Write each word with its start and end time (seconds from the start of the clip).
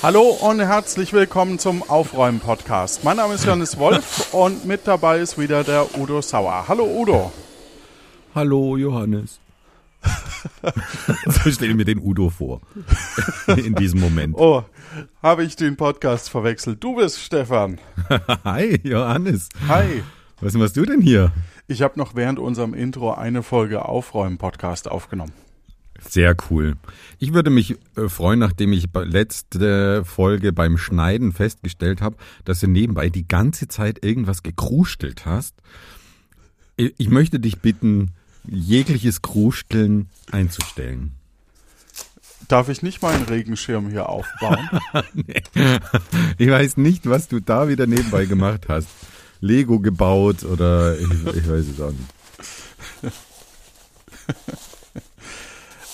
Hallo 0.00 0.28
und 0.30 0.60
herzlich 0.60 1.12
willkommen 1.12 1.58
zum 1.58 1.82
Aufräumen-Podcast. 1.82 3.02
Mein 3.02 3.16
Name 3.16 3.34
ist 3.34 3.44
Johannes 3.44 3.76
Wolf 3.78 4.32
und 4.32 4.64
mit 4.64 4.86
dabei 4.86 5.18
ist 5.18 5.36
wieder 5.38 5.64
der 5.64 5.98
Udo 5.98 6.22
Sauer. 6.22 6.66
Hallo 6.68 6.84
Udo. 6.84 7.32
Hallo 8.32 8.76
Johannes. 8.76 9.40
so 11.26 11.50
stelle 11.50 11.74
mir 11.74 11.84
den 11.84 11.98
Udo 11.98 12.30
vor. 12.30 12.60
In 13.48 13.74
diesem 13.74 13.98
Moment. 13.98 14.36
Oh, 14.38 14.62
habe 15.20 15.42
ich 15.42 15.56
den 15.56 15.76
Podcast 15.76 16.30
verwechselt. 16.30 16.82
Du 16.82 16.94
bist 16.94 17.18
Stefan. 17.18 17.80
Hi, 18.44 18.78
Johannes. 18.84 19.48
Hi. 19.66 20.04
Was 20.40 20.54
machst 20.54 20.76
du 20.76 20.84
denn 20.84 21.00
hier? 21.00 21.32
Ich 21.66 21.82
habe 21.82 21.98
noch 21.98 22.14
während 22.14 22.38
unserem 22.38 22.72
Intro 22.72 23.14
eine 23.14 23.42
Folge 23.42 23.84
Aufräumen-Podcast 23.84 24.88
aufgenommen. 24.88 25.32
Sehr 26.06 26.36
cool. 26.50 26.76
Ich 27.18 27.34
würde 27.34 27.50
mich 27.50 27.76
äh, 27.96 28.08
freuen, 28.08 28.38
nachdem 28.38 28.72
ich 28.72 28.86
letzte 28.94 30.04
Folge 30.04 30.52
beim 30.52 30.78
Schneiden 30.78 31.32
festgestellt 31.32 32.00
habe, 32.00 32.16
dass 32.44 32.60
du 32.60 32.68
nebenbei 32.68 33.08
die 33.08 33.26
ganze 33.26 33.68
Zeit 33.68 34.04
irgendwas 34.04 34.42
gekrustelt 34.42 35.26
hast. 35.26 35.54
Ich 36.76 37.08
möchte 37.08 37.40
dich 37.40 37.58
bitten, 37.58 38.12
jegliches 38.44 39.22
Krusteln 39.22 40.08
einzustellen. 40.30 41.12
Darf 42.46 42.68
ich 42.68 42.82
nicht 42.82 43.02
meinen 43.02 43.24
Regenschirm 43.24 43.90
hier 43.90 44.08
aufbauen? 44.08 44.70
nee. 45.12 45.42
Ich 46.38 46.48
weiß 46.48 46.76
nicht, 46.76 47.08
was 47.08 47.26
du 47.28 47.40
da 47.40 47.68
wieder 47.68 47.86
nebenbei 47.86 48.26
gemacht 48.26 48.66
hast. 48.68 48.88
Lego 49.40 49.80
gebaut 49.80 50.44
oder 50.44 50.98
ich, 50.98 51.10
ich 51.10 51.48
weiß 51.48 51.66
es 51.66 51.80
auch 51.80 51.92
nicht. 51.92 53.12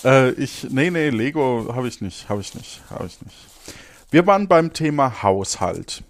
äh, 0.05 0.31
ich, 0.31 0.67
nee, 0.69 0.89
nee, 0.89 1.09
Lego 1.09 1.73
habe 1.75 1.87
ich 1.87 1.99
nicht, 2.01 2.29
habe 2.29 2.41
ich 2.41 2.55
nicht, 2.55 2.81
habe 2.89 3.07
ich 3.07 3.21
nicht. 3.21 3.35
Wir 4.11 4.25
waren 4.27 4.47
beim 4.47 4.71
Thema 4.71 5.23
Haushalt. 5.23 6.03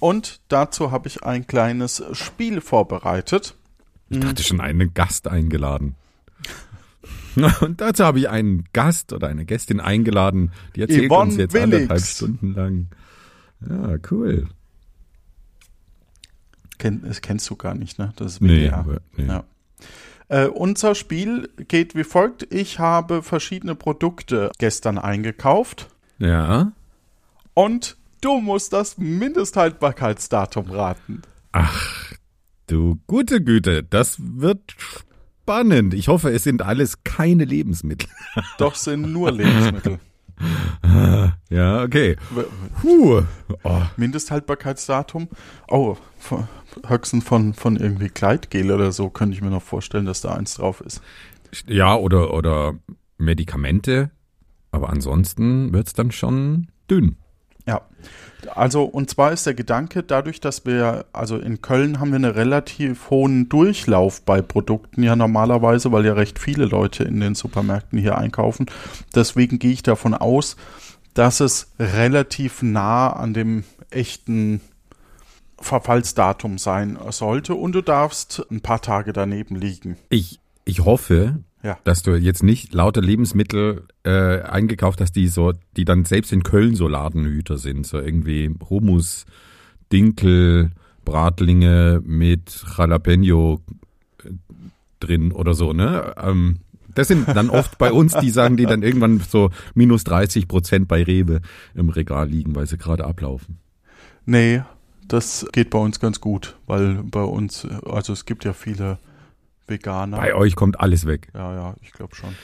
Und 0.00 0.40
dazu 0.48 0.90
habe 0.90 1.08
ich 1.08 1.22
ein 1.22 1.46
kleines 1.46 2.02
Spiel 2.12 2.60
vorbereitet. 2.60 3.54
Ich 4.10 4.20
dachte 4.20 4.42
schon 4.42 4.60
einen 4.60 4.92
Gast 4.92 5.28
eingeladen. 5.28 5.94
Und 7.60 7.80
dazu 7.80 8.04
habe 8.04 8.18
ich 8.18 8.28
einen 8.28 8.64
Gast 8.72 9.12
oder 9.12 9.28
eine 9.28 9.44
Gästin 9.44 9.80
eingeladen, 9.80 10.52
die 10.76 10.82
erzählt 10.82 11.10
Yvonne 11.10 11.30
uns 11.30 11.36
jetzt 11.36 11.54
Willix. 11.54 11.74
anderthalb 11.74 12.02
Stunden 12.02 12.54
lang. 12.54 12.86
Ja, 13.68 13.96
cool. 14.10 14.48
Kenn, 16.78 17.02
das 17.02 17.20
kennst 17.20 17.48
du 17.50 17.56
gar 17.56 17.74
nicht, 17.74 17.98
ne? 17.98 18.12
Das 18.16 18.34
ist 18.34 18.40
WDR. 18.40 18.84
Nee, 18.86 18.98
nee. 19.16 19.26
Ja. 19.26 19.44
Äh, 20.28 20.46
unser 20.46 20.94
Spiel 20.94 21.50
geht 21.68 21.94
wie 21.94 22.04
folgt. 22.04 22.52
Ich 22.52 22.78
habe 22.78 23.22
verschiedene 23.22 23.74
Produkte 23.74 24.50
gestern 24.58 24.98
eingekauft. 24.98 25.88
Ja. 26.18 26.72
Und 27.52 27.96
du 28.20 28.40
musst 28.40 28.72
das 28.72 28.98
Mindesthaltbarkeitsdatum 28.98 30.70
raten. 30.70 31.22
Ach, 31.52 32.12
du 32.66 32.98
gute 33.06 33.42
Güte, 33.42 33.82
das 33.84 34.16
wird 34.18 34.74
spannend. 34.76 35.94
Ich 35.94 36.08
hoffe, 36.08 36.30
es 36.30 36.44
sind 36.44 36.62
alles 36.62 37.04
keine 37.04 37.44
Lebensmittel. 37.44 38.08
Doch, 38.58 38.74
sind 38.74 39.12
nur 39.12 39.30
Lebensmittel. 39.30 40.00
Ja, 41.50 41.82
okay. 41.82 42.16
Puh. 42.80 43.22
Oh. 43.62 43.82
Mindesthaltbarkeitsdatum. 43.96 45.28
Oh, 45.68 45.96
höchstens 46.86 47.24
von, 47.24 47.54
von 47.54 47.76
irgendwie 47.76 48.08
Kleidgel 48.08 48.72
oder 48.72 48.90
so 48.92 49.08
könnte 49.10 49.36
ich 49.36 49.42
mir 49.42 49.50
noch 49.50 49.62
vorstellen, 49.62 50.06
dass 50.06 50.20
da 50.20 50.34
eins 50.34 50.54
drauf 50.54 50.80
ist. 50.80 51.00
Ja, 51.66 51.94
oder, 51.96 52.34
oder 52.34 52.74
Medikamente. 53.18 54.10
Aber 54.72 54.90
ansonsten 54.90 55.72
wird 55.72 55.86
es 55.86 55.92
dann 55.92 56.10
schon 56.10 56.68
dünn. 56.90 57.16
Ja. 57.66 57.82
Also, 58.48 58.84
und 58.84 59.10
zwar 59.10 59.32
ist 59.32 59.46
der 59.46 59.54
Gedanke, 59.54 60.02
dadurch, 60.02 60.40
dass 60.40 60.64
wir, 60.66 61.06
also 61.12 61.36
in 61.38 61.62
Köln 61.62 62.00
haben 62.00 62.10
wir 62.10 62.16
einen 62.16 62.30
relativ 62.30 63.10
hohen 63.10 63.48
Durchlauf 63.48 64.22
bei 64.22 64.42
Produkten 64.42 65.02
ja 65.02 65.16
normalerweise, 65.16 65.92
weil 65.92 66.04
ja 66.06 66.14
recht 66.14 66.38
viele 66.38 66.64
Leute 66.64 67.04
in 67.04 67.20
den 67.20 67.34
Supermärkten 67.34 67.98
hier 67.98 68.18
einkaufen. 68.18 68.66
Deswegen 69.14 69.58
gehe 69.58 69.72
ich 69.72 69.82
davon 69.82 70.14
aus, 70.14 70.56
dass 71.14 71.40
es 71.40 71.72
relativ 71.78 72.62
nah 72.62 73.12
an 73.12 73.34
dem 73.34 73.64
echten 73.90 74.60
Verfallsdatum 75.58 76.58
sein 76.58 76.98
sollte 77.10 77.54
und 77.54 77.72
du 77.72 77.80
darfst 77.80 78.44
ein 78.50 78.60
paar 78.60 78.82
Tage 78.82 79.12
daneben 79.12 79.56
liegen. 79.56 79.96
Ich, 80.10 80.40
ich 80.64 80.84
hoffe, 80.84 81.38
ja. 81.64 81.78
dass 81.82 82.02
du 82.02 82.14
jetzt 82.14 82.42
nicht 82.42 82.74
lauter 82.74 83.00
Lebensmittel 83.00 83.86
äh, 84.04 84.42
eingekauft 84.42 85.00
hast, 85.00 85.16
die 85.16 85.28
so, 85.28 85.52
die 85.76 85.84
dann 85.84 86.04
selbst 86.04 86.32
in 86.32 86.42
Köln 86.42 86.76
so 86.76 86.86
Ladenhüter 86.86 87.56
sind, 87.56 87.86
so 87.86 87.98
irgendwie 87.98 88.54
Hummus, 88.68 89.24
Dinkel, 89.90 90.70
Bratlinge 91.04 92.02
mit 92.04 92.64
Jalapeno 92.76 93.62
äh, 94.22 94.30
drin 95.00 95.32
oder 95.32 95.54
so, 95.54 95.72
ne? 95.72 96.14
Ähm, 96.22 96.58
das 96.94 97.08
sind 97.08 97.26
dann 97.28 97.50
oft 97.50 97.76
bei 97.78 97.90
uns 97.92 98.14
die 98.14 98.30
sagen, 98.30 98.56
die 98.56 98.66
dann 98.66 98.82
irgendwann 98.82 99.18
so 99.18 99.50
minus 99.74 100.04
30 100.04 100.46
Prozent 100.46 100.86
bei 100.86 101.02
Rewe 101.02 101.40
im 101.74 101.88
Regal 101.88 102.28
liegen, 102.28 102.54
weil 102.54 102.66
sie 102.66 102.78
gerade 102.78 103.04
ablaufen. 103.04 103.58
Nee, 104.26 104.62
das 105.08 105.44
geht 105.52 105.70
bei 105.70 105.78
uns 105.78 105.98
ganz 105.98 106.20
gut, 106.20 106.56
weil 106.66 107.02
bei 107.02 107.22
uns, 107.22 107.66
also 107.84 108.12
es 108.12 108.26
gibt 108.26 108.44
ja 108.44 108.52
viele 108.52 108.98
Veganer. 109.66 110.16
Bei 110.16 110.34
euch 110.34 110.56
kommt 110.56 110.80
alles 110.80 111.06
weg. 111.06 111.28
Ja, 111.34 111.54
ja, 111.54 111.74
ich 111.80 111.92
glaube 111.92 112.14
schon. 112.14 112.34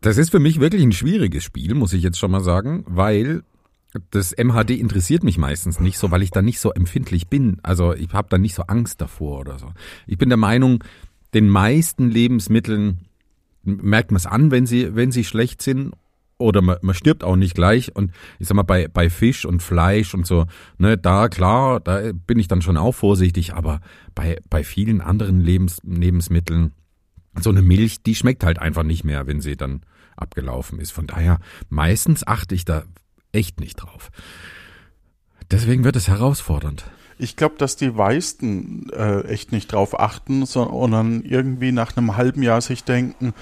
Das 0.00 0.18
ist 0.18 0.30
für 0.30 0.40
mich 0.40 0.60
wirklich 0.60 0.82
ein 0.82 0.92
schwieriges 0.92 1.44
Spiel, 1.44 1.74
muss 1.74 1.92
ich 1.92 2.02
jetzt 2.02 2.18
schon 2.18 2.30
mal 2.30 2.42
sagen, 2.42 2.84
weil 2.86 3.42
das 4.10 4.34
MHD 4.36 4.70
interessiert 4.70 5.22
mich 5.22 5.38
meistens 5.38 5.80
nicht 5.80 5.98
so, 5.98 6.10
weil 6.10 6.22
ich 6.22 6.30
da 6.30 6.42
nicht 6.42 6.58
so 6.58 6.72
empfindlich 6.72 7.28
bin. 7.28 7.60
Also 7.62 7.94
ich 7.94 8.12
habe 8.12 8.28
da 8.28 8.38
nicht 8.38 8.54
so 8.54 8.64
Angst 8.64 9.00
davor 9.00 9.40
oder 9.40 9.58
so. 9.58 9.72
Ich 10.06 10.18
bin 10.18 10.28
der 10.28 10.38
Meinung, 10.38 10.82
den 11.32 11.48
meisten 11.48 12.10
Lebensmitteln 12.10 13.06
merkt 13.62 14.10
man 14.10 14.16
es 14.16 14.26
an, 14.26 14.50
wenn 14.50 14.66
sie, 14.66 14.94
wenn 14.94 15.12
sie 15.12 15.24
schlecht 15.24 15.62
sind 15.62 15.94
oder 16.44 16.62
man, 16.62 16.76
man 16.82 16.94
stirbt 16.94 17.24
auch 17.24 17.36
nicht 17.36 17.54
gleich. 17.54 17.94
Und 17.94 18.12
ich 18.38 18.46
sag 18.46 18.54
mal, 18.54 18.62
bei, 18.62 18.88
bei 18.88 19.10
Fisch 19.10 19.44
und 19.44 19.62
Fleisch 19.62 20.14
und 20.14 20.26
so, 20.26 20.46
ne, 20.78 20.96
da 20.96 21.28
klar, 21.28 21.80
da 21.80 22.12
bin 22.12 22.38
ich 22.38 22.48
dann 22.48 22.62
schon 22.62 22.76
auch 22.76 22.92
vorsichtig, 22.92 23.54
aber 23.54 23.80
bei, 24.14 24.38
bei 24.48 24.62
vielen 24.62 25.00
anderen 25.00 25.40
Lebens, 25.40 25.80
Lebensmitteln, 25.82 26.72
so 27.40 27.50
eine 27.50 27.62
Milch, 27.62 28.02
die 28.02 28.14
schmeckt 28.14 28.44
halt 28.44 28.58
einfach 28.58 28.84
nicht 28.84 29.04
mehr, 29.04 29.26
wenn 29.26 29.40
sie 29.40 29.56
dann 29.56 29.82
abgelaufen 30.16 30.78
ist. 30.78 30.92
Von 30.92 31.06
daher, 31.06 31.40
meistens 31.68 32.26
achte 32.26 32.54
ich 32.54 32.64
da 32.64 32.84
echt 33.32 33.58
nicht 33.58 33.76
drauf. 33.76 34.10
Deswegen 35.50 35.84
wird 35.84 35.96
es 35.96 36.08
herausfordernd. 36.08 36.84
Ich 37.18 37.36
glaube, 37.36 37.56
dass 37.58 37.76
die 37.76 37.90
meisten 37.90 38.90
äh, 38.90 39.22
echt 39.22 39.52
nicht 39.52 39.72
drauf 39.72 39.98
achten, 39.98 40.46
sondern 40.46 41.22
irgendwie 41.22 41.72
nach 41.72 41.96
einem 41.96 42.16
halben 42.16 42.42
Jahr 42.42 42.60
sich 42.60 42.84
denken, 42.84 43.34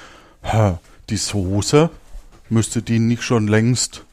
die 1.09 1.17
Soße, 1.17 1.91
müsste 2.53 2.83
die 2.83 2.99
nicht 2.99 3.23
schon 3.23 3.49
längst. 3.49 4.05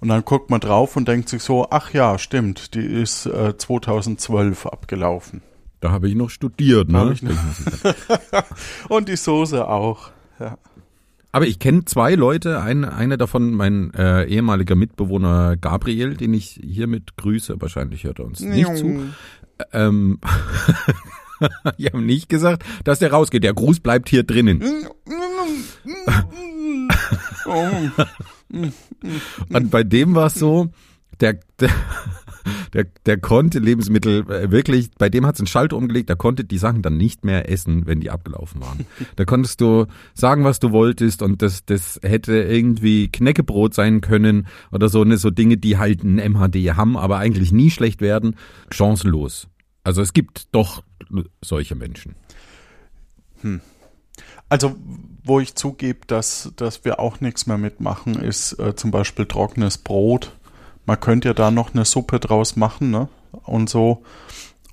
Und 0.00 0.08
dann 0.08 0.24
guckt 0.24 0.48
man 0.48 0.60
drauf 0.60 0.96
und 0.96 1.08
denkt 1.08 1.28
sich 1.28 1.42
so, 1.42 1.68
ach 1.70 1.92
ja, 1.92 2.18
stimmt, 2.18 2.74
die 2.74 2.80
ist 2.80 3.26
äh, 3.26 3.56
2012 3.56 4.66
abgelaufen. 4.66 5.42
Da 5.80 5.90
habe 5.90 6.08
ich 6.08 6.14
noch 6.14 6.30
studiert, 6.30 6.88
ne? 6.88 7.14
und 8.88 9.08
die 9.08 9.16
Soße 9.16 9.66
auch. 9.66 10.10
Ja. 10.38 10.58
Aber 11.32 11.46
ich 11.46 11.58
kenne 11.58 11.84
zwei 11.84 12.14
Leute, 12.14 12.60
ein, 12.60 12.84
einer 12.84 13.16
davon 13.16 13.52
mein 13.52 13.94
äh, 13.94 14.24
ehemaliger 14.24 14.74
Mitbewohner 14.74 15.56
Gabriel, 15.56 16.16
den 16.16 16.34
ich 16.34 16.60
hiermit 16.62 17.16
grüße, 17.16 17.60
wahrscheinlich 17.60 18.04
hört 18.04 18.18
er 18.18 18.24
uns 18.24 18.40
nicht 18.40 18.76
zu. 18.76 19.02
Ähm, 19.72 20.18
die 21.78 21.86
haben 21.86 22.04
nicht 22.04 22.28
gesagt, 22.28 22.64
dass 22.84 22.98
der 22.98 23.12
rausgeht. 23.12 23.44
Der 23.44 23.54
Gruß 23.54 23.80
bleibt 23.80 24.08
hier 24.08 24.22
drinnen. 24.22 24.62
Und 29.52 29.70
bei 29.70 29.84
dem 29.84 30.14
war 30.14 30.26
es 30.26 30.34
so, 30.34 30.70
der, 31.20 31.38
der, 31.58 31.70
der, 32.72 32.86
der 33.06 33.18
konnte 33.18 33.58
Lebensmittel 33.58 34.30
äh, 34.30 34.50
wirklich, 34.50 34.90
bei 34.96 35.08
dem 35.08 35.26
hat 35.26 35.34
es 35.34 35.40
einen 35.40 35.46
Schalter 35.46 35.76
umgelegt, 35.76 36.08
der 36.08 36.16
konnte 36.16 36.44
die 36.44 36.58
Sachen 36.58 36.82
dann 36.82 36.96
nicht 36.96 37.24
mehr 37.24 37.50
essen, 37.50 37.86
wenn 37.86 38.00
die 38.00 38.10
abgelaufen 38.10 38.60
waren. 38.60 38.86
Da 39.16 39.24
konntest 39.24 39.60
du 39.60 39.86
sagen, 40.14 40.44
was 40.44 40.60
du 40.60 40.72
wolltest 40.72 41.22
und 41.22 41.42
das, 41.42 41.64
das 41.64 42.00
hätte 42.02 42.34
irgendwie 42.34 43.08
Knäckebrot 43.08 43.74
sein 43.74 44.00
können 44.00 44.46
oder 44.72 44.88
so, 44.88 45.04
ne, 45.04 45.16
so 45.16 45.30
Dinge, 45.30 45.56
die 45.56 45.78
halt 45.78 46.02
ein 46.02 46.16
MHD 46.16 46.76
haben, 46.76 46.96
aber 46.96 47.18
eigentlich 47.18 47.52
nie 47.52 47.70
schlecht 47.70 48.00
werden. 48.00 48.36
Chancenlos. 48.70 49.48
Also 49.84 50.02
es 50.02 50.12
gibt 50.12 50.48
doch 50.52 50.82
solche 51.42 51.74
Menschen. 51.74 52.14
Hm. 53.42 53.60
Also, 54.48 54.76
wo 55.24 55.40
ich 55.40 55.54
zugebe, 55.54 56.00
dass, 56.06 56.52
dass 56.56 56.84
wir 56.84 57.00
auch 57.00 57.20
nichts 57.20 57.46
mehr 57.46 57.58
mitmachen, 57.58 58.14
ist 58.14 58.58
äh, 58.58 58.74
zum 58.74 58.90
Beispiel 58.90 59.26
trockenes 59.26 59.78
Brot. 59.78 60.36
Man 60.86 60.98
könnte 60.98 61.28
ja 61.28 61.34
da 61.34 61.50
noch 61.50 61.74
eine 61.74 61.84
Suppe 61.84 62.20
draus 62.20 62.56
machen, 62.56 62.90
ne? 62.90 63.08
Und 63.44 63.70
so. 63.70 64.02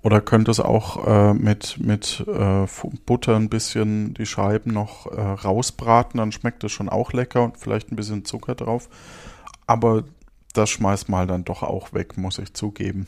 Oder 0.04 0.22
könnte 0.22 0.52
es 0.52 0.60
auch 0.60 1.06
äh, 1.06 1.34
mit, 1.34 1.80
mit 1.80 2.24
äh, 2.28 2.66
Butter 3.06 3.36
ein 3.36 3.50
bisschen 3.50 4.14
die 4.14 4.26
Scheiben 4.26 4.72
noch 4.72 5.08
äh, 5.08 5.20
rausbraten, 5.20 6.20
dann 6.20 6.32
schmeckt 6.32 6.64
es 6.64 6.72
schon 6.72 6.88
auch 6.88 7.14
lecker 7.14 7.44
und 7.44 7.58
vielleicht 7.58 7.92
ein 7.92 7.96
bisschen 7.96 8.24
Zucker 8.24 8.56
drauf. 8.56 8.90
Aber 9.66 10.06
das 10.54 10.70
schmeißt 10.70 11.10
mal 11.10 11.28
dann 11.28 11.44
doch 11.44 11.62
auch 11.62 11.94
weg, 11.94 12.18
muss 12.18 12.40
ich 12.40 12.54
zugeben. 12.54 13.08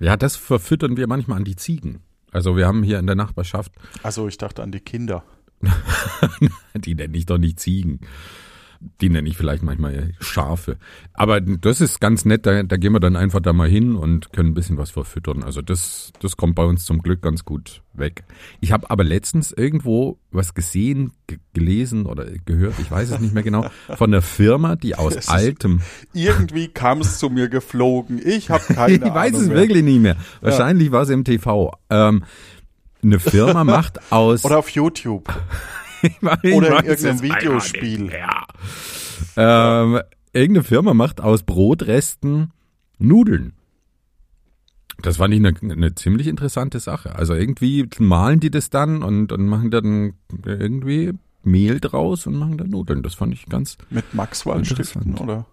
Ja, 0.00 0.16
das 0.16 0.34
verfüttern 0.34 0.96
wir 0.96 1.06
manchmal 1.06 1.38
an 1.38 1.44
die 1.44 1.56
Ziegen. 1.56 2.02
Also 2.32 2.56
wir 2.56 2.66
haben 2.66 2.82
hier 2.82 2.98
in 2.98 3.06
der 3.06 3.14
Nachbarschaft. 3.14 3.72
Also 4.02 4.26
ich 4.26 4.36
dachte 4.36 4.62
an 4.62 4.72
die 4.72 4.80
Kinder. 4.80 5.22
die 6.74 6.94
nenne 6.94 7.16
ich 7.16 7.26
doch 7.26 7.38
nicht 7.38 7.60
Ziegen. 7.60 8.00
Die 9.00 9.08
nenne 9.08 9.28
ich 9.28 9.36
vielleicht 9.36 9.62
manchmal 9.62 10.12
Schafe. 10.20 10.76
Aber 11.14 11.40
das 11.40 11.80
ist 11.80 12.00
ganz 12.00 12.26
nett, 12.26 12.44
da, 12.44 12.62
da 12.64 12.76
gehen 12.76 12.92
wir 12.92 13.00
dann 13.00 13.16
einfach 13.16 13.40
da 13.40 13.54
mal 13.54 13.68
hin 13.68 13.96
und 13.96 14.32
können 14.32 14.50
ein 14.50 14.54
bisschen 14.54 14.76
was 14.76 14.90
verfüttern. 14.90 15.42
Also 15.42 15.62
das, 15.62 16.12
das 16.20 16.36
kommt 16.36 16.54
bei 16.54 16.64
uns 16.64 16.84
zum 16.84 17.00
Glück 17.00 17.22
ganz 17.22 17.46
gut 17.46 17.82
weg. 17.94 18.24
Ich 18.60 18.72
habe 18.72 18.90
aber 18.90 19.02
letztens 19.04 19.52
irgendwo 19.52 20.18
was 20.30 20.52
gesehen, 20.52 21.12
gelesen 21.54 22.04
oder 22.04 22.26
gehört, 22.44 22.74
ich 22.78 22.90
weiß 22.90 23.12
es 23.12 23.20
nicht 23.20 23.32
mehr 23.32 23.42
genau, 23.42 23.66
von 23.96 24.12
einer 24.12 24.20
Firma, 24.22 24.76
die 24.76 24.96
aus 24.96 25.16
Es 25.16 25.28
altem 25.28 25.80
Irgendwie 26.12 26.68
kam 26.68 27.00
es 27.00 27.18
zu 27.18 27.30
mir 27.30 27.48
geflogen. 27.48 28.20
Ich 28.22 28.50
habe 28.50 28.64
keine 28.74 28.96
ich 28.96 29.02
weiß 29.02 29.28
Ahnung 29.28 29.40
es 29.40 29.48
mehr. 29.48 29.56
wirklich 29.56 29.84
nicht 29.84 30.00
mehr. 30.00 30.16
Wahrscheinlich 30.42 30.92
war 30.92 31.02
es 31.02 31.08
im 31.08 31.24
TV. 31.24 31.72
Ähm, 31.88 32.24
eine 33.04 33.20
Firma 33.20 33.62
macht 33.64 34.10
aus 34.12 34.44
Oder 34.44 34.58
auf 34.58 34.68
YouTube. 34.70 35.28
Ich 36.02 36.18
weiß- 36.18 36.38
ich 36.42 36.54
oder 36.54 36.80
in 36.80 36.84
irgendeinem 36.84 37.16
es 37.16 37.22
Videospiel. 37.22 38.10
Ähm, 39.36 40.00
irgendeine 40.34 40.62
Firma 40.64 40.92
macht 40.92 41.22
aus 41.22 41.44
Brotresten 41.44 42.50
Nudeln. 42.98 43.54
Das 45.00 45.16
fand 45.16 45.32
ich 45.32 45.40
eine, 45.40 45.54
eine 45.72 45.94
ziemlich 45.94 46.26
interessante 46.26 46.78
Sache. 46.78 47.14
Also 47.16 47.32
irgendwie 47.32 47.88
malen 47.98 48.38
die 48.38 48.50
das 48.50 48.68
dann 48.68 49.02
und, 49.02 49.32
und 49.32 49.46
machen 49.46 49.70
dann 49.70 50.12
irgendwie 50.44 51.12
Mehl 51.42 51.80
draus 51.80 52.26
und 52.26 52.36
machen 52.36 52.58
dann 52.58 52.68
Nudeln. 52.68 53.02
Das 53.02 53.14
fand 53.14 53.32
ich 53.32 53.46
ganz 53.46 53.78
Mit 53.88 54.12
Maxwell-Stiften, 54.12 55.14
oder? 55.16 55.46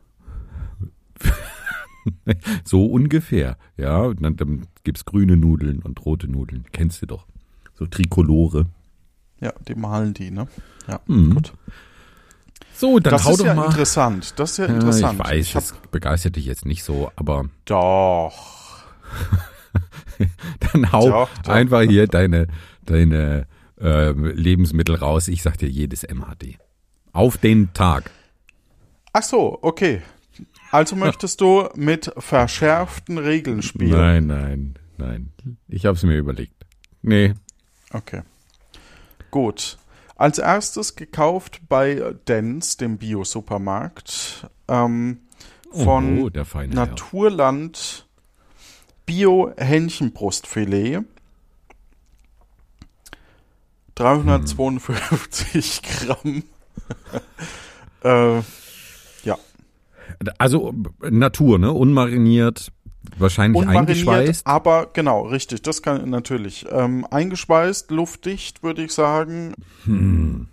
so 2.66 2.86
ungefähr. 2.88 3.58
Ja, 3.78 4.14
dann, 4.14 4.36
dann 4.36 4.68
gibt's 4.84 5.06
grüne 5.06 5.38
Nudeln 5.38 5.80
und 5.82 6.04
rote 6.06 6.28
Nudeln. 6.30 6.66
Kennst 6.74 7.02
du 7.02 7.06
doch. 7.06 7.26
So 7.82 7.88
Trikolore. 7.88 8.68
Ja, 9.40 9.52
die 9.68 9.74
malen 9.74 10.14
die, 10.14 10.30
ne? 10.30 10.48
Ja, 10.88 11.00
Mhm. 11.08 11.34
gut. 11.34 11.54
So, 12.76 13.00
dann 13.00 13.10
das 13.14 13.26
hau 13.26 13.32
ist 13.32 13.40
doch 13.40 13.46
ja 13.48 13.56
mal. 13.56 13.66
interessant. 13.66 14.34
Das 14.38 14.52
ist 14.52 14.58
ja 14.60 14.68
Ja, 14.68 14.74
interessant. 14.76 15.14
ich 15.20 15.26
weiß, 15.26 15.46
Ich 15.48 15.54
das 15.54 15.74
begeistert 15.90 16.36
dich 16.36 16.46
jetzt 16.46 16.64
nicht 16.64 16.84
so, 16.84 17.12
aber 17.16 17.46
doch. 17.66 18.84
dann 20.74 20.92
hau 20.92 21.10
Doch, 21.10 21.30
doch. 21.44 21.52
einfach 21.52 21.82
hier 21.82 22.06
deine, 22.06 22.50
deine 22.86 23.48
ähm, 23.80 24.26
Lebensmittel 24.26 24.94
raus. 24.96 25.28
Ich 25.28 25.42
sag 25.42 25.58
dir 25.58 25.68
jedes 25.70 26.04
MHD. 26.04 26.60
Auf 27.12 27.38
den 27.38 27.74
Tag. 27.74 28.12
Ach 29.12 29.24
so, 29.24 29.58
okay. 29.64 30.04
Also 30.70 30.96
möchtest 30.96 31.42
du 31.42 31.68
mit 31.76 32.12
verschärften 32.16 33.18
Regeln 33.18 33.64
spielen? 33.64 33.90
Nein, 34.00 34.28
nein, 34.28 34.76
nein. 34.98 35.34
Ich 35.68 35.88
hab's 35.88 36.04
mir 36.04 36.18
überlegt. 36.20 36.54
Nee. 37.02 37.34
Okay. 37.94 38.22
Gut. 39.32 39.78
Als 40.16 40.38
erstes 40.38 40.96
gekauft 40.96 41.62
bei 41.68 42.14
Dens, 42.28 42.78
dem 42.78 42.98
Bio-Supermarkt, 42.98 44.48
ähm, 44.68 45.22
von 45.72 46.20
oh, 46.22 46.30
Herr. 46.30 46.68
Naturland 46.68 48.06
Bio-Hähnchenbrustfilet. 49.06 51.04
352 53.96 55.82
Gramm. 55.82 56.44
äh, 58.04 58.42
Also 60.38 60.74
Natur, 61.10 61.60
ne? 61.60 61.72
Unmariniert, 61.72 62.72
wahrscheinlich 63.18 63.68
eingeschweißt. 63.68 64.46
aber 64.46 64.90
genau, 64.94 65.24
richtig, 65.24 65.62
das 65.62 65.82
kann 65.82 66.10
natürlich. 66.10 66.66
Ähm, 66.72 67.06
eingespeist, 67.10 67.92
luftdicht, 67.92 68.64
würde 68.64 68.84
ich 68.84 68.92
sagen. 68.92 69.54
Hm. 69.86 70.48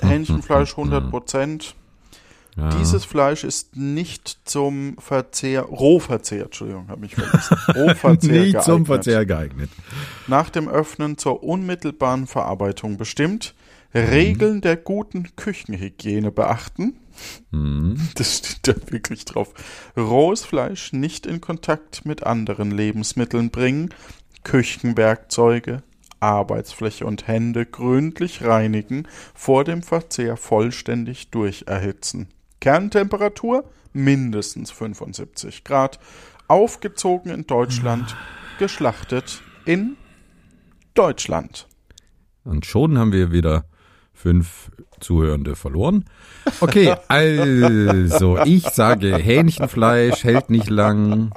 Hähnchenfleisch 0.00 0.70
100 0.70 1.10
Prozent. 1.10 1.74
Ja. 2.56 2.70
Dieses 2.70 3.04
Fleisch 3.04 3.44
ist 3.44 3.76
nicht 3.76 4.38
zum 4.44 4.96
Verzehr, 4.98 5.62
Rohverzehr, 5.62 6.46
Entschuldigung, 6.46 6.88
habe 6.88 7.02
mich 7.02 7.14
vergessen. 7.14 7.56
Rohverzehr 7.74 8.32
nicht 8.32 8.62
zum 8.62 8.84
geeignet. 8.84 8.86
Verzehr 8.86 9.26
geeignet. 9.26 9.70
Nach 10.26 10.50
dem 10.50 10.68
Öffnen 10.68 11.18
zur 11.18 11.44
unmittelbaren 11.44 12.26
Verarbeitung 12.26 12.96
bestimmt. 12.96 13.54
Regeln 13.94 14.60
der 14.60 14.76
guten 14.76 15.34
Küchenhygiene 15.36 16.30
beachten. 16.32 16.96
Hm. 17.50 17.96
Das 18.14 18.38
steht 18.38 18.68
da 18.68 18.92
wirklich 18.92 19.24
drauf. 19.24 19.54
Rohes 19.96 20.44
Fleisch 20.44 20.92
nicht 20.92 21.26
in 21.26 21.40
Kontakt 21.40 22.04
mit 22.04 22.24
anderen 22.24 22.70
Lebensmitteln 22.70 23.50
bringen. 23.50 23.94
Küchenwerkzeuge, 24.44 25.82
Arbeitsfläche 26.20 27.06
und 27.06 27.26
Hände 27.26 27.66
gründlich 27.66 28.42
reinigen, 28.44 29.06
vor 29.34 29.64
dem 29.64 29.82
Verzehr 29.82 30.36
vollständig 30.36 31.30
durcherhitzen. 31.30 32.28
Kerntemperatur 32.60 33.64
mindestens 33.92 34.70
75 34.70 35.64
Grad. 35.64 35.98
Aufgezogen 36.48 37.30
in 37.30 37.46
Deutschland, 37.46 38.16
geschlachtet 38.58 39.42
in 39.66 39.96
Deutschland. 40.94 41.68
Und 42.44 42.64
schon 42.64 42.96
haben 42.96 43.12
wir 43.12 43.30
wieder 43.30 43.66
fünf 44.14 44.70
Zuhörende 45.00 45.56
verloren. 45.56 46.04
Okay, 46.60 46.94
also 47.08 48.38
ich 48.44 48.64
sage 48.68 49.16
Hähnchenfleisch 49.16 50.24
hält 50.24 50.50
nicht 50.50 50.70
lang. 50.70 51.32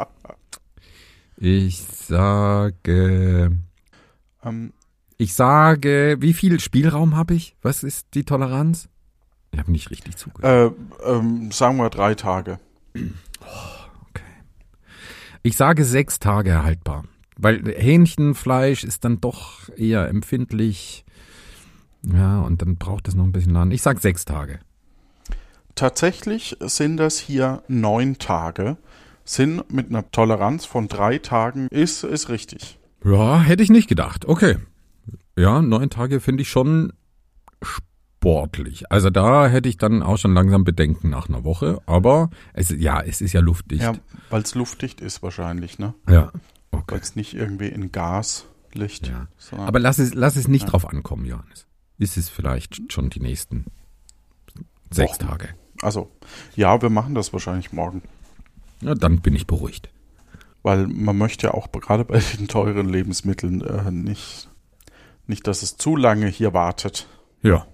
Ich 1.37 1.81
sage, 1.81 3.57
Ähm, 4.43 4.73
ich 5.17 5.33
sage, 5.33 6.17
wie 6.19 6.33
viel 6.33 6.59
Spielraum 6.59 7.15
habe 7.15 7.33
ich? 7.35 7.55
Was 7.61 7.83
ist 7.83 8.07
die 8.15 8.23
Toleranz? 8.23 8.89
Ich 9.51 9.59
habe 9.59 9.71
nicht 9.71 9.91
richtig 9.91 10.17
zugehört. 10.17 10.73
äh, 11.03 11.09
ähm, 11.11 11.51
sagen 11.51 11.77
wir 11.77 11.89
drei 11.89 12.15
Tage. 12.15 12.59
Ich 15.43 15.57
sage 15.57 15.83
sechs 15.83 16.19
Tage 16.19 16.51
erhaltbar. 16.51 17.05
Weil 17.37 17.63
Hähnchenfleisch 17.75 18.83
ist 18.83 19.03
dann 19.03 19.19
doch 19.19 19.69
eher 19.75 20.07
empfindlich. 20.07 21.05
Ja, 22.03 22.41
und 22.41 22.61
dann 22.61 22.77
braucht 22.77 23.07
es 23.07 23.15
noch 23.15 23.23
ein 23.23 23.31
bisschen 23.31 23.53
lang. 23.53 23.71
Ich 23.71 23.81
sag 23.81 23.99
sechs 24.01 24.25
Tage. 24.25 24.59
Tatsächlich 25.75 26.57
sind 26.59 26.97
das 26.97 27.17
hier 27.19 27.63
neun 27.67 28.17
Tage. 28.17 28.77
Sind 29.23 29.71
mit 29.71 29.89
einer 29.89 30.09
Toleranz 30.11 30.65
von 30.65 30.87
drei 30.87 31.19
Tagen 31.19 31.67
ist, 31.69 32.03
ist 32.03 32.29
richtig. 32.29 32.79
Ja, 33.03 33.39
hätte 33.41 33.63
ich 33.63 33.69
nicht 33.69 33.87
gedacht. 33.87 34.25
Okay. 34.25 34.57
Ja, 35.37 35.61
neun 35.61 35.89
Tage 35.89 36.19
finde 36.19 36.41
ich 36.41 36.49
schon 36.49 36.91
sportlich. 37.61 38.91
Also 38.91 39.09
da 39.09 39.47
hätte 39.47 39.69
ich 39.69 39.77
dann 39.77 40.03
auch 40.03 40.17
schon 40.17 40.33
langsam 40.33 40.63
Bedenken 40.63 41.09
nach 41.09 41.29
einer 41.29 41.43
Woche. 41.43 41.79
Aber 41.85 42.29
es, 42.53 42.69
ja, 42.69 43.01
es 43.01 43.21
ist 43.21 43.33
ja 43.33 43.41
luftdicht. 43.41 43.83
Ja, 43.83 43.93
weil 44.29 44.41
es 44.41 44.55
luftdicht 44.55 45.01
ist 45.01 45.23
wahrscheinlich, 45.23 45.79
ne? 45.79 45.93
ja. 46.09 46.31
Weil 46.71 46.81
Okay. 46.81 46.99
es 47.01 47.17
nicht 47.17 47.33
irgendwie 47.33 47.67
in 47.67 47.91
Gas 47.91 48.45
liegt. 48.73 49.07
Ja. 49.07 49.27
Aber 49.57 49.77
lass 49.79 49.99
es, 49.99 50.13
lass 50.13 50.37
es 50.37 50.47
nicht 50.47 50.65
drauf 50.71 50.87
ankommen, 50.87 51.25
Johannes. 51.25 51.67
Ist 52.01 52.17
es 52.17 52.29
vielleicht 52.29 52.91
schon 52.91 53.11
die 53.11 53.19
nächsten 53.19 53.65
sechs 54.89 55.19
Wochen. 55.19 55.27
Tage. 55.27 55.49
also, 55.81 56.09
ja, 56.55 56.81
wir 56.81 56.89
machen 56.89 57.13
das 57.13 57.31
wahrscheinlich 57.31 57.71
morgen. 57.71 58.01
Ja, 58.81 58.95
dann 58.95 59.21
bin 59.21 59.35
ich 59.35 59.45
beruhigt. 59.45 59.89
Weil 60.63 60.87
man 60.87 61.15
möchte 61.17 61.47
ja 61.47 61.53
auch 61.53 61.71
gerade 61.71 62.03
bei 62.05 62.19
den 62.19 62.47
teuren 62.47 62.89
Lebensmitteln 62.89 63.61
äh, 63.61 63.91
nicht, 63.91 64.49
nicht, 65.27 65.45
dass 65.45 65.61
es 65.61 65.77
zu 65.77 65.95
lange 65.95 66.25
hier 66.27 66.53
wartet. 66.53 67.07
Ja. 67.43 67.67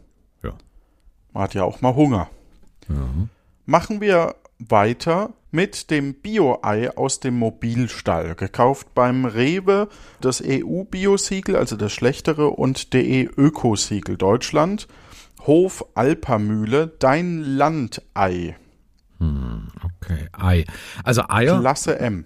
Man 1.33 1.43
hat 1.43 1.53
ja 1.53 1.63
auch 1.63 1.81
mal 1.81 1.95
Hunger. 1.95 2.29
ja. 2.89 3.07
Machen 3.65 4.01
wir 4.01 4.35
weiter 4.59 5.33
mit 5.51 5.89
dem 5.91 6.13
Bio-Ei 6.15 6.95
aus 6.97 7.19
dem 7.19 7.37
Mobilstall, 7.37 8.35
gekauft 8.35 8.93
beim 8.93 9.25
Rewe, 9.25 9.87
das 10.21 10.43
EU-Bio-Siegel, 10.45 11.55
also 11.55 11.75
das 11.75 11.93
schlechtere, 11.93 12.49
und 12.49 12.93
DE 12.93 13.23
Öko-Siegel 13.37 14.17
Deutschland. 14.17 14.87
Hof 15.41 15.85
Alpermühle, 15.95 16.87
dein 16.99 17.41
Landei, 17.41 18.55
Okay. 19.19 20.27
Ei. 20.33 20.65
Also 21.03 21.23
Eier. 21.27 21.59
Klasse 21.59 21.99
M. 21.99 22.25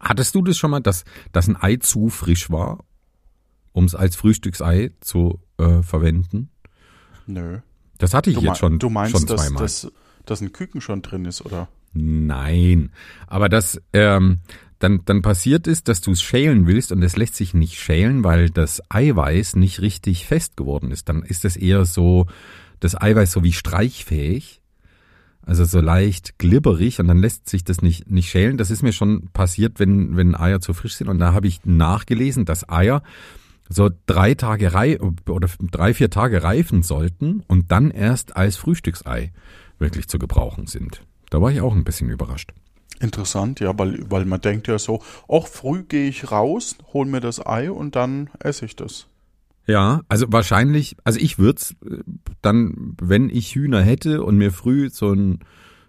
Hattest 0.00 0.34
du 0.34 0.42
das 0.42 0.56
schon 0.58 0.70
mal, 0.70 0.80
dass, 0.80 1.04
dass 1.32 1.48
ein 1.48 1.56
Ei 1.56 1.76
zu 1.76 2.08
frisch 2.08 2.50
war, 2.50 2.84
um 3.72 3.84
es 3.84 3.94
als 3.94 4.16
Frühstücksei 4.16 4.92
zu 5.00 5.40
äh, 5.58 5.82
verwenden? 5.82 6.50
Nö. 7.26 7.60
Das 7.98 8.14
hatte 8.14 8.30
ich 8.30 8.36
Du, 8.36 8.42
jetzt 8.42 8.58
schon, 8.58 8.78
du 8.78 8.88
meinst, 8.90 9.12
schon 9.12 9.26
zweimal. 9.26 9.62
dass, 9.62 9.90
dass 10.26 10.40
ein 10.40 10.52
Küken 10.52 10.80
schon 10.80 11.02
drin 11.02 11.24
ist, 11.24 11.44
oder? 11.44 11.68
Nein, 11.92 12.90
aber 13.26 13.48
das 13.48 13.80
ähm, 13.92 14.40
dann 14.78 15.02
dann 15.04 15.22
passiert 15.22 15.66
ist, 15.66 15.88
dass 15.88 16.00
du 16.00 16.12
es 16.12 16.22
schälen 16.22 16.66
willst 16.66 16.92
und 16.92 17.02
es 17.02 17.16
lässt 17.16 17.36
sich 17.36 17.52
nicht 17.52 17.78
schälen, 17.78 18.24
weil 18.24 18.50
das 18.50 18.82
Eiweiß 18.88 19.56
nicht 19.56 19.80
richtig 19.80 20.26
fest 20.26 20.56
geworden 20.56 20.90
ist. 20.90 21.08
Dann 21.08 21.22
ist 21.22 21.44
es 21.44 21.56
eher 21.56 21.84
so 21.84 22.26
das 22.80 23.00
Eiweiß 23.00 23.30
so 23.30 23.44
wie 23.44 23.52
streichfähig. 23.52 24.62
Also 25.42 25.64
so 25.64 25.80
leicht 25.80 26.38
glibberig 26.38 27.00
und 27.00 27.08
dann 27.08 27.18
lässt 27.18 27.48
sich 27.48 27.64
das 27.64 27.82
nicht, 27.82 28.10
nicht 28.10 28.30
schälen. 28.30 28.56
Das 28.56 28.70
ist 28.70 28.82
mir 28.82 28.92
schon 28.92 29.30
passiert, 29.32 29.80
wenn, 29.80 30.16
wenn 30.16 30.34
Eier 30.34 30.60
zu 30.60 30.74
frisch 30.74 30.94
sind. 30.94 31.08
Und 31.08 31.18
da 31.18 31.32
habe 31.32 31.48
ich 31.48 31.64
nachgelesen, 31.64 32.44
dass 32.44 32.68
Eier 32.68 33.02
so 33.68 33.90
drei 34.06 34.34
Tage 34.34 34.74
rei 34.74 35.00
oder 35.00 35.48
drei, 35.70 35.94
vier 35.94 36.10
Tage 36.10 36.42
reifen 36.42 36.82
sollten 36.82 37.42
und 37.46 37.72
dann 37.72 37.90
erst 37.90 38.36
als 38.36 38.56
Frühstücksei 38.56 39.32
wirklich 39.80 40.08
zu 40.08 40.18
gebrauchen 40.18 40.66
sind. 40.66 41.02
Da 41.30 41.40
war 41.40 41.50
ich 41.50 41.60
auch 41.60 41.74
ein 41.74 41.84
bisschen 41.84 42.10
überrascht. 42.10 42.52
Interessant, 43.00 43.60
ja, 43.60 43.76
weil, 43.78 44.10
weil 44.10 44.26
man 44.26 44.40
denkt 44.40 44.68
ja 44.68 44.78
so, 44.78 45.02
auch 45.26 45.48
früh 45.48 45.84
gehe 45.84 46.08
ich 46.08 46.30
raus, 46.30 46.76
hol 46.92 47.06
mir 47.06 47.20
das 47.20 47.44
Ei 47.44 47.70
und 47.70 47.96
dann 47.96 48.28
esse 48.40 48.66
ich 48.66 48.76
das. 48.76 49.06
Ja, 49.66 50.02
also 50.08 50.26
wahrscheinlich, 50.30 50.96
also 51.04 51.18
ich 51.18 51.38
würde 51.38 51.58
es 51.60 51.76
dann, 52.42 52.96
wenn 53.00 53.30
ich 53.30 53.54
Hühner 53.54 53.82
hätte 53.82 54.22
und 54.22 54.36
mir 54.36 54.52
früh 54.52 54.90
so 54.90 55.12
ein, 55.12 55.38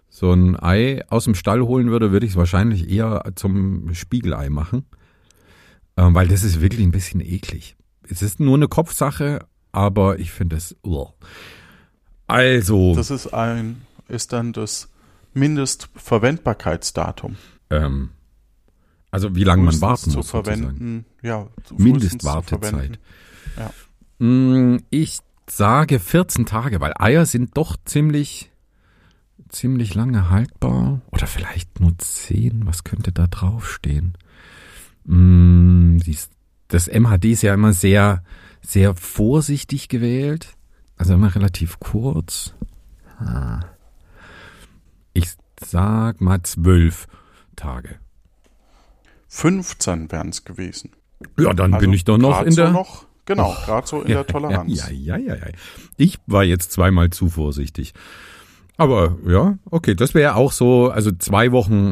so 0.08 0.32
ein 0.32 0.58
Ei 0.58 1.02
aus 1.08 1.24
dem 1.24 1.34
Stall 1.34 1.62
holen 1.62 1.90
würde, 1.90 2.12
würde 2.12 2.24
ich 2.24 2.32
es 2.32 2.38
wahrscheinlich 2.38 2.88
eher 2.88 3.24
zum 3.34 3.92
Spiegelei 3.92 4.48
machen. 4.48 4.86
Ähm, 5.96 6.14
weil 6.14 6.28
das 6.28 6.44
ist 6.44 6.60
wirklich 6.60 6.86
ein 6.86 6.92
bisschen 6.92 7.20
eklig. 7.20 7.76
Es 8.08 8.22
ist 8.22 8.40
nur 8.40 8.56
eine 8.56 8.68
Kopfsache, 8.68 9.40
aber 9.72 10.18
ich 10.18 10.30
finde 10.30 10.56
es. 10.56 10.76
Also. 12.32 12.94
Das 12.94 13.10
ist 13.10 13.34
ein, 13.34 13.82
ist 14.08 14.32
dann 14.32 14.54
das 14.54 14.88
Mindestverwendbarkeitsdatum. 15.34 17.36
Ähm, 17.68 18.08
also 19.10 19.36
wie 19.36 19.44
lange 19.44 19.64
man 19.64 19.78
warten 19.82 20.14
muss. 20.14 20.30
Verwenden, 20.30 21.04
ja, 21.20 21.46
Mindestwartezeit. 21.76 22.98
Ja. 23.58 23.70
Mm, 24.26 24.78
ich 24.88 25.18
sage 25.46 25.98
14 25.98 26.46
Tage, 26.46 26.80
weil 26.80 26.94
Eier 26.98 27.26
sind 27.26 27.58
doch 27.58 27.76
ziemlich, 27.84 28.50
ziemlich 29.50 29.94
lange 29.94 30.30
haltbar. 30.30 31.02
Oder 31.10 31.26
vielleicht 31.26 31.80
nur 31.80 31.98
10. 31.98 32.64
Was 32.64 32.82
könnte 32.82 33.12
da 33.12 33.26
draufstehen? 33.26 34.16
Mm, 35.04 35.98
das 36.68 36.88
MHD 36.88 37.26
ist 37.26 37.42
ja 37.42 37.52
immer 37.52 37.74
sehr, 37.74 38.24
sehr 38.62 38.94
vorsichtig 38.94 39.88
gewählt. 39.88 40.56
Also 41.02 41.14
immer 41.14 41.34
relativ 41.34 41.80
kurz. 41.80 42.54
Ich 45.14 45.30
sag 45.60 46.20
mal 46.20 46.40
zwölf 46.44 47.08
Tage. 47.56 47.96
15 49.26 50.12
wären 50.12 50.28
es 50.28 50.44
gewesen. 50.44 50.92
Ja, 51.36 51.54
dann 51.54 51.74
also 51.74 51.84
bin 51.84 51.92
ich 51.92 52.04
doch 52.04 52.18
noch 52.18 52.42
in 52.42 52.54
der. 52.54 52.68
So 52.68 52.72
noch, 52.72 53.06
genau, 53.24 53.50
oh, 53.50 53.64
gerade 53.66 53.84
so 53.84 54.02
in 54.02 54.10
ja, 54.10 54.22
der 54.22 54.26
Toleranz. 54.28 54.72
Ja, 54.78 54.90
ja, 54.92 55.16
ja, 55.16 55.34
ja. 55.34 55.46
Ich 55.96 56.20
war 56.28 56.44
jetzt 56.44 56.70
zweimal 56.70 57.10
zu 57.10 57.28
vorsichtig. 57.28 57.94
Aber 58.76 59.16
ja, 59.26 59.58
okay, 59.72 59.96
das 59.96 60.14
wäre 60.14 60.36
auch 60.36 60.52
so, 60.52 60.88
also 60.88 61.10
zwei 61.10 61.50
Wochen 61.50 61.90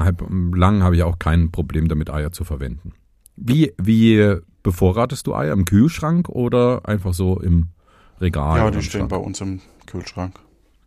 lang 0.54 0.84
habe 0.84 0.94
ich 0.94 1.02
auch 1.02 1.18
kein 1.18 1.50
Problem 1.50 1.88
damit, 1.88 2.10
Eier 2.10 2.30
zu 2.30 2.44
verwenden. 2.44 2.92
Wie, 3.34 3.74
wie 3.76 4.36
bevorratest 4.62 5.26
du 5.26 5.34
Eier? 5.34 5.52
Im 5.52 5.64
Kühlschrank 5.64 6.28
oder 6.28 6.88
einfach 6.88 7.12
so 7.12 7.40
im 7.40 7.70
Regal? 8.20 8.58
Ja, 8.58 8.70
die 8.70 8.82
stehen 8.82 9.08
bei 9.08 9.16
uns 9.16 9.40
im 9.40 9.60
Kühlschrank. 9.86 10.38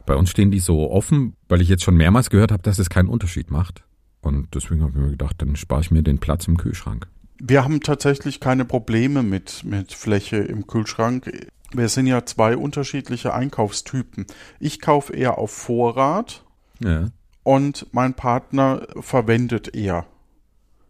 Bei 0.05 0.15
uns 0.15 0.29
stehen 0.29 0.51
die 0.51 0.59
so 0.59 0.91
offen, 0.91 1.35
weil 1.47 1.61
ich 1.61 1.69
jetzt 1.69 1.83
schon 1.83 1.95
mehrmals 1.95 2.29
gehört 2.29 2.51
habe, 2.51 2.63
dass 2.63 2.79
es 2.79 2.89
keinen 2.89 3.07
Unterschied 3.07 3.49
macht. 3.51 3.83
Und 4.21 4.53
deswegen 4.53 4.81
habe 4.81 4.91
ich 4.91 4.97
mir 4.97 5.11
gedacht, 5.11 5.41
dann 5.41 5.55
spare 5.55 5.81
ich 5.81 5.91
mir 5.91 6.03
den 6.03 6.19
Platz 6.19 6.47
im 6.47 6.57
Kühlschrank. 6.57 7.07
Wir 7.39 7.63
haben 7.63 7.81
tatsächlich 7.81 8.39
keine 8.39 8.63
Probleme 8.63 9.23
mit, 9.23 9.63
mit 9.65 9.93
Fläche 9.93 10.37
im 10.37 10.67
Kühlschrank. 10.67 11.49
Wir 11.73 11.89
sind 11.89 12.07
ja 12.07 12.25
zwei 12.25 12.55
unterschiedliche 12.55 13.33
Einkaufstypen. 13.33 14.25
Ich 14.59 14.79
kaufe 14.79 15.13
eher 15.13 15.37
auf 15.37 15.51
Vorrat 15.51 16.43
ja. 16.79 17.07
und 17.43 17.87
mein 17.91 18.13
Partner 18.13 18.87
verwendet 18.99 19.75
eher. 19.75 20.05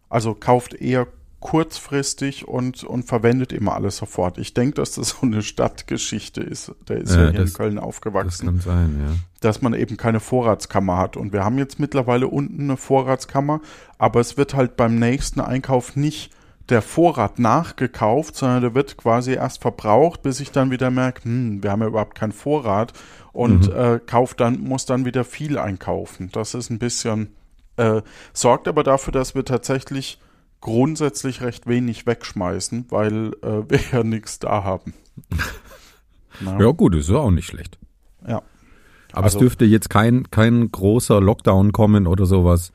Also 0.09 0.35
kauft 0.35 0.75
eher 0.75 1.07
kurzfristig 1.43 2.47
und, 2.47 2.85
und 2.85 3.03
verwendet 3.03 3.51
immer 3.51 3.75
alles 3.75 3.97
sofort. 3.97 4.37
Ich 4.37 4.53
denke, 4.53 4.75
dass 4.75 4.93
das 4.93 5.09
so 5.09 5.17
eine 5.23 5.41
Stadtgeschichte 5.41 6.41
ist. 6.41 6.71
Der 6.87 6.97
ist 6.97 7.13
ja, 7.13 7.25
ja 7.25 7.29
hier 7.31 7.41
das, 7.41 7.49
in 7.49 7.55
Köln 7.55 7.79
aufgewachsen. 7.79 8.45
Das 8.45 8.65
kann 8.65 8.75
sein, 8.75 9.01
ja. 9.05 9.15
Dass 9.41 9.61
man 9.61 9.73
eben 9.73 9.97
keine 9.97 10.21
Vorratskammer 10.21 10.97
hat. 10.97 11.17
Und 11.17 11.33
wir 11.33 11.43
haben 11.43 11.57
jetzt 11.57 11.79
mittlerweile 11.79 12.29
unten 12.29 12.61
eine 12.61 12.77
Vorratskammer, 12.77 13.59
aber 13.97 14.21
es 14.21 14.37
wird 14.37 14.53
halt 14.53 14.77
beim 14.77 14.97
nächsten 14.97 15.41
Einkauf 15.41 15.97
nicht 15.97 16.31
der 16.69 16.81
Vorrat 16.81 17.39
nachgekauft, 17.39 18.37
sondern 18.37 18.61
der 18.61 18.73
wird 18.73 18.95
quasi 18.95 19.33
erst 19.33 19.61
verbraucht, 19.61 20.21
bis 20.21 20.39
ich 20.39 20.51
dann 20.51 20.71
wieder 20.71 20.91
merke, 20.91 21.25
hm, 21.25 21.61
wir 21.61 21.71
haben 21.71 21.81
ja 21.81 21.87
überhaupt 21.87 22.15
keinen 22.15 22.31
Vorrat 22.31 22.93
und 23.33 23.67
mhm. 23.67 23.75
äh, 23.75 23.99
kauft 23.99 24.39
dann, 24.39 24.61
muss 24.61 24.85
dann 24.85 25.03
wieder 25.03 25.25
viel 25.25 25.57
einkaufen. 25.57 26.29
Das 26.31 26.53
ist 26.53 26.69
ein 26.69 26.79
bisschen, 26.79 27.35
äh, 27.75 28.01
sorgt 28.31 28.69
aber 28.69 28.83
dafür, 28.83 29.11
dass 29.11 29.35
wir 29.35 29.43
tatsächlich 29.43 30.19
grundsätzlich 30.63 31.41
recht 31.41 31.67
wenig 31.67 32.07
wegschmeißen, 32.07 32.85
weil 32.89 33.33
äh, 33.43 33.63
wir 33.69 33.79
ja 33.91 34.03
nichts 34.03 34.39
da 34.39 34.63
haben. 34.63 34.93
ja, 36.41 36.71
gut, 36.71 36.95
ist 36.95 37.09
ja 37.09 37.17
auch 37.17 37.31
nicht 37.31 37.47
schlecht. 37.47 37.77
Ja. 38.27 38.41
Aber 39.11 39.25
also, 39.25 39.37
es 39.37 39.41
dürfte 39.41 39.65
jetzt 39.65 39.89
kein, 39.89 40.31
kein 40.31 40.71
großer 40.71 41.21
Lockdown 41.21 41.71
kommen 41.73 42.07
oder 42.07 42.25
sowas. 42.25 42.71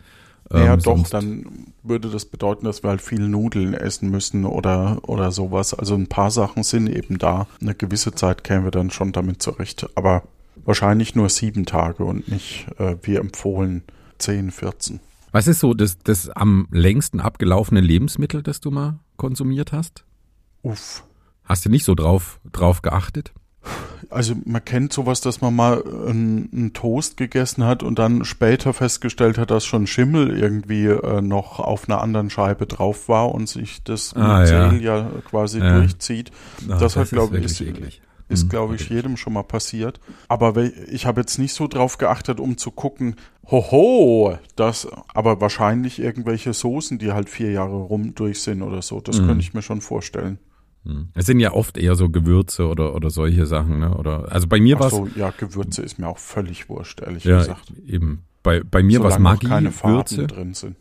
Ähm, 0.50 0.64
ja, 0.64 0.76
doch, 0.76 1.08
dann 1.08 1.72
würde 1.82 2.10
das 2.10 2.26
bedeuten, 2.26 2.66
dass 2.66 2.82
wir 2.82 2.90
halt 2.90 3.02
viel 3.02 3.26
Nudeln 3.26 3.74
essen 3.74 4.10
müssen 4.10 4.44
oder, 4.44 4.98
oder 5.06 5.32
sowas. 5.32 5.74
Also 5.74 5.94
ein 5.94 6.06
paar 6.06 6.30
Sachen 6.30 6.62
sind 6.62 6.88
eben 6.88 7.18
da. 7.18 7.48
Eine 7.60 7.74
gewisse 7.74 8.12
Zeit 8.12 8.44
kämen 8.44 8.64
wir 8.64 8.70
dann 8.70 8.90
schon 8.90 9.12
damit 9.12 9.42
zurecht. 9.42 9.88
Aber 9.94 10.22
wahrscheinlich 10.64 11.14
nur 11.14 11.28
sieben 11.28 11.64
Tage 11.64 12.04
und 12.04 12.28
nicht, 12.28 12.66
äh, 12.78 12.96
wie 13.02 13.16
empfohlen, 13.16 13.82
zehn, 14.18 14.50
vierzehn. 14.50 15.00
Was 15.32 15.46
ist 15.46 15.60
so 15.60 15.74
das, 15.74 15.98
das 15.98 16.30
am 16.30 16.68
längsten 16.70 17.20
abgelaufene 17.20 17.80
Lebensmittel, 17.80 18.42
das 18.42 18.60
du 18.60 18.70
mal 18.70 18.98
konsumiert 19.16 19.72
hast? 19.72 20.04
Uff. 20.62 21.04
Hast 21.44 21.64
du 21.64 21.70
nicht 21.70 21.84
so 21.84 21.94
drauf, 21.94 22.40
drauf 22.52 22.82
geachtet? 22.82 23.32
Also 24.10 24.34
man 24.46 24.64
kennt 24.64 24.92
sowas, 24.92 25.20
dass 25.20 25.40
man 25.42 25.54
mal 25.54 25.82
einen, 25.82 26.48
einen, 26.52 26.72
Toast 26.72 27.18
gegessen 27.18 27.64
hat 27.64 27.82
und 27.82 27.98
dann 27.98 28.24
später 28.24 28.72
festgestellt 28.72 29.36
hat, 29.36 29.50
dass 29.50 29.66
schon 29.66 29.86
Schimmel 29.86 30.38
irgendwie 30.38 30.86
äh, 30.86 31.20
noch 31.20 31.58
auf 31.58 31.88
einer 31.88 32.00
anderen 32.00 32.30
Scheibe 32.30 32.66
drauf 32.66 33.08
war 33.08 33.34
und 33.34 33.48
sich 33.48 33.82
das 33.84 34.14
ah, 34.14 34.44
ja. 34.46 34.72
ja. 34.72 35.10
quasi 35.28 35.58
ja. 35.58 35.76
durchzieht. 35.78 36.30
Ach, 36.62 36.78
das, 36.78 36.94
das 36.94 36.96
hat, 36.96 37.10
glaube 37.10 37.38
ich, 37.38 37.44
ist. 37.44 37.62
Ist, 38.28 38.44
mhm. 38.44 38.48
glaube 38.50 38.76
ich, 38.76 38.90
jedem 38.90 39.16
schon 39.16 39.32
mal 39.32 39.42
passiert. 39.42 40.00
Aber 40.28 40.54
ich 40.90 41.06
habe 41.06 41.20
jetzt 41.20 41.38
nicht 41.38 41.54
so 41.54 41.66
drauf 41.66 41.96
geachtet, 41.96 42.40
um 42.40 42.58
zu 42.58 42.70
gucken, 42.70 43.16
hoho, 43.46 44.38
das, 44.54 44.86
aber 45.14 45.40
wahrscheinlich 45.40 45.98
irgendwelche 45.98 46.52
Soßen, 46.52 46.98
die 46.98 47.12
halt 47.12 47.30
vier 47.30 47.52
Jahre 47.52 47.76
rum 47.76 48.14
durch 48.14 48.42
sind 48.42 48.62
oder 48.62 48.82
so. 48.82 49.00
Das 49.00 49.20
mhm. 49.20 49.26
könnte 49.26 49.42
ich 49.42 49.54
mir 49.54 49.62
schon 49.62 49.80
vorstellen. 49.80 50.38
Mhm. 50.84 51.08
Es 51.14 51.26
sind 51.26 51.40
ja 51.40 51.52
oft 51.52 51.78
eher 51.78 51.94
so 51.94 52.08
Gewürze 52.10 52.66
oder, 52.66 52.94
oder 52.94 53.10
solche 53.10 53.46
Sachen, 53.46 53.78
ne? 53.78 53.96
Oder, 53.96 54.30
also 54.30 54.46
bei 54.46 54.60
mir 54.60 54.78
war 54.78 54.90
so, 54.90 55.08
ja, 55.16 55.32
Gewürze 55.36 55.82
ist 55.82 55.98
mir 55.98 56.08
auch 56.08 56.18
völlig 56.18 56.68
wurscht, 56.68 57.00
ehrlich 57.00 57.24
ja, 57.24 57.38
gesagt. 57.38 57.72
Eben. 57.86 58.24
Bei, 58.42 58.62
bei 58.62 58.82
mir 58.82 59.02
war 59.02 59.10
es 59.10 59.18
Maggi, 59.18 59.46
keine 59.46 59.72
Würze. 59.82 60.26
drin 60.26 60.54
sind. 60.54 60.76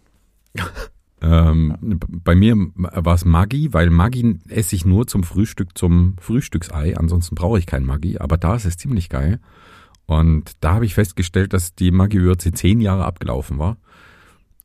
Ähm, 1.21 1.75
ja. 1.81 1.97
Bei 2.07 2.35
mir 2.35 2.55
war 2.75 3.15
es 3.15 3.25
Maggi, 3.25 3.73
weil 3.73 3.89
Maggi 3.89 4.39
esse 4.49 4.75
ich 4.75 4.85
nur 4.85 5.07
zum 5.07 5.23
Frühstück, 5.23 5.77
zum 5.77 6.15
Frühstücksei. 6.19 6.95
Ansonsten 6.97 7.35
brauche 7.35 7.59
ich 7.59 7.65
kein 7.65 7.85
Maggi. 7.85 8.17
Aber 8.19 8.37
da 8.37 8.55
ist 8.55 8.65
es 8.65 8.77
ziemlich 8.77 9.09
geil. 9.09 9.39
Und 10.05 10.51
da 10.61 10.75
habe 10.75 10.85
ich 10.85 10.93
festgestellt, 10.93 11.53
dass 11.53 11.75
die 11.75 11.91
Maggi-Würze 11.91 12.53
zehn 12.53 12.79
Jahre 12.79 13.05
abgelaufen 13.05 13.59
war. 13.59 13.77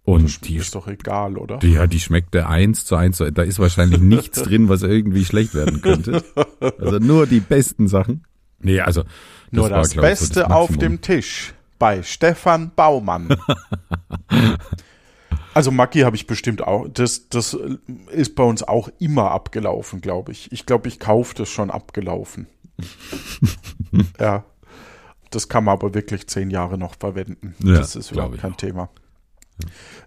Und 0.04 0.25
das 0.25 0.40
die 0.40 0.56
ist 0.56 0.75
doch 0.75 0.88
egal, 0.88 1.37
oder? 1.37 1.59
Die, 1.59 1.73
ja, 1.73 1.87
die 1.87 2.00
schmeckte 2.00 2.49
eins 2.49 2.85
zu 2.85 2.97
eins. 2.97 3.18
Da 3.18 3.42
ist 3.42 3.59
wahrscheinlich 3.59 4.00
nichts 4.00 4.42
drin, 4.44 4.68
was 4.68 4.82
irgendwie 4.82 5.25
schlecht 5.25 5.54
werden 5.54 5.80
könnte. 5.80 6.25
Also 6.78 6.99
nur 6.99 7.26
die 7.26 7.40
besten 7.40 7.88
Sachen. 7.88 8.25
Nee, 8.59 8.80
also. 8.80 9.02
Das 9.02 9.11
nur 9.50 9.71
war, 9.71 9.78
das 9.78 9.94
Beste 9.94 10.35
so 10.35 10.40
das 10.40 10.50
auf 10.50 10.76
dem 10.76 11.00
Tisch 11.00 11.54
bei 11.78 12.02
Stefan 12.02 12.73
Baumann. 12.75 13.28
Also 15.54 15.71
Maggi 15.71 16.00
habe 16.00 16.16
ich 16.16 16.26
bestimmt 16.26 16.62
auch. 16.62 16.88
Das, 16.88 17.28
das 17.28 17.56
ist 18.11 18.35
bei 18.35 18.42
uns 18.42 18.62
auch 18.62 18.88
immer 18.99 19.30
abgelaufen, 19.30 20.00
glaube 20.00 20.32
ich. 20.32 20.50
Ich 20.52 20.66
glaube, 20.66 20.88
ich 20.88 20.99
kaufe 20.99 21.35
das 21.35 21.49
schon 21.49 21.71
abgelaufen. 21.71 22.47
ja. 24.21 24.44
Das 25.30 25.49
kann 25.49 25.64
man 25.64 25.73
aber 25.75 25.94
wirklich 25.94 26.26
zehn 26.26 26.50
Jahre 26.50 26.76
noch 26.76 26.94
verwenden. 26.99 27.54
Ja, 27.62 27.76
das 27.76 27.97
ist 27.97 28.12
überhaupt 28.12 28.38
kein 28.38 28.52
auch. 28.52 28.56
Thema. 28.56 28.90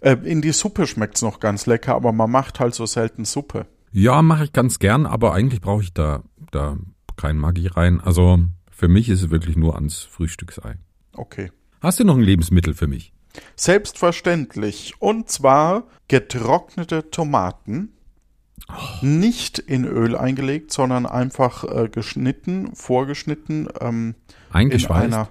Ja. 0.03 0.11
Äh, 0.11 0.17
in 0.23 0.41
die 0.41 0.51
Suppe 0.51 0.87
schmeckt 0.87 1.15
es 1.15 1.21
noch 1.21 1.39
ganz 1.39 1.65
lecker, 1.65 1.95
aber 1.95 2.11
man 2.11 2.29
macht 2.29 2.59
halt 2.59 2.75
so 2.75 2.85
selten 2.85 3.25
Suppe. 3.25 3.65
Ja, 3.91 4.21
mache 4.21 4.45
ich 4.45 4.53
ganz 4.53 4.79
gern, 4.79 5.05
aber 5.05 5.33
eigentlich 5.33 5.61
brauche 5.61 5.81
ich 5.81 5.93
da, 5.93 6.23
da 6.51 6.77
kein 7.15 7.37
Maggi 7.37 7.67
rein. 7.67 8.01
Also 8.01 8.39
für 8.69 8.87
mich 8.87 9.09
ist 9.09 9.23
es 9.23 9.29
wirklich 9.29 9.55
nur 9.55 9.75
ans 9.75 10.03
Frühstücksei. 10.03 10.75
Okay. 11.13 11.51
Hast 11.81 11.99
du 11.99 12.03
noch 12.03 12.17
ein 12.17 12.21
Lebensmittel 12.21 12.73
für 12.73 12.87
mich? 12.87 13.14
Selbstverständlich. 13.55 14.93
Und 14.99 15.29
zwar 15.29 15.83
getrocknete 16.07 17.09
Tomaten. 17.11 17.89
Nicht 19.01 19.59
in 19.59 19.85
Öl 19.85 20.15
eingelegt, 20.17 20.71
sondern 20.71 21.05
einfach 21.05 21.63
äh, 21.65 21.87
geschnitten, 21.87 22.75
vorgeschnitten. 22.75 23.67
Ähm? 23.79 24.15
In 24.53 24.85
einer, 24.87 25.29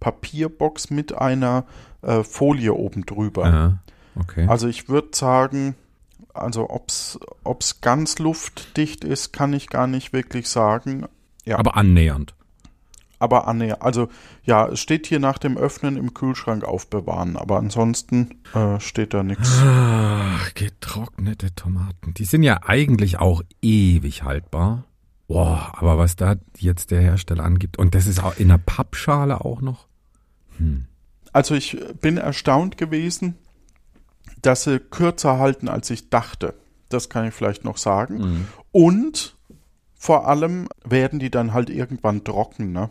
Papierbox 0.00 0.90
mit 0.90 1.16
einer 1.16 1.66
äh, 2.02 2.24
Folie 2.24 2.74
oben 2.74 3.06
drüber. 3.06 3.48
Ja, 3.48 3.78
okay. 4.18 4.46
Also 4.48 4.66
ich 4.66 4.88
würde 4.88 5.10
sagen, 5.12 5.76
also 6.32 6.68
ob's 6.68 7.20
ob's 7.44 7.80
ganz 7.80 8.18
luftdicht 8.18 9.04
ist, 9.04 9.32
kann 9.32 9.52
ich 9.52 9.68
gar 9.68 9.86
nicht 9.86 10.12
wirklich 10.12 10.48
sagen. 10.48 11.06
Ja. 11.44 11.58
Aber 11.58 11.76
annähernd. 11.76 12.34
Aber 13.20 13.46
annähernd. 13.46 13.82
Also 13.82 14.08
ja, 14.42 14.66
es 14.66 14.80
steht 14.80 15.06
hier 15.06 15.20
nach 15.20 15.38
dem 15.38 15.56
Öffnen 15.56 15.96
im 15.96 16.14
Kühlschrank 16.14 16.64
aufbewahren, 16.64 17.36
aber 17.36 17.58
ansonsten 17.58 18.40
äh, 18.54 18.80
steht 18.80 19.14
da 19.14 19.22
nichts. 19.22 19.60
Ach, 19.62 20.52
getrocknete 20.54 21.54
Tomaten. 21.54 22.14
Die 22.14 22.24
sind 22.24 22.42
ja 22.42 22.60
eigentlich 22.64 23.20
auch 23.20 23.42
ewig 23.62 24.24
haltbar. 24.24 24.84
Boah, 25.28 25.74
aber 25.76 25.96
was 25.96 26.16
da 26.16 26.34
jetzt 26.58 26.90
der 26.90 27.02
Hersteller 27.02 27.44
angibt. 27.44 27.78
Und 27.78 27.94
das 27.94 28.08
ist 28.08 28.20
auch 28.20 28.36
in 28.36 28.50
einer 28.50 28.58
Pappschale 28.58 29.44
auch 29.44 29.60
noch. 29.60 29.86
Hm. 30.58 30.86
Also 31.32 31.54
ich 31.54 31.78
bin 32.00 32.16
erstaunt 32.16 32.76
gewesen, 32.76 33.36
dass 34.42 34.64
sie 34.64 34.80
kürzer 34.80 35.38
halten, 35.38 35.68
als 35.68 35.90
ich 35.90 36.10
dachte. 36.10 36.54
Das 36.88 37.08
kann 37.08 37.28
ich 37.28 37.34
vielleicht 37.34 37.64
noch 37.64 37.76
sagen. 37.76 38.18
Mhm. 38.18 38.46
Und 38.72 39.36
vor 39.94 40.26
allem 40.26 40.68
werden 40.84 41.18
die 41.18 41.30
dann 41.30 41.52
halt 41.52 41.70
irgendwann 41.70 42.24
trocken, 42.24 42.72
ne? 42.72 42.90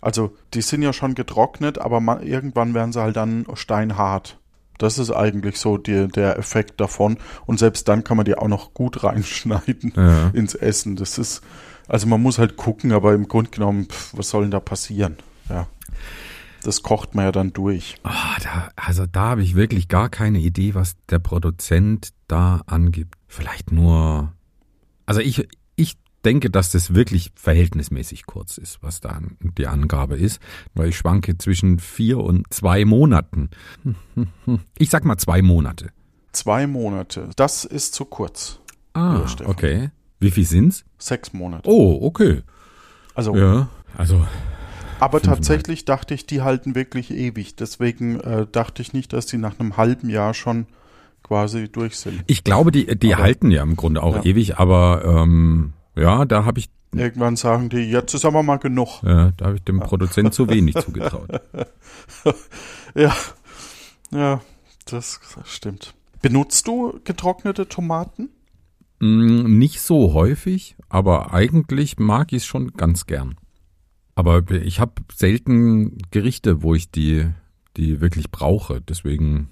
Also 0.00 0.36
die 0.54 0.62
sind 0.62 0.82
ja 0.82 0.92
schon 0.92 1.14
getrocknet, 1.14 1.78
aber 1.78 2.00
man, 2.00 2.22
irgendwann 2.22 2.74
werden 2.74 2.92
sie 2.92 3.00
halt 3.00 3.16
dann 3.16 3.46
steinhart. 3.54 4.38
Das 4.78 4.98
ist 4.98 5.12
eigentlich 5.12 5.58
so 5.58 5.78
die, 5.78 6.08
der 6.08 6.38
Effekt 6.38 6.80
davon. 6.80 7.18
Und 7.46 7.58
selbst 7.58 7.86
dann 7.88 8.02
kann 8.02 8.16
man 8.16 8.24
die 8.26 8.36
auch 8.36 8.48
noch 8.48 8.74
gut 8.74 9.04
reinschneiden 9.04 9.92
Ja. 9.96 10.28
ins 10.34 10.54
Essen. 10.54 10.96
Das 10.96 11.18
ist, 11.18 11.42
also 11.88 12.06
man 12.06 12.20
muss 12.20 12.38
halt 12.38 12.56
gucken, 12.56 12.92
aber 12.92 13.14
im 13.14 13.28
Grunde 13.28 13.50
genommen, 13.50 13.86
pff, 13.88 14.16
was 14.16 14.30
soll 14.30 14.42
denn 14.42 14.50
da 14.50 14.60
passieren? 14.60 15.16
Ja. 15.48 15.68
Das 16.64 16.82
kocht 16.82 17.14
man 17.14 17.24
ja 17.24 17.32
dann 17.32 17.52
durch. 17.52 17.96
Ah, 18.04 18.36
da, 18.42 18.68
also 18.76 19.04
da 19.06 19.20
habe 19.30 19.42
ich 19.42 19.54
wirklich 19.56 19.88
gar 19.88 20.08
keine 20.08 20.38
Idee, 20.38 20.74
was 20.74 20.94
der 21.10 21.18
Produzent 21.18 22.10
da 22.28 22.62
angibt. 22.66 23.16
Vielleicht 23.26 23.72
nur. 23.72 24.32
Also 25.06 25.20
ich, 25.20 25.48
ich 25.74 25.96
denke, 26.24 26.50
dass 26.50 26.70
das 26.72 26.94
wirklich 26.94 27.32
verhältnismäßig 27.34 28.26
kurz 28.26 28.58
ist, 28.58 28.78
was 28.82 29.00
da 29.00 29.20
die 29.58 29.66
Angabe 29.66 30.16
ist. 30.16 30.40
Weil 30.74 30.88
ich 30.88 30.96
schwanke 30.96 31.36
zwischen 31.38 31.78
vier 31.78 32.18
und 32.18 32.52
zwei 32.52 32.84
Monaten. 32.84 33.50
Ich 34.78 34.90
sag 34.90 35.04
mal 35.04 35.16
zwei 35.18 35.42
Monate. 35.42 35.90
Zwei 36.32 36.66
Monate. 36.66 37.30
Das 37.36 37.64
ist 37.64 37.94
zu 37.94 38.04
kurz. 38.04 38.60
Ah, 38.94 39.20
okay. 39.44 39.90
Wie 40.20 40.30
viel 40.30 40.44
sind's? 40.44 40.84
Sechs 40.98 41.32
Monate. 41.32 41.68
Oh, 41.68 41.98
okay. 42.02 42.42
Also, 43.14 43.34
Ja. 43.36 43.68
Also, 43.96 44.26
aber 45.00 45.20
tatsächlich 45.20 45.84
dachte 45.84 46.14
ich, 46.14 46.26
die 46.26 46.42
halten 46.42 46.74
wirklich 46.74 47.10
ewig. 47.10 47.56
Deswegen 47.56 48.20
äh, 48.20 48.46
dachte 48.50 48.80
ich 48.82 48.92
nicht, 48.92 49.12
dass 49.12 49.26
die 49.26 49.36
nach 49.36 49.58
einem 49.58 49.76
halben 49.76 50.08
Jahr 50.08 50.32
schon 50.32 50.66
quasi 51.24 51.68
durch 51.68 51.96
sind. 51.98 52.22
ich 52.26 52.44
glaube, 52.44 52.70
die, 52.72 52.86
die 52.98 53.14
Aber- 53.14 53.22
halten 53.24 53.50
ja 53.50 53.62
im 53.62 53.76
Grunde 53.76 54.02
auch 54.02 54.16
Ja. 54.16 54.22
ewig, 54.24 54.58
aber 54.58 55.02
ähm, 55.04 55.72
ja, 55.96 56.24
da 56.24 56.44
habe 56.44 56.60
ich, 56.60 56.70
Irgendwann 56.94 57.36
sagen 57.36 57.70
die, 57.70 57.78
jetzt 57.78 58.12
ist 58.12 58.24
aber 58.26 58.42
mal 58.42 58.58
genug. 58.58 59.02
ja, 59.02 59.30
da 59.38 59.46
habe 59.46 59.56
ich 59.56 59.62
dem 59.64 59.80
Produzent 59.80 60.34
zu 60.34 60.48
wenig 60.50 60.74
zugetraut. 60.76 61.40
Ja, 62.94 63.16
ja, 64.10 64.40
das 64.84 65.18
stimmt. 65.44 65.94
Benutzt 66.20 66.66
du 66.68 67.00
getrocknete 67.04 67.66
Tomaten? 67.68 68.28
Mm, 69.00 69.58
Nicht 69.58 69.80
so 69.80 70.12
häufig, 70.12 70.76
aber 70.90 71.32
eigentlich 71.32 71.98
mag 71.98 72.32
ich 72.32 72.38
es 72.42 72.46
schon 72.46 72.72
ganz 72.74 73.06
gern. 73.06 73.36
Aber 74.14 74.42
ich 74.50 74.78
habe 74.78 74.92
selten 75.14 75.96
Gerichte, 76.10 76.62
wo 76.62 76.74
ich 76.74 76.90
die, 76.90 77.26
die 77.78 78.02
wirklich 78.02 78.30
brauche. 78.30 78.82
Deswegen 78.82 79.48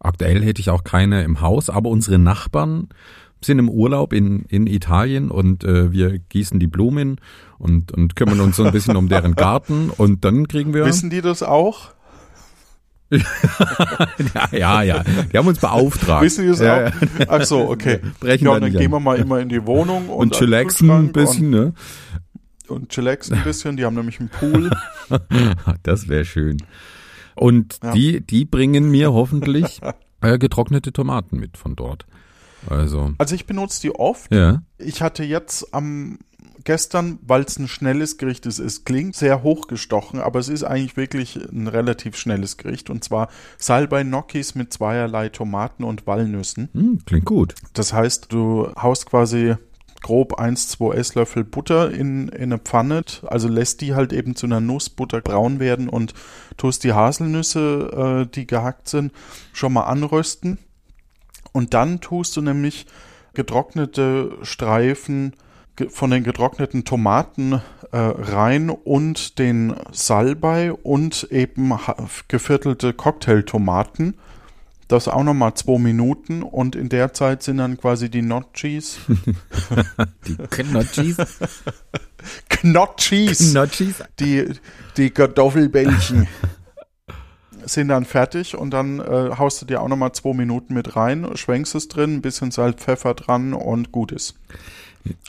aktuell 0.00 0.42
hätte 0.42 0.60
ich 0.60 0.70
auch 0.70 0.82
keine 0.82 1.22
im 1.22 1.40
Haus, 1.40 1.70
aber 1.70 1.88
unsere 1.90 2.18
Nachbarn 2.18 2.88
sind 3.44 3.58
im 3.58 3.68
Urlaub 3.68 4.12
in, 4.12 4.44
in 4.48 4.66
Italien 4.66 5.30
und 5.30 5.64
äh, 5.64 5.92
wir 5.92 6.18
gießen 6.18 6.58
die 6.60 6.66
Blumen 6.66 7.20
und, 7.58 7.92
und 7.92 8.16
kümmern 8.16 8.40
uns 8.40 8.56
so 8.56 8.64
ein 8.64 8.72
bisschen 8.72 8.96
um 8.96 9.08
deren 9.08 9.34
Garten 9.34 9.90
und 9.90 10.24
dann 10.24 10.48
kriegen 10.48 10.74
wir. 10.74 10.84
Wissen 10.84 11.10
die 11.10 11.20
das 11.20 11.42
auch? 11.42 11.90
ja, 13.12 14.48
ja, 14.52 14.82
ja. 14.82 15.04
Die 15.32 15.36
haben 15.36 15.46
uns 15.46 15.58
beauftragt. 15.58 16.22
Wissen 16.22 16.44
die 16.44 16.50
das 16.50 16.60
ja, 16.60 16.86
auch? 16.86 16.92
Ach 17.28 17.42
so, 17.44 17.68
okay. 17.68 18.00
Brechen 18.20 18.46
ja, 18.46 18.52
und 18.52 18.62
dann 18.62 18.70
nicht 18.70 18.80
gehen 18.80 18.90
wir 18.90 19.00
mal 19.00 19.18
immer 19.18 19.40
in 19.40 19.48
die 19.48 19.66
Wohnung 19.66 20.08
und, 20.08 20.18
Und 20.18 20.34
chillaxen 20.34 20.90
ein 20.90 21.12
bisschen, 21.12 21.50
ne? 21.50 21.74
Und, 22.68 22.76
und 22.76 22.88
chillaxen 22.88 23.36
ein 23.36 23.44
bisschen. 23.44 23.76
Die 23.76 23.84
haben 23.84 23.94
nämlich 23.94 24.18
einen 24.20 24.30
Pool. 24.30 24.70
Das 25.82 26.08
wäre 26.08 26.24
schön. 26.24 26.56
Und 27.34 27.78
Ja. 27.82 27.92
die, 27.92 28.20
die 28.20 28.44
bringen 28.46 28.90
mir 28.90 29.12
hoffentlich 29.12 29.80
äh, 30.22 30.38
getrocknete 30.38 30.92
Tomaten 30.92 31.38
mit 31.38 31.58
von 31.58 31.76
dort. 31.76 32.06
Also, 32.68 33.12
Also 33.18 33.34
ich 33.34 33.46
benutze 33.46 33.80
die 33.80 33.94
oft. 33.94 34.32
ja. 34.32 34.62
Ich 34.78 35.00
hatte 35.00 35.22
jetzt 35.22 35.72
am 35.72 36.18
gestern, 36.64 37.18
weil 37.22 37.42
es 37.42 37.58
ein 37.58 37.68
schnelles 37.68 38.18
Gericht 38.18 38.46
ist, 38.46 38.58
es 38.58 38.84
klingt 38.84 39.16
sehr 39.16 39.42
hochgestochen, 39.42 40.20
aber 40.20 40.38
es 40.38 40.48
ist 40.48 40.64
eigentlich 40.64 40.96
wirklich 40.96 41.36
ein 41.36 41.68
relativ 41.68 42.16
schnelles 42.16 42.56
Gericht 42.56 42.90
und 42.90 43.02
zwar 43.04 43.28
Salbei 43.58 44.02
Gnocchis 44.04 44.54
mit 44.54 44.72
zweierlei 44.72 45.28
Tomaten 45.28 45.84
und 45.84 46.06
Walnüssen. 46.06 46.68
Hm, 46.72 47.00
klingt 47.04 47.24
gut. 47.24 47.54
Das 47.72 47.92
heißt, 47.92 48.32
du 48.32 48.68
haust 48.76 49.06
quasi 49.06 49.54
grob 50.02 50.34
1, 50.38 50.68
2 50.68 50.96
Esslöffel 50.96 51.44
Butter 51.44 51.90
in, 51.90 52.28
in 52.28 52.52
eine 52.52 52.58
Pfanne, 52.58 53.04
also 53.24 53.48
lässt 53.48 53.80
die 53.80 53.94
halt 53.94 54.12
eben 54.12 54.34
zu 54.34 54.46
einer 54.46 54.60
Nussbutter 54.60 55.20
braun 55.20 55.60
werden 55.60 55.88
und 55.88 56.12
tust 56.56 56.84
die 56.84 56.92
Haselnüsse, 56.92 58.24
äh, 58.26 58.30
die 58.34 58.46
gehackt 58.46 58.88
sind, 58.88 59.12
schon 59.52 59.72
mal 59.72 59.84
anrösten. 59.84 60.58
Und 61.52 61.74
dann 61.74 62.00
tust 62.00 62.36
du 62.36 62.40
nämlich 62.42 62.86
getrocknete 63.34 64.36
Streifen 64.42 65.34
von 65.88 66.10
den 66.10 66.22
getrockneten 66.22 66.84
Tomaten 66.84 67.54
äh, 67.92 67.96
rein 67.96 68.70
und 68.70 69.38
den 69.38 69.74
Salbei 69.90 70.72
und 70.72 71.24
eben 71.30 71.72
geviertelte 72.28 72.92
Cocktailtomaten. 72.92 74.14
Das 74.88 75.08
auch 75.08 75.22
nochmal 75.24 75.54
zwei 75.54 75.78
Minuten 75.78 76.42
und 76.42 76.76
in 76.76 76.90
der 76.90 77.14
Zeit 77.14 77.42
sind 77.42 77.56
dann 77.56 77.78
quasi 77.78 78.10
die 78.10 78.20
Gnocchis, 78.20 78.98
Die 80.26 80.36
Knotschis. 80.36 81.16
Gnocchis, 82.50 83.38
Knotschis. 83.52 84.02
die, 84.20 84.50
die 84.98 85.08
Kartoffelbällchen 85.10 86.28
sind 87.66 87.88
dann 87.88 88.04
fertig 88.04 88.56
und 88.56 88.70
dann 88.70 89.00
äh, 89.00 89.30
haust 89.38 89.60
du 89.62 89.66
dir 89.66 89.80
auch 89.82 89.88
nochmal 89.88 90.12
zwei 90.12 90.32
Minuten 90.34 90.74
mit 90.74 90.96
rein, 90.96 91.26
schwenkst 91.36 91.74
es 91.74 91.88
drin, 91.88 92.16
ein 92.16 92.22
bisschen 92.22 92.50
Salz, 92.50 92.82
Pfeffer 92.82 93.14
dran 93.14 93.54
und 93.54 93.92
gut 93.92 94.12
ist. 94.12 94.34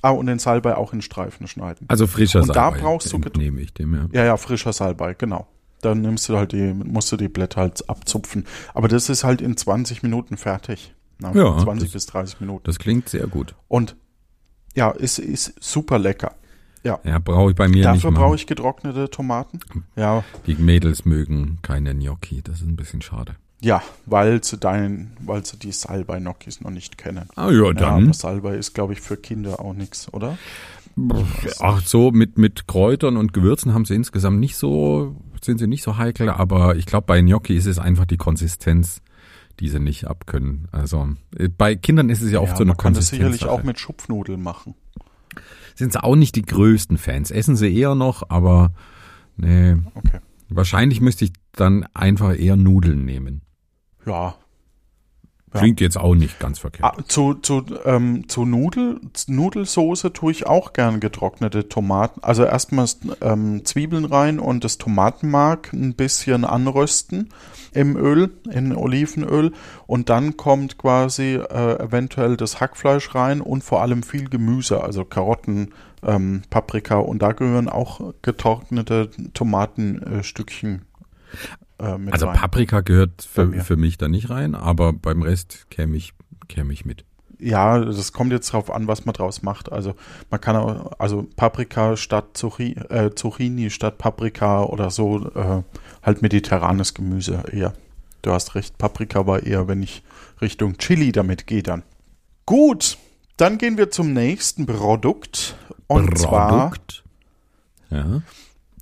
Ah, 0.04 0.12
und 0.12 0.28
den 0.28 0.38
Salbei 0.39 0.76
auch 0.76 0.93
in 0.93 1.02
Streifen 1.02 1.48
schneiden. 1.48 1.86
Also 1.89 2.06
frischer 2.06 2.41
Und 2.41 2.50
da 2.50 2.54
Salbei 2.54 2.80
brauchst 2.82 3.12
du 3.12 3.19
get- 3.19 3.38
nehme 3.38 3.62
ich 3.62 3.74
dem, 3.74 3.96
ja. 3.96 4.08
Ja, 4.12 4.26
ja, 4.26 4.38
frischer 4.38 4.72
Salbei, 4.74 5.15
genau. 5.15 5.48
Dann 5.82 6.02
nimmst 6.02 6.30
du 6.30 6.38
halt 6.38 6.52
die, 6.52 6.74
musst 6.74 7.12
du 7.12 7.17
die 7.17 7.28
Blätter 7.28 7.62
halt 7.62 7.89
abzupfen. 7.89 8.46
Aber 8.74 8.88
das 8.88 9.10
ist 9.10 9.24
halt 9.24 9.41
in 9.41 9.58
20 9.58 10.04
Minuten 10.04 10.38
fertig. 10.38 10.93
Na, 11.19 11.34
Ja, 11.34 11.58
20 11.58 11.89
das- 11.89 11.93
bis 11.93 12.06
30 12.06 12.39
Minuten. 12.39 12.63
Das 12.65 12.78
klingt 12.80 13.10
sehr 13.10 13.26
gut. 13.28 13.56
Und 13.67 13.96
ja, 14.76 14.91
ist, 14.91 15.17
ist 15.19 15.54
super 15.60 15.98
lecker. 16.00 16.36
Ja. 16.84 17.00
Ja, 17.06 17.19
brauche 17.19 17.52
ich 17.52 17.56
bei 17.56 17.67
mir 17.69 17.84
Dafür 17.84 17.93
nicht 18.10 18.17
brauche 18.17 18.26
machen. 18.28 18.36
ich 18.36 18.48
getrocknete 18.48 19.10
Tomaten. 19.10 19.60
Ja, 19.96 20.24
Die 20.48 20.56
Mädels 20.56 21.06
mögen 21.06 21.60
keine 21.62 21.96
Gnocchi. 21.96 22.41
Das 22.43 22.62
ist 22.62 22.67
ein 22.67 22.76
bisschen 22.76 23.02
schade. 23.02 23.36
ja, 23.62 23.82
weil 24.06 24.43
sie 24.43 24.58
deinen, 24.58 25.15
weil 25.26 25.46
sie 25.46 25.58
die 25.58 25.72
Salbei-Gnocchis 25.72 26.60
noch 26.62 26.72
nicht 26.72 26.98
kennen. 26.98 27.30
Ah 27.36 27.50
ja, 27.52 27.67
Ja, 27.67 27.74
dann. 27.74 28.04
aber 28.04 28.13
Salbei 28.13 28.56
ist, 28.56 28.74
glaube 28.74 28.91
ich, 28.93 29.00
für 29.02 29.15
Kinder 29.15 29.62
auch 29.62 29.74
nichts, 29.74 30.12
oder? 30.13 30.38
Ach 31.60 31.82
so, 31.86 32.12
mit, 32.12 32.38
mit 32.38 32.67
Kräutern 32.67 33.17
und 33.17 33.34
Gewürzen 33.34 33.74
haben 33.74 33.86
sie 33.86 33.96
insgesamt 33.96 34.39
nicht 34.39 34.56
so, 34.58 35.15
sind 35.41 35.58
sie 35.60 35.67
nicht 35.67 35.84
so 35.84 35.98
heikel, 35.98 36.30
aber 36.30 36.76
ich 36.76 36.86
glaube, 36.86 37.06
bei 37.08 37.22
Gnocchi 37.22 37.56
ist 37.56 37.65
es 37.65 37.80
einfach 37.80 38.06
die 38.06 38.17
Konsistenz, 38.17 39.02
die 39.60 39.69
sie 39.69 39.80
nicht 39.80 40.06
abkönnen. 40.06 40.67
Also 40.72 41.10
äh, 41.38 41.48
bei 41.48 41.76
Kindern 41.76 42.10
ist 42.10 42.22
es 42.22 42.32
ja 42.32 42.39
oft 42.41 42.58
so 42.58 42.63
eine 42.63 42.72
man 42.72 42.78
kann 42.78 42.93
das 42.93 43.10
Konsistenz. 43.10 43.34
sicherlich 43.39 43.46
auch 43.46 43.63
mit 43.63 43.80
Schupfnudeln 43.80 44.41
machen. 44.41 44.76
Sind 45.75 45.93
sie 45.93 46.03
auch 46.03 46.15
nicht 46.15 46.36
die 46.36 46.43
größten 46.43 46.97
Fans. 46.97 47.31
Essen 47.31 47.55
sie 47.55 47.75
eher 47.75 47.95
noch, 47.95 48.29
aber 48.29 48.73
nee. 49.38 49.75
Okay. 49.95 50.19
Wahrscheinlich 50.49 51.01
müsste 51.01 51.25
ich 51.25 51.33
dann 51.53 51.86
einfach 51.93 52.38
eher 52.38 52.55
Nudeln 52.55 53.05
nehmen. 53.05 53.41
Ja. 54.05 54.36
Klingt 55.59 55.81
jetzt 55.81 55.97
auch 55.97 56.15
nicht 56.15 56.39
ganz 56.39 56.59
verkehrt. 56.59 56.83
Ah, 56.83 57.01
zu 57.07 57.35
zu, 57.35 57.63
ähm, 57.85 58.27
zu 58.27 58.45
Nudel, 58.45 58.99
Nudelsoße 59.27 60.13
tue 60.13 60.31
ich 60.31 60.45
auch 60.47 60.73
gern 60.73 60.99
getrocknete 60.99 61.69
Tomaten. 61.69 62.23
Also 62.23 62.43
erstmal 62.43 62.87
ähm, 63.21 63.63
Zwiebeln 63.65 64.05
rein 64.05 64.39
und 64.39 64.63
das 64.63 64.77
Tomatenmark 64.77 65.73
ein 65.73 65.93
bisschen 65.93 66.45
anrösten 66.45 67.29
im 67.73 67.95
Öl, 67.95 68.31
in 68.49 68.75
Olivenöl. 68.75 69.51
Und 69.87 70.09
dann 70.09 70.37
kommt 70.37 70.77
quasi 70.77 71.35
äh, 71.35 71.83
eventuell 71.83 72.37
das 72.37 72.59
Hackfleisch 72.59 73.13
rein 73.15 73.41
und 73.41 73.63
vor 73.63 73.81
allem 73.81 74.03
viel 74.03 74.29
Gemüse, 74.29 74.83
also 74.83 75.05
Karotten, 75.05 75.73
ähm, 76.03 76.43
Paprika 76.49 76.97
und 76.97 77.21
da 77.21 77.31
gehören 77.31 77.69
auch 77.69 78.13
getrocknete 78.21 79.09
Tomatenstückchen 79.33 80.75
äh, 80.75 81.62
mit 81.98 82.13
Also 82.13 82.28
rein. 82.28 82.36
Paprika 82.36 82.82
gehört 82.82 83.24
für, 83.24 83.52
für 83.52 83.76
mich 83.76 83.98
da 83.98 84.08
nicht 84.08 84.30
rein, 84.30 84.56
aber 84.56 84.93
beim 84.93 85.22
Rest 85.22 85.69
käme 85.69 85.98
ich, 85.98 86.13
käme 86.48 86.74
ich 86.74 86.86
mit. 86.86 87.06
Ja, 87.39 87.80
das 87.80 88.13
kommt 88.13 88.32
jetzt 88.32 88.54
drauf 88.54 88.72
an, 88.72 88.88
was 88.88 89.06
man 89.06 89.13
draus 89.13 89.41
macht. 89.41 89.72
Also 89.72 89.96
man 90.30 90.39
kann 90.39 90.56
auch, 90.56 90.93
also 90.98 91.28
Paprika 91.36 91.98
statt 91.98 92.38
Zucchini, 92.38 92.76
äh, 92.89 93.13
Zucchini 93.13 93.69
statt 93.69 93.98
Paprika 93.98 94.63
oder 94.63 94.91
so, 94.91 95.30
äh, 95.36 95.63
halt 96.02 96.22
mediterranes 96.22 96.93
Gemüse 96.93 97.43
eher. 97.52 97.74
Du 98.22 98.32
hast 98.32 98.56
recht, 98.56 98.78
Paprika 98.78 99.28
war 99.28 99.43
eher, 99.43 99.67
wenn 99.67 99.84
ich 99.84 100.04
Richtung 100.41 100.78
Chili 100.78 101.12
damit 101.12 101.46
gehe 101.46 101.63
dann. 101.63 101.84
Gut, 102.46 102.98
dann 103.36 103.58
gehen 103.58 103.78
wir 103.78 103.91
zum 103.91 104.13
nächsten 104.13 104.65
Produkt. 104.65 105.58
Und 105.88 106.13
Produkt? 106.15 107.04
zwar. 107.89 108.00
Ja. 108.00 108.22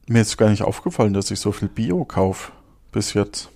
Mir 0.07 0.21
ist 0.21 0.37
gar 0.37 0.49
nicht 0.49 0.61
aufgefallen, 0.61 1.13
dass 1.13 1.31
ich 1.31 1.39
so 1.39 1.51
viel 1.51 1.67
Bio 1.67 2.05
kaufe 2.05 2.51
bis 2.91 3.13
jetzt. 3.13 3.49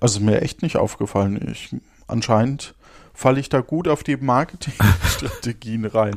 Also 0.00 0.20
mir 0.20 0.42
echt 0.42 0.62
nicht 0.62 0.76
aufgefallen. 0.76 1.48
Ich 1.50 1.74
anscheinend 2.06 2.74
falle 3.12 3.38
ich 3.38 3.48
da 3.48 3.60
gut 3.60 3.86
auf 3.86 4.02
die 4.02 4.16
Marketingstrategien 4.16 5.84
rein. 5.84 6.16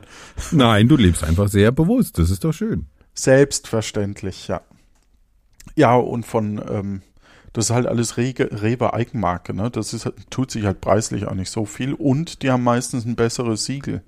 Nein, 0.51 0.87
du 0.87 0.95
lebst 0.95 1.23
einfach 1.23 1.49
sehr 1.49 1.71
bewusst. 1.71 2.17
Das 2.17 2.29
ist 2.29 2.43
doch 2.43 2.53
schön. 2.53 2.87
Selbstverständlich, 3.13 4.47
ja. 4.47 4.61
Ja, 5.75 5.95
und 5.95 6.25
von, 6.25 6.63
ähm, 6.69 7.01
das 7.51 7.65
ist 7.65 7.71
halt 7.71 7.87
alles 7.87 8.17
Rewe 8.17 8.93
Eigenmarke, 8.93 9.53
ne? 9.53 9.69
Das 9.69 9.93
ist, 9.93 10.11
tut 10.29 10.51
sich 10.51 10.65
halt 10.65 10.81
preislich 10.81 11.27
auch 11.27 11.35
nicht 11.35 11.51
so 11.51 11.65
viel 11.65 11.93
und 11.93 12.41
die 12.41 12.51
haben 12.51 12.63
meistens 12.63 13.05
ein 13.05 13.15
besseres 13.15 13.65
Siegel. 13.65 14.01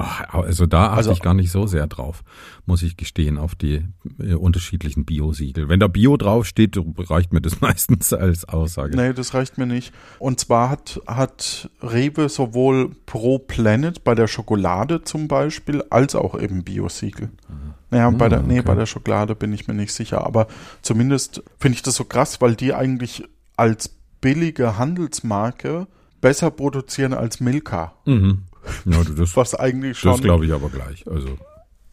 Ach, 0.00 0.44
also 0.44 0.66
da 0.66 0.86
achte 0.86 0.96
also, 0.96 1.12
ich 1.12 1.20
gar 1.20 1.34
nicht 1.34 1.50
so 1.50 1.66
sehr 1.66 1.88
drauf, 1.88 2.22
muss 2.66 2.84
ich 2.84 2.96
gestehen, 2.96 3.36
auf 3.36 3.56
die 3.56 3.84
äh, 4.20 4.34
unterschiedlichen 4.34 5.04
Bio-Siegel. 5.04 5.68
Wenn 5.68 5.80
da 5.80 5.88
Bio 5.88 6.16
draufsteht, 6.16 6.78
reicht 6.98 7.32
mir 7.32 7.40
das 7.40 7.60
meistens 7.60 8.12
als 8.12 8.44
Aussage. 8.44 8.96
Nee, 8.96 9.12
das 9.12 9.34
reicht 9.34 9.58
mir 9.58 9.66
nicht. 9.66 9.92
Und 10.20 10.38
zwar 10.38 10.70
hat, 10.70 11.00
hat 11.08 11.68
Rewe 11.82 12.28
sowohl 12.28 12.90
Pro 13.06 13.40
Planet 13.40 14.04
bei 14.04 14.14
der 14.14 14.28
Schokolade 14.28 15.02
zum 15.02 15.26
Beispiel, 15.26 15.82
als 15.90 16.14
auch 16.14 16.38
eben 16.38 16.62
Bio-Siegel. 16.62 17.30
Mhm. 17.48 17.74
Naja, 17.90 18.10
bei, 18.10 18.28
der, 18.28 18.38
ah, 18.38 18.44
nee, 18.46 18.60
bei 18.60 18.76
der 18.76 18.86
Schokolade 18.86 19.34
bin 19.34 19.52
ich 19.52 19.66
mir 19.66 19.74
nicht 19.74 19.92
sicher, 19.92 20.24
aber 20.24 20.46
zumindest 20.82 21.42
finde 21.58 21.74
ich 21.74 21.82
das 21.82 21.96
so 21.96 22.04
krass, 22.04 22.40
weil 22.40 22.54
die 22.54 22.72
eigentlich 22.72 23.24
als 23.56 23.88
billige 24.20 24.78
Handelsmarke 24.78 25.88
besser 26.20 26.50
produzieren 26.52 27.14
als 27.14 27.40
Milka. 27.40 27.94
Mhm. 28.04 28.44
Ja, 28.84 29.02
das, 29.04 29.36
was 29.36 29.54
eigentlich 29.54 29.98
schon. 29.98 30.12
Das 30.12 30.20
glaube 30.20 30.46
ich 30.46 30.52
aber 30.52 30.68
gleich. 30.68 31.06
Also. 31.06 31.38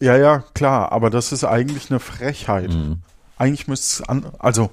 Ja, 0.00 0.16
ja, 0.16 0.44
klar, 0.54 0.92
aber 0.92 1.10
das 1.10 1.32
ist 1.32 1.44
eigentlich 1.44 1.90
eine 1.90 2.00
Frechheit. 2.00 2.72
Mhm. 2.72 2.98
Eigentlich 3.38 3.66
müsste 3.66 4.02
es 4.02 4.08
an, 4.08 4.26
also 4.38 4.70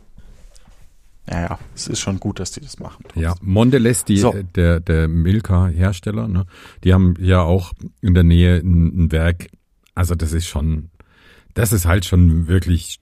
ja, 1.30 1.42
ja, 1.42 1.60
es 1.74 1.88
ist 1.88 2.02
schon 2.02 2.20
gut, 2.20 2.40
dass 2.40 2.52
die 2.52 2.60
das 2.60 2.80
machen. 2.80 3.04
Trotzdem. 3.04 3.24
Ja, 3.24 3.36
Mondelez, 3.42 4.04
die, 4.04 4.18
so. 4.18 4.34
der, 4.34 4.82
der 4.82 5.08
Milka-Hersteller, 5.08 6.28
ne, 6.28 6.46
die 6.84 6.94
haben 6.94 7.14
ja 7.20 7.42
auch 7.42 7.72
in 8.02 8.14
der 8.14 8.24
Nähe 8.24 8.58
ein, 8.58 9.06
ein, 9.06 9.12
Werk. 9.12 9.48
Also 9.96 10.16
das 10.16 10.34
ist 10.34 10.48
schon, 10.48 10.90
das 11.54 11.72
ist 11.72 11.86
halt 11.86 12.04
schon 12.06 12.48
wirklich 12.48 13.00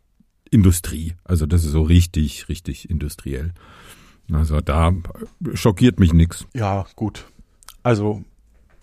Industrie. 0.51 1.15
Also 1.23 1.47
das 1.47 1.63
ist 1.63 1.71
so 1.71 1.81
richtig, 1.81 2.47
richtig 2.47 2.89
industriell. 2.89 3.53
Also 4.31 4.61
da 4.61 4.93
schockiert 5.53 5.99
mich 5.99 6.13
nichts. 6.13 6.45
Ja, 6.53 6.85
gut. 6.95 7.25
Also 7.81 8.23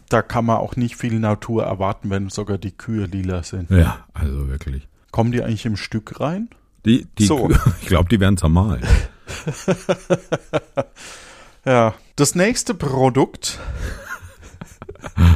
da 0.08 0.22
kann 0.22 0.44
man 0.44 0.58
auch 0.58 0.76
nicht 0.76 0.96
viel 0.96 1.18
Natur 1.18 1.64
erwarten, 1.64 2.10
wenn 2.10 2.28
sogar 2.28 2.58
die 2.58 2.72
Kühe 2.72 3.06
lila 3.06 3.42
sind. 3.42 3.70
Ja, 3.70 4.06
also 4.14 4.48
wirklich. 4.48 4.86
Kommen 5.10 5.32
die 5.32 5.42
eigentlich 5.42 5.66
im 5.66 5.76
Stück 5.76 6.20
rein? 6.20 6.48
Die, 6.84 7.06
die 7.18 7.26
so. 7.26 7.48
Kühe, 7.48 7.60
ich 7.82 7.88
glaube, 7.88 8.08
die 8.08 8.20
werden 8.20 8.36
zermahlen. 8.36 8.82
ja, 11.64 11.94
das 12.16 12.34
nächste 12.34 12.74
Produkt 12.74 13.58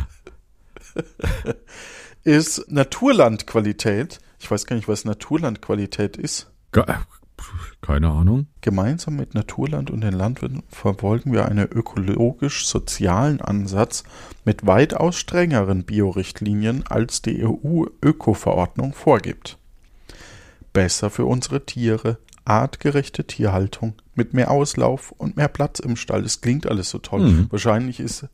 ist 2.24 2.70
Naturlandqualität. 2.70 4.20
Ich 4.38 4.50
weiß 4.50 4.66
gar 4.66 4.76
nicht, 4.76 4.88
was 4.88 5.04
Naturlandqualität 5.04 6.16
ist. 6.16 6.50
Keine 7.82 8.10
Ahnung. 8.10 8.46
Gemeinsam 8.60 9.16
mit 9.16 9.34
Naturland 9.34 9.90
und 9.90 10.02
den 10.02 10.14
Landwirten 10.14 10.62
verfolgen 10.68 11.32
wir 11.32 11.46
einen 11.46 11.66
ökologisch-sozialen 11.66 13.40
Ansatz 13.40 14.04
mit 14.44 14.64
weitaus 14.64 15.16
strengeren 15.16 15.82
Biorichtlinien, 15.82 16.84
als 16.86 17.22
die 17.22 17.44
EU-Öko-Verordnung 17.44 18.94
vorgibt. 18.94 19.58
Besser 20.72 21.10
für 21.10 21.24
unsere 21.24 21.66
Tiere, 21.66 22.18
artgerechte 22.44 23.24
Tierhaltung 23.24 23.94
mit 24.14 24.32
mehr 24.32 24.52
Auslauf 24.52 25.10
und 25.10 25.36
mehr 25.36 25.48
Platz 25.48 25.80
im 25.80 25.96
Stall. 25.96 26.24
Es 26.24 26.40
klingt 26.40 26.68
alles 26.68 26.88
so 26.88 26.98
toll. 26.98 27.28
Mhm. 27.28 27.46
Wahrscheinlich 27.50 27.98
ist. 27.98 28.26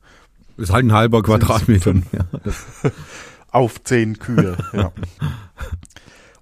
Ist 0.59 0.73
halt 0.73 0.85
ein 0.85 0.93
halber 0.93 1.23
Quadratmeter. 1.23 1.95
Ja. 2.13 2.27
Auf 3.51 3.83
zehn 3.83 4.19
Kühe, 4.19 4.59
ja. 4.75 4.93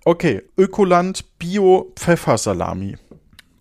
Okay, 0.06 0.40
Ökoland 0.56 1.36
Bio 1.36 1.92
Pfeffersalami. 1.96 2.96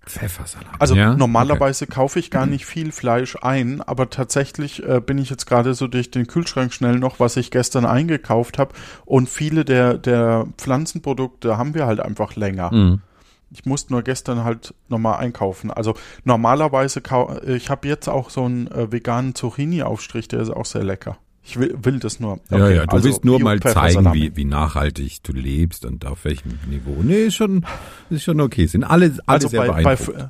Pfeffersalami. 0.05 0.75
Also 0.77 0.93
ja? 0.93 1.15
normalerweise 1.15 1.86
okay. 1.86 1.93
kaufe 1.95 2.19
ich 2.19 2.29
gar 2.29 2.45
nicht 2.45 2.67
viel 2.67 2.91
Fleisch 2.91 3.36
ein, 3.41 3.81
aber 3.81 4.12
tatsächlich 4.12 4.88
äh, 4.88 5.01
bin 5.03 5.17
ich 5.17 5.31
jetzt 5.31 5.47
gerade 5.47 5.73
so 5.73 5.88
durch 5.88 6.12
den 6.12 6.27
Kühlschrank 6.27 6.71
schnell 6.71 6.99
noch, 6.99 7.19
was 7.19 7.36
ich 7.38 7.49
gestern 7.49 7.84
eingekauft 7.84 8.60
habe. 8.60 8.75
Und 9.05 9.27
viele 9.27 9.65
der, 9.65 9.97
der 9.97 10.45
Pflanzenprodukte 10.60 11.58
haben 11.58 11.73
wir 11.73 11.88
halt 11.88 11.99
einfach 11.99 12.36
länger. 12.36 12.71
Mhm. 12.71 13.01
Ich 13.49 13.65
musste 13.65 13.93
nur 13.93 14.03
gestern 14.03 14.43
halt 14.43 14.75
nochmal 14.88 15.17
einkaufen. 15.17 15.71
Also 15.71 15.95
normalerweise, 16.25 17.01
ich 17.47 17.71
habe 17.71 17.88
jetzt 17.88 18.08
auch 18.08 18.29
so 18.29 18.45
einen 18.45 18.67
äh, 18.67 18.91
veganen 18.91 19.34
Zucchini-Aufstrich, 19.34 20.27
der 20.27 20.41
ist 20.41 20.51
auch 20.51 20.65
sehr 20.65 20.84
lecker. 20.84 21.17
Ich 21.47 21.60
will, 21.60 21.77
will 21.84 21.99
das 21.99 22.19
nur. 22.19 22.34
Okay, 22.49 22.58
ja, 22.58 22.69
ja, 22.69 22.86
du 22.88 22.95
also 22.95 23.08
willst 23.08 23.23
nur 23.23 23.39
mal 23.39 23.60
zeigen, 23.60 24.12
wie, 24.13 24.36
wie 24.36 24.45
nachhaltig 24.45 25.21
du 25.23 25.31
lebst 25.31 25.86
und 25.86 26.03
auf 26.05 26.25
welchem 26.25 26.58
Niveau. 26.67 26.97
Nee, 27.03 27.25
ist 27.25 27.36
schon, 27.36 27.65
ist 28.10 28.23
schon 28.23 28.41
okay. 28.41 28.65
Sind 28.65 28.84
alle, 28.84 29.05
alle 29.05 29.21
also 29.27 29.47
sehr 29.49 29.62
bei, 29.62 29.84
beeindruckt. 29.84 30.17
Bei, 30.17 30.29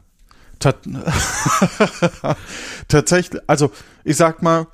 tatsächlich, 2.88 3.42
also 3.48 3.72
ich 4.04 4.18
sag 4.18 4.42
mal, 4.42 4.68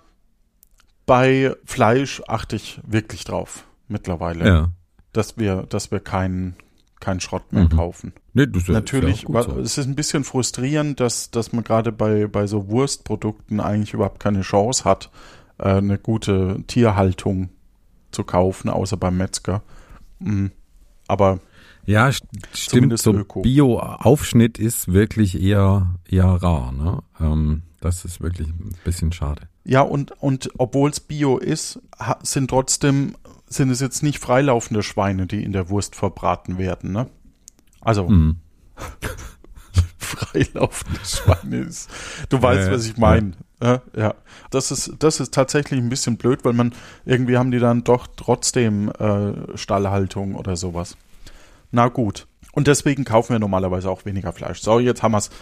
bei 1.06 1.56
Fleisch 1.66 2.24
achte 2.28 2.56
ich 2.56 2.80
wirklich 2.88 3.24
drauf 3.24 3.66
mittlerweile. 3.88 4.48
Ja. 4.48 4.70
Dass 5.14 5.38
wir, 5.38 5.68
dass 5.70 5.92
wir 5.92 6.00
keinen 6.00 6.56
keinen 7.00 7.20
Schrott 7.20 7.52
mehr 7.52 7.64
mhm. 7.64 7.70
kaufen. 7.70 8.14
Nee, 8.34 8.48
das 8.48 8.68
Natürlich, 8.68 9.26
ja 9.28 9.44
so. 9.44 9.60
es 9.60 9.78
ist 9.78 9.88
ein 9.88 9.96
bisschen 9.96 10.24
frustrierend, 10.24 11.00
dass, 11.00 11.32
dass 11.32 11.52
man 11.52 11.64
gerade 11.64 11.92
bei, 11.92 12.28
bei 12.28 12.48
so 12.48 12.70
Wurstprodukten 12.70 13.60
eigentlich 13.60 13.94
überhaupt 13.94 14.20
keine 14.20 14.42
Chance 14.42 14.86
hat, 14.86 15.06
äh, 15.06 15.41
eine 15.62 15.98
gute 15.98 16.64
Tierhaltung 16.68 17.50
zu 18.12 18.24
kaufen, 18.24 18.70
außer 18.70 18.98
beim 18.98 19.18
Metzger. 19.18 19.64
Mhm. 20.20 20.52
Aber 21.08 21.40
ja, 21.86 22.12
stimmt. 22.54 22.98
So 23.00 23.14
Bio-Aufschnitt 23.42 24.60
ist 24.60 24.94
wirklich 24.94 25.42
eher, 25.42 25.96
eher 26.08 26.26
rar. 26.26 26.72
Ne? 26.72 27.00
Ähm, 27.20 27.64
das 27.80 28.06
ist 28.06 28.22
wirklich 28.22 28.50
ein 28.50 28.76
bisschen 28.84 29.12
schade. 29.12 29.48
Ja, 29.64 29.82
und, 29.82 30.12
und 30.22 30.50
obwohl 30.58 30.90
es 30.90 31.00
Bio 31.00 31.38
ist, 31.38 31.80
sind 32.24 32.50
trotzdem, 32.50 33.16
sind 33.48 33.70
es 33.70 33.80
jetzt 33.80 34.04
nicht 34.04 34.20
freilaufende 34.20 34.84
Schweine, 34.84 35.28
die 35.28 35.44
in 35.44 35.54
der 35.54 35.70
Wurst 35.70 35.96
verbraten 35.96 36.58
werden. 36.58 36.92
Ne? 36.92 37.08
Also, 37.82 38.08
mhm. 38.08 38.38
freilaufende 40.18 41.00
Schweine 41.06 41.58
ist. 41.58 41.90
Du 42.30 42.42
weißt, 42.42 42.70
äh, 42.70 42.72
was 42.72 42.86
ich 42.86 42.98
meine. 42.98 43.34
Ja. 43.64 43.82
ja, 43.96 44.16
das 44.50 44.72
ist, 44.72 44.94
das 45.00 45.20
ist 45.20 45.34
tatsächlich 45.34 45.80
ein 45.80 45.90
bisschen 45.90 46.18
blöd, 46.18 46.44
weil 46.44 46.54
man 46.54 46.74
irgendwie 47.06 47.38
haben 47.38 47.52
die 47.52 47.60
dann 47.60 47.84
doch 47.84 48.08
trotzdem 48.08 48.90
äh, 48.90 49.56
Stallhaltung 49.56 50.34
oder 50.34 50.56
sowas. 50.56 50.98
Na 51.70 51.90
gut. 51.90 52.28
Und 52.54 52.68
deswegen 52.68 53.06
kaufen 53.06 53.34
wir 53.34 53.40
normalerweise 53.40 53.90
auch 53.90 54.04
weniger 54.04 54.34
Fleisch. 54.34 54.62
So, 54.62 54.80
jetzt 54.80 55.04
haben 55.04 55.14
wir's. 55.14 55.30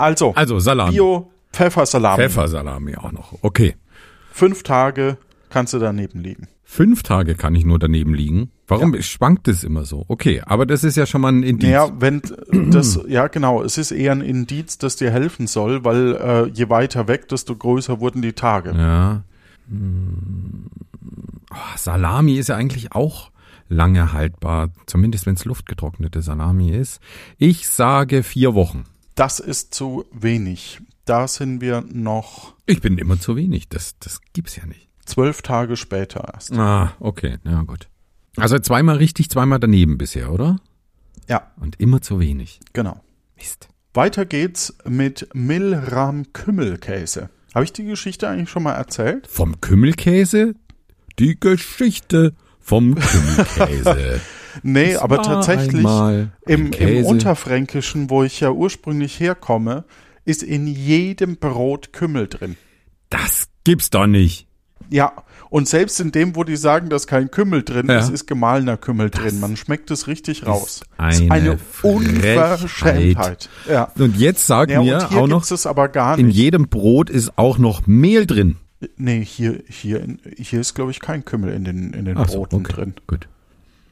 Also, 0.00 0.32
also 0.36 0.60
Salami. 0.60 0.92
Bio 0.92 1.28
Pfeffersalami. 1.52 2.22
Pfeffersalami 2.22 2.96
auch 2.96 3.10
noch. 3.10 3.34
Okay. 3.42 3.74
Fünf 4.30 4.62
Tage 4.62 5.18
kannst 5.50 5.72
du 5.72 5.80
daneben 5.80 6.20
liegen. 6.22 6.46
Fünf 6.70 7.02
Tage 7.02 7.34
kann 7.34 7.54
ich 7.54 7.64
nur 7.64 7.78
daneben 7.78 8.12
liegen. 8.12 8.50
Warum 8.66 8.94
ja. 8.94 9.00
schwankt 9.00 9.48
es 9.48 9.64
immer 9.64 9.86
so? 9.86 10.04
Okay, 10.06 10.42
aber 10.44 10.66
das 10.66 10.84
ist 10.84 10.98
ja 10.98 11.06
schon 11.06 11.22
mal 11.22 11.32
ein 11.32 11.42
Indiz. 11.42 11.70
Ja, 11.70 11.90
wenn 11.98 12.20
das, 12.70 13.00
ja 13.08 13.28
genau, 13.28 13.62
es 13.62 13.78
ist 13.78 13.90
eher 13.90 14.12
ein 14.12 14.20
Indiz, 14.20 14.76
das 14.76 14.96
dir 14.96 15.10
helfen 15.10 15.46
soll, 15.46 15.86
weil 15.86 16.14
äh, 16.16 16.46
je 16.50 16.68
weiter 16.68 17.08
weg, 17.08 17.26
desto 17.30 17.56
größer 17.56 18.00
wurden 18.00 18.20
die 18.20 18.34
Tage. 18.34 18.74
Ja. 18.76 19.24
Oh, 21.50 21.54
Salami 21.76 22.34
ist 22.34 22.50
ja 22.50 22.56
eigentlich 22.56 22.92
auch 22.92 23.30
lange 23.70 24.12
haltbar, 24.12 24.68
zumindest 24.84 25.24
wenn 25.24 25.34
es 25.36 25.46
luftgetrocknete 25.46 26.20
Salami 26.20 26.70
ist. 26.70 27.00
Ich 27.38 27.66
sage 27.66 28.22
vier 28.22 28.54
Wochen. 28.54 28.84
Das 29.14 29.40
ist 29.40 29.72
zu 29.72 30.04
wenig. 30.12 30.82
Da 31.06 31.28
sind 31.28 31.62
wir 31.62 31.82
noch. 31.90 32.54
Ich 32.66 32.82
bin 32.82 32.98
immer 32.98 33.18
zu 33.18 33.36
wenig. 33.36 33.70
Das, 33.70 33.98
das 33.98 34.20
gibt's 34.34 34.54
ja 34.56 34.66
nicht. 34.66 34.87
Zwölf 35.08 35.42
Tage 35.42 35.76
später 35.76 36.30
erst. 36.34 36.52
Ah, 36.52 36.92
okay, 37.00 37.38
ja 37.44 37.62
gut. 37.62 37.88
Also 38.36 38.58
zweimal 38.58 38.96
richtig, 38.98 39.30
zweimal 39.30 39.58
daneben 39.58 39.98
bisher, 39.98 40.30
oder? 40.30 40.58
Ja, 41.28 41.50
Und 41.60 41.80
immer 41.80 42.00
zu 42.00 42.20
wenig. 42.20 42.60
genau. 42.72 43.00
Mist. 43.36 43.68
Weiter 43.94 44.26
geht's 44.26 44.74
mit 44.84 45.28
Milram 45.34 46.32
Kümmelkäse. 46.32 47.30
Habe 47.54 47.64
ich 47.64 47.72
die 47.72 47.84
Geschichte 47.84 48.28
eigentlich 48.28 48.50
schon 48.50 48.62
mal 48.62 48.74
erzählt? 48.74 49.26
Vom 49.26 49.60
Kümmelkäse? 49.60 50.54
Die 51.18 51.38
Geschichte 51.40 52.34
vom 52.60 52.94
Kümmelkäse. 52.94 54.20
Nee, 54.64 54.92
Es 54.92 54.98
aber 54.98 55.22
tatsächlich 55.22 55.86
im, 56.46 56.72
im. 56.72 57.04
Unterfränkischen, 57.04 58.10
wo 58.10 58.24
ich 58.24 58.40
ja 58.40 58.50
ursprünglich 58.50 59.20
herkomme, 59.20 59.84
ist 60.24 60.42
in 60.42 60.66
jedem 60.66 61.36
Brot 61.36 61.92
Kümmel 61.92 62.26
drin. 62.26 62.56
Das 63.08 63.48
gibt's 63.62 63.90
doch 63.90 64.06
nicht. 64.08 64.47
Ja, 64.90 65.12
und 65.50 65.68
selbst 65.68 66.00
in 66.00 66.12
dem, 66.12 66.34
wo 66.36 66.44
die 66.44 66.56
sagen, 66.56 66.88
dass 66.88 67.06
kein 67.06 67.30
Kümmel 67.30 67.62
drin 67.62 67.88
Ja. 67.88 67.98
ist, 67.98 68.10
ist 68.10 68.26
gemahlener 68.26 68.76
Kümmel 68.76 69.10
drin. 69.10 69.38
Man 69.40 69.56
schmeckt 69.56 69.90
es 69.90 70.06
richtig 70.06 70.46
raus. 70.46 70.80
eine 70.96 71.14
ist 71.24 71.30
eine. 71.30 71.58
Unverschämtheit. 71.82 73.48
Ja. 73.68 73.90
Und 73.98 74.16
jetzt 74.16 74.46
sag 74.46 74.70
ja, 74.70 74.82
mir 74.82 75.06
auch 75.10 75.26
noch, 75.26 75.38
gibt's 75.40 75.50
es 75.50 75.66
aber 75.66 75.88
gar 75.88 76.18
in 76.18 76.30
jedem 76.30 76.68
Brot 76.68 77.10
ist 77.10 77.36
auch 77.36 77.58
noch 77.58 77.86
Mehl 77.86 78.26
drin. 78.26 78.56
Nee, 78.96 79.24
hier, 79.24 79.62
hier, 79.68 80.06
hier 80.36 80.60
ist, 80.60 80.74
glaube 80.74 80.90
ich, 80.92 81.00
kein 81.00 81.24
Kümmel 81.24 81.52
in 81.52 81.64
den, 81.64 81.92
in 81.92 82.04
den 82.04 82.16
Ach 82.16 82.28
so, 82.28 82.38
Broten 82.38 82.56
okay. 82.60 82.72
drin. 82.72 82.94
Gut. 83.06 83.28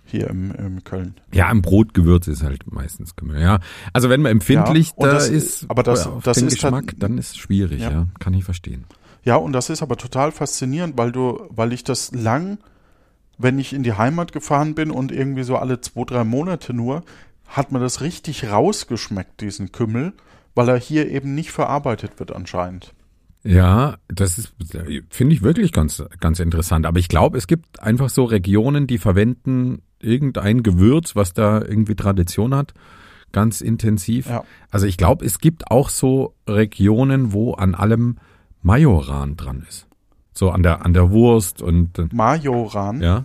Hier 0.04 0.30
im, 0.30 0.52
im 0.52 0.84
Köln. 0.84 1.14
Ja, 1.34 1.50
im 1.50 1.62
Brotgewürz 1.62 2.28
ist 2.28 2.44
halt 2.44 2.70
meistens 2.72 3.16
Kümmel. 3.16 3.40
Ja, 3.40 3.58
also 3.92 4.08
wenn 4.08 4.22
man 4.22 4.30
empfindlich 4.30 4.90
Ja, 4.96 5.06
da 5.08 5.12
das- 5.14 5.28
ist, 5.28 5.64
aber 5.68 5.82
das- 5.82 6.06
auf 6.06 6.22
das 6.22 6.38
den 6.38 6.46
ist 6.46 6.62
halt- 6.62 6.72
Geschmack, 6.74 6.94
dann 7.00 7.18
ist 7.18 7.30
es 7.30 7.36
schwierig. 7.38 7.82
Ja. 7.82 7.90
Ja. 7.90 8.06
kann 8.20 8.32
ich 8.34 8.44
verstehen. 8.44 8.84
Ja, 9.26 9.34
und 9.36 9.52
das 9.52 9.70
ist 9.70 9.82
aber 9.82 9.96
total 9.96 10.30
faszinierend, 10.30 10.96
weil 10.96 11.10
du, 11.10 11.48
weil 11.50 11.72
ich 11.72 11.82
das 11.82 12.12
lang, 12.12 12.58
wenn 13.38 13.58
ich 13.58 13.72
in 13.72 13.82
die 13.82 13.94
Heimat 13.94 14.32
gefahren 14.32 14.76
bin 14.76 14.92
und 14.92 15.10
irgendwie 15.10 15.42
so 15.42 15.56
alle 15.56 15.80
zwei, 15.80 16.04
drei 16.04 16.22
Monate 16.22 16.72
nur, 16.72 17.02
hat 17.48 17.72
man 17.72 17.82
das 17.82 18.00
richtig 18.02 18.48
rausgeschmeckt, 18.48 19.40
diesen 19.40 19.72
Kümmel, 19.72 20.12
weil 20.54 20.68
er 20.68 20.78
hier 20.78 21.10
eben 21.10 21.34
nicht 21.34 21.50
verarbeitet 21.50 22.20
wird 22.20 22.30
anscheinend. 22.30 22.94
Ja, 23.42 23.96
das 24.06 24.38
ist 24.38 24.52
finde 25.10 25.34
ich 25.34 25.42
wirklich 25.42 25.72
ganz 25.72 26.04
ganz 26.20 26.38
interessant. 26.38 26.86
Aber 26.86 27.00
ich 27.00 27.08
glaube, 27.08 27.36
es 27.36 27.48
gibt 27.48 27.82
einfach 27.82 28.10
so 28.10 28.24
Regionen, 28.24 28.86
die 28.86 28.98
verwenden 28.98 29.82
irgendein 30.00 30.62
Gewürz, 30.62 31.16
was 31.16 31.32
da 31.32 31.60
irgendwie 31.60 31.96
Tradition 31.96 32.54
hat, 32.54 32.74
ganz 33.32 33.60
intensiv. 33.60 34.28
Ja. 34.28 34.44
Also 34.70 34.86
ich 34.86 34.96
glaube, 34.96 35.24
es 35.24 35.40
gibt 35.40 35.70
auch 35.70 35.88
so 35.88 36.34
Regionen, 36.48 37.32
wo 37.32 37.54
an 37.54 37.74
allem 37.74 38.18
Majoran 38.66 39.36
dran 39.36 39.64
ist. 39.68 39.86
So 40.32 40.50
an 40.50 40.64
der 40.64 40.84
an 40.84 40.92
der 40.92 41.10
Wurst 41.10 41.62
und 41.62 41.98
äh, 41.98 42.08
Majoran 42.12 43.00
ja, 43.00 43.24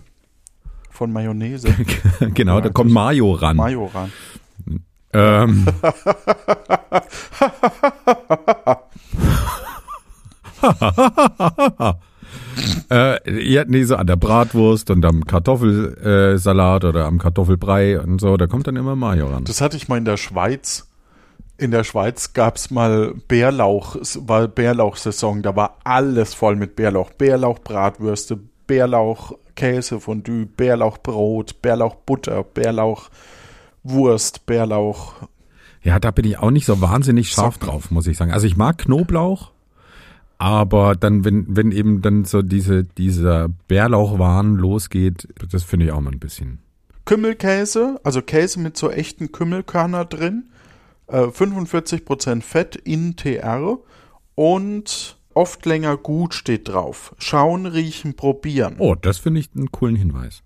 von 0.88 1.12
Mayonnaise. 1.12 1.68
genau, 2.34 2.60
da 2.60 2.68
kommt 2.68 2.92
Mayo 2.92 3.32
ran. 3.32 3.56
Majoran. 3.56 4.12
Ähm. 5.12 5.66
äh, 12.90 13.52
ja, 13.52 13.64
nee, 13.66 13.82
so 13.82 13.96
an 13.96 14.06
der 14.06 14.14
Bratwurst 14.14 14.90
und 14.90 15.04
am 15.04 15.24
Kartoffelsalat 15.24 16.84
äh, 16.84 16.86
oder 16.86 17.06
am 17.06 17.18
Kartoffelbrei 17.18 18.00
und 18.00 18.20
so, 18.20 18.36
da 18.36 18.46
kommt 18.46 18.68
dann 18.68 18.76
immer 18.76 18.94
Mayo 18.94 19.26
ran. 19.26 19.42
Das 19.44 19.60
hatte 19.60 19.76
ich 19.76 19.88
mal 19.88 19.98
in 19.98 20.04
der 20.04 20.16
Schweiz. 20.16 20.86
In 21.58 21.70
der 21.70 21.84
Schweiz 21.84 22.32
gab's 22.32 22.70
mal 22.70 23.14
Bärlauch, 23.28 23.94
es 23.96 24.26
war 24.26 24.48
Bärlauchsaison, 24.48 25.42
da 25.42 25.54
war 25.54 25.76
alles 25.84 26.34
voll 26.34 26.56
mit 26.56 26.76
Bärlauch. 26.76 27.10
Bärlauchbratwürste, 27.10 28.40
Bärlauch 28.66 29.34
Käse 29.54 30.00
Fondue, 30.00 30.46
Bärlauchbrot, 30.46 31.62
Bärlauchbutter, 31.62 32.42
Bärlauchwurst, 32.42 34.46
Bärlauch. 34.46 35.14
Ja, 35.82 35.98
da 35.98 36.10
bin 36.10 36.24
ich 36.24 36.38
auch 36.38 36.50
nicht 36.50 36.66
so 36.66 36.80
wahnsinnig 36.80 37.30
scharf 37.30 37.54
Socken. 37.54 37.68
drauf, 37.68 37.90
muss 37.90 38.06
ich 38.06 38.16
sagen. 38.16 38.32
Also 38.32 38.46
ich 38.46 38.56
mag 38.56 38.78
Knoblauch, 38.78 39.50
aber 40.38 40.94
dann, 40.94 41.24
wenn, 41.24 41.56
wenn 41.56 41.72
eben 41.72 42.02
dann 42.02 42.24
so 42.24 42.42
diese, 42.42 42.84
dieser 42.84 43.48
Bärlauchwahn 43.68 44.56
losgeht, 44.56 45.28
das 45.50 45.64
finde 45.64 45.86
ich 45.86 45.92
auch 45.92 46.00
mal 46.00 46.12
ein 46.12 46.20
bisschen. 46.20 46.58
Kümmelkäse, 47.04 48.00
also 48.04 48.22
Käse 48.22 48.60
mit 48.60 48.76
so 48.76 48.90
echten 48.90 49.32
Kümmelkörner 49.32 50.04
drin, 50.04 50.44
äh, 51.12 51.26
45% 51.26 52.42
Fett 52.42 52.76
in 52.76 53.16
TR 53.16 53.78
und 54.34 55.16
oft 55.34 55.64
länger 55.66 55.96
gut 55.96 56.34
steht 56.34 56.68
drauf. 56.68 57.14
Schauen, 57.18 57.66
riechen, 57.66 58.14
probieren. 58.14 58.76
Oh, 58.78 58.94
das 58.94 59.18
finde 59.18 59.40
ich 59.40 59.50
einen 59.54 59.70
coolen 59.72 59.96
Hinweis. 59.96 60.42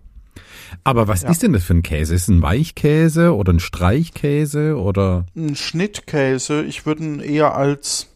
Aber 0.84 1.08
was 1.08 1.22
Ja. 1.22 1.30
ist 1.30 1.42
denn 1.42 1.52
das 1.52 1.64
für 1.64 1.74
ein 1.74 1.82
Käse? 1.82 2.14
Ist 2.14 2.22
es 2.22 2.28
ein 2.28 2.42
Weichkäse 2.42 3.34
oder 3.34 3.52
ein 3.52 3.60
Streichkäse 3.60 4.76
oder? 4.76 5.26
Ein 5.36 5.56
Schnittkäse, 5.56 6.62
ich 6.62 6.86
würde 6.86 7.04
ihn 7.04 7.20
eher 7.20 7.54
als 7.54 8.08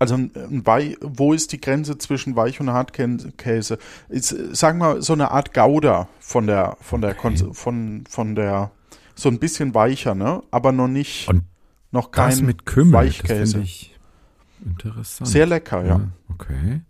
also 0.00 0.14
ein, 0.16 0.32
ein 0.34 0.66
Wei 0.66 0.96
wo 1.00 1.32
ist 1.32 1.52
die 1.52 1.60
Grenze 1.60 1.96
zwischen 1.98 2.34
Weich- 2.36 2.60
und 2.60 2.70
Hartkäse? 2.70 3.78
Ist, 4.08 4.32
äh, 4.32 4.54
sagen 4.54 4.78
wir 4.80 5.00
so 5.02 5.12
eine 5.12 5.30
Art 5.30 5.54
Gouda 5.54 6.08
von 6.18 6.46
der 6.46 6.76
von 6.80 7.00
der 7.00 7.10
Okay. 7.16 7.36
Von 7.52 8.04
von 8.08 8.34
der 8.34 8.70
so 9.14 9.28
ein 9.28 9.38
bisschen 9.38 9.74
weicher, 9.74 10.14
ne? 10.14 10.42
Aber 10.50 10.72
noch 10.72 10.88
nicht 10.88 11.28
Und 11.28 11.44
noch 11.92 12.10
kein 12.10 12.30
Das 12.30 12.40
mit 12.42 12.66
Kümmel, 12.66 12.92
das 12.92 13.02
Weichkäse. 13.04 13.52
finde 13.52 13.66
ich 13.66 13.94
interessant. 14.64 15.28
Sehr 15.30 15.46
lecker, 15.46 15.84
ja. 15.86 16.00
Okay. 16.28 16.80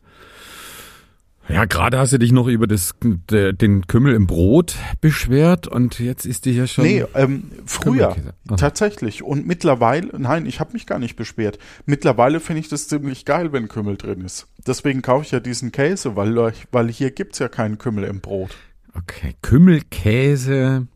Ja, 1.47 1.67
gerade 1.67 1.99
hast 1.99 2.11
du 2.15 2.19
dich 2.19 2.33
noch 2.33 2.47
über 2.49 2.67
das, 2.67 2.95
de- 3.03 3.53
den 3.53 3.87
Kümmel 3.87 4.15
im 4.15 4.27
Brot 4.27 4.77
beschwert 5.03 5.69
und 5.69 5.99
jetzt 5.99 6.25
ist 6.25 6.47
die 6.47 6.53
ja 6.53 6.67
schon. 6.67 6.85
Nee, 6.87 7.05
ähm, 7.15 7.51
früher 7.67 8.17
tatsächlich 8.57 9.23
und 9.23 9.47
mittlerweile, 9.47 10.09
nein, 10.19 10.47
ich 10.47 10.59
habe 10.59 10.73
mich 10.73 10.87
gar 10.87 10.99
nicht 10.99 11.17
beschwert. 11.17 11.59
Mittlerweile 11.85 12.41
finde 12.41 12.61
ich 12.61 12.69
das 12.71 12.89
ziemlich 12.89 13.27
geil, 13.27 13.53
wenn 13.53 13.69
Kümmel 13.69 13.99
drin 13.99 14.23
ist. 14.23 14.47
Deswegen 14.67 15.03
kaufe 15.03 15.27
ich 15.27 15.33
ja 15.33 15.41
diesen 15.41 15.71
Käse, 15.71 16.17
weil 16.17 16.55
weil 16.73 16.89
hier 16.91 17.11
gibt's 17.11 17.41
ja 17.41 17.49
keinen 17.49 17.77
Kümmel 17.77 18.05
im 18.05 18.21
Brot. 18.23 18.57
Okay, 18.95 19.35
Kümmelkäse, 19.43 20.87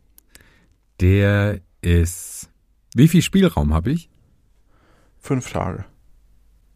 der 1.00 1.61
ist. 1.82 2.50
Wie 2.94 3.08
viel 3.08 3.22
Spielraum 3.22 3.72
habe 3.74 3.90
ich? 3.92 4.11
Fünf 5.18 5.50
Tage. 5.52 5.84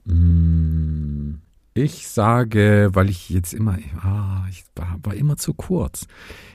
Mm, 0.04 1.35
Ich 1.74 2.06
sage, 2.08 2.90
weil 2.92 3.08
ich 3.08 3.30
jetzt 3.30 3.54
immer, 3.54 3.78
ah, 4.02 4.44
ich 4.50 4.64
war, 4.76 4.98
war 5.02 5.14
immer 5.14 5.37
zu 5.37 5.54
kurz. 5.54 6.06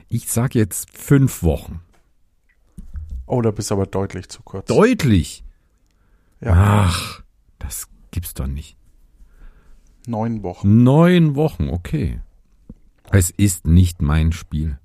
Ich 0.10 0.30
sage 0.32 0.60
jetzt 0.60 0.96
fünf 0.96 1.42
Wochen. 1.44 1.82
Oh, 3.26 3.42
da 3.42 3.52
bist 3.52 3.72
du 3.72 3.76
aber 3.76 3.88
deutlich 3.88 4.30
zu 4.30 4.42
kurz. 4.44 4.68
Deutlich. 4.68 5.44
ja, 6.40 6.54
Ach, 6.88 7.24
das 7.60 7.88
gibt's 8.12 8.34
doch 8.36 8.48
nicht. 8.48 8.78
neun 10.08 10.44
Wochen. 10.44 10.84
Neun 10.84 11.36
Wochen, 11.36 11.68
okay. 11.70 12.22
Es 13.12 13.30
ist 13.32 13.66
nicht 13.68 14.02
mein 14.02 14.32
Spiel. 14.34 14.78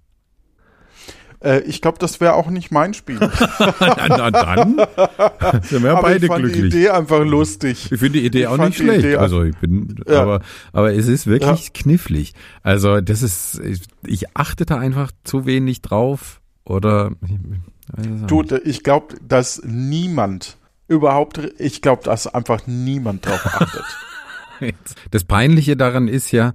Äh, 1.43 1.61
ich 1.61 1.81
glaube, 1.81 1.99
das 1.99 2.21
wäre 2.21 2.35
auch 2.35 2.49
nicht 2.51 2.71
mein 2.71 2.95
Spiel. 2.95 3.19
na, 3.81 4.07
na 4.09 4.31
dann 4.31 4.77
sind 5.63 5.83
wir 5.83 5.93
aber 5.93 6.03
beide 6.03 6.27
ich 6.27 6.33
fand 6.33 6.45
die 6.47 6.53
glücklich. 6.53 6.75
Idee 6.75 6.91
einfach 6.91 7.25
lustig. 7.25 7.91
Ich 7.93 7.99
finde 7.99 8.21
die 8.21 8.27
Idee 8.27 8.41
Ich 8.43 8.47
auch 8.47 8.57
nicht 8.59 8.79
die 8.79 8.83
schlecht. 8.85 9.01
Idee- 9.01 9.17
also 9.17 9.43
ich 9.43 9.57
bin, 9.57 9.97
Ja. 10.09 10.23
aber, 10.23 10.41
aber 10.73 10.93
es 10.95 11.09
ist 11.09 11.27
wirklich 11.27 11.73
knifflig. 11.73 12.35
Also 12.63 13.01
das 13.01 13.23
ist, 13.23 13.61
ich, 13.61 13.83
ich 14.07 14.37
achte 14.37 14.67
da 14.67 14.79
einfach 14.79 15.11
zu 15.25 15.47
wenig 15.47 15.83
drauf 15.83 16.41
oder 16.65 17.13
auch 17.13 18.27
Du, 18.27 18.43
ich 18.65 18.85
glaube, 18.85 19.17
dass 19.27 19.61
niemand 19.65 20.57
überhaupt, 20.89 21.41
ich 21.59 21.83
glaube, 21.83 22.05
dass 22.05 22.27
einfach 22.27 22.67
niemand 22.67 23.27
drauf 23.27 23.45
achtet. 23.47 23.85
Das 25.11 25.25
Peinliche 25.25 25.77
daran 25.77 26.07
ist 26.07 26.31
ja, 26.31 26.55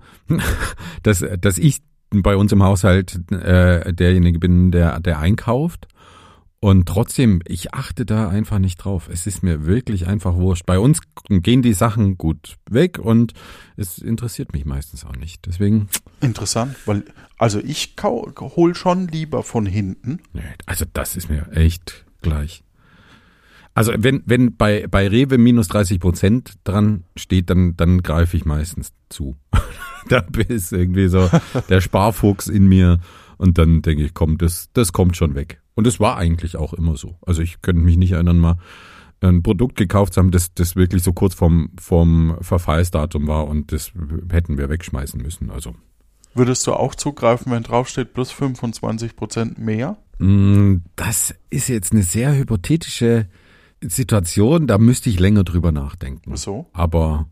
dass, 1.03 1.25
dass 1.41 1.57
ich 1.57 1.81
bei 2.09 2.35
uns 2.35 2.51
im 2.51 2.63
Haushalt 2.63 3.19
äh, 3.31 3.93
derjenige 3.93 4.39
bin, 4.39 4.71
der, 4.71 4.99
der 4.99 5.19
einkauft. 5.19 5.87
Und 6.59 6.87
trotzdem, 6.87 7.41
ich 7.45 7.75
achte 7.75 8.03
da 8.05 8.29
einfach 8.29 8.57
nicht 8.57 8.77
drauf. 8.77 9.09
Es 9.11 9.27
ist 9.27 9.43
mir 9.43 9.65
wirklich 9.65 10.07
einfach 10.07 10.35
wurscht. 10.35 10.65
Bei 10.65 10.79
uns 10.79 11.01
gehen 11.29 11.61
die 11.61 11.73
Sachen 11.73 12.17
gut 12.17 12.57
weg 12.69 12.97
und 12.97 13.33
es 13.75 13.99
interessiert 13.99 14.53
mich 14.53 14.65
meistens 14.65 15.05
auch 15.05 15.15
nicht. 15.15 15.45
Deswegen, 15.45 15.87
Interessant, 16.19 16.75
weil, 16.87 17.03
also 17.37 17.59
ich 17.59 17.95
hol 18.01 18.73
schon 18.73 19.07
lieber 19.07 19.43
von 19.43 19.67
hinten. 19.67 20.19
nee, 20.33 20.41
also 20.65 20.85
das 20.91 21.15
ist 21.15 21.29
mir 21.29 21.47
echt 21.51 22.05
gleich. 22.21 22.63
Also 23.77 23.93
wenn, 23.95 24.23
wenn 24.25 24.55
bei, 24.55 24.87
bei 24.89 25.07
Rewe 25.07 25.37
minus 25.37 25.67
30 25.67 25.99
Prozent 25.99 26.53
dran 26.63 27.03
steht, 27.15 27.51
dann, 27.51 27.77
dann 27.77 28.01
greife 28.01 28.35
ich 28.35 28.43
meistens 28.43 28.91
zu. 29.07 29.37
da 30.09 30.23
ist 30.47 30.73
irgendwie 30.73 31.09
so 31.09 31.29
der 31.69 31.79
Sparfuchs 31.79 32.47
in 32.47 32.67
mir 32.67 32.99
und 33.37 33.59
dann 33.59 33.83
denke 33.83 34.03
ich, 34.03 34.15
komm, 34.15 34.39
das, 34.39 34.71
das 34.73 34.93
kommt 34.93 35.15
schon 35.15 35.35
weg. 35.35 35.61
Und 35.75 35.85
es 35.85 35.99
war 35.99 36.17
eigentlich 36.17 36.55
auch 36.55 36.73
immer 36.73 36.97
so. 36.97 37.17
Also 37.23 37.43
ich 37.43 37.61
könnte 37.61 37.83
mich 37.83 37.97
nicht 37.97 38.13
erinnern, 38.13 38.39
mal 38.39 38.57
ein 39.21 39.43
Produkt 39.43 39.75
gekauft 39.75 40.13
zu 40.13 40.21
haben, 40.21 40.31
das, 40.31 40.55
das 40.55 40.75
wirklich 40.75 41.03
so 41.03 41.13
kurz 41.13 41.35
vorm, 41.35 41.69
vorm 41.79 42.35
Verfallsdatum 42.41 43.27
war 43.27 43.47
und 43.47 43.71
das 43.71 43.91
hätten 44.31 44.57
wir 44.57 44.69
wegschmeißen 44.69 45.21
müssen. 45.21 45.51
Also 45.51 45.75
Würdest 46.33 46.65
du 46.65 46.73
auch 46.73 46.95
zugreifen, 46.95 47.51
wenn 47.51 47.61
draufsteht 47.61 48.15
plus 48.15 48.31
25 48.31 49.15
Prozent 49.15 49.59
mehr? 49.59 49.97
Mm, 50.17 50.77
Das 50.95 51.35
ist 51.51 51.69
jetzt 51.69 51.93
eine 51.93 52.01
sehr 52.01 52.35
hypothetische 52.35 53.27
Situation, 53.81 54.67
da 54.67 54.77
müsste 54.77 55.09
ich 55.09 55.19
länger 55.19 55.43
drüber 55.43 55.71
nachdenken. 55.71 56.35
So? 56.35 56.65
Aber 56.73 57.27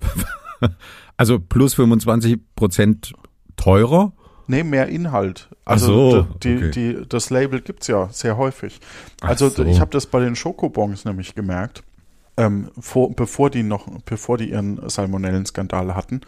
also 1.16 1.38
plus 1.38 1.74
25 1.74 2.38
Prozent 2.54 3.12
teurer. 3.56 4.12
Nee, 4.46 4.62
mehr 4.62 4.88
Inhalt. 4.88 5.48
Ach 5.64 5.72
Also 5.72 6.10
so, 6.10 6.22
die, 6.42 6.56
okay. 6.56 6.70
die, 6.70 7.08
das 7.08 7.30
Label 7.30 7.60
gibt's 7.60 7.86
ja 7.86 8.08
sehr 8.10 8.36
häufig. 8.36 8.80
Ach 9.20 9.28
Also 9.28 9.48
so. 9.50 9.64
ich 9.64 9.80
habe 9.80 9.90
das 9.90 10.06
bei 10.06 10.20
den 10.20 10.36
Schokobons 10.36 11.04
nämlich 11.04 11.34
gemerkt, 11.34 11.82
ähm, 12.36 12.70
vor, 12.78 13.14
bevor 13.14 13.50
die 13.50 13.62
noch, 13.62 13.86
bevor 14.04 14.38
die 14.38 14.50
ihren 14.50 14.88
Salmonellenskandal 14.88 15.94
hatten, 15.94 16.22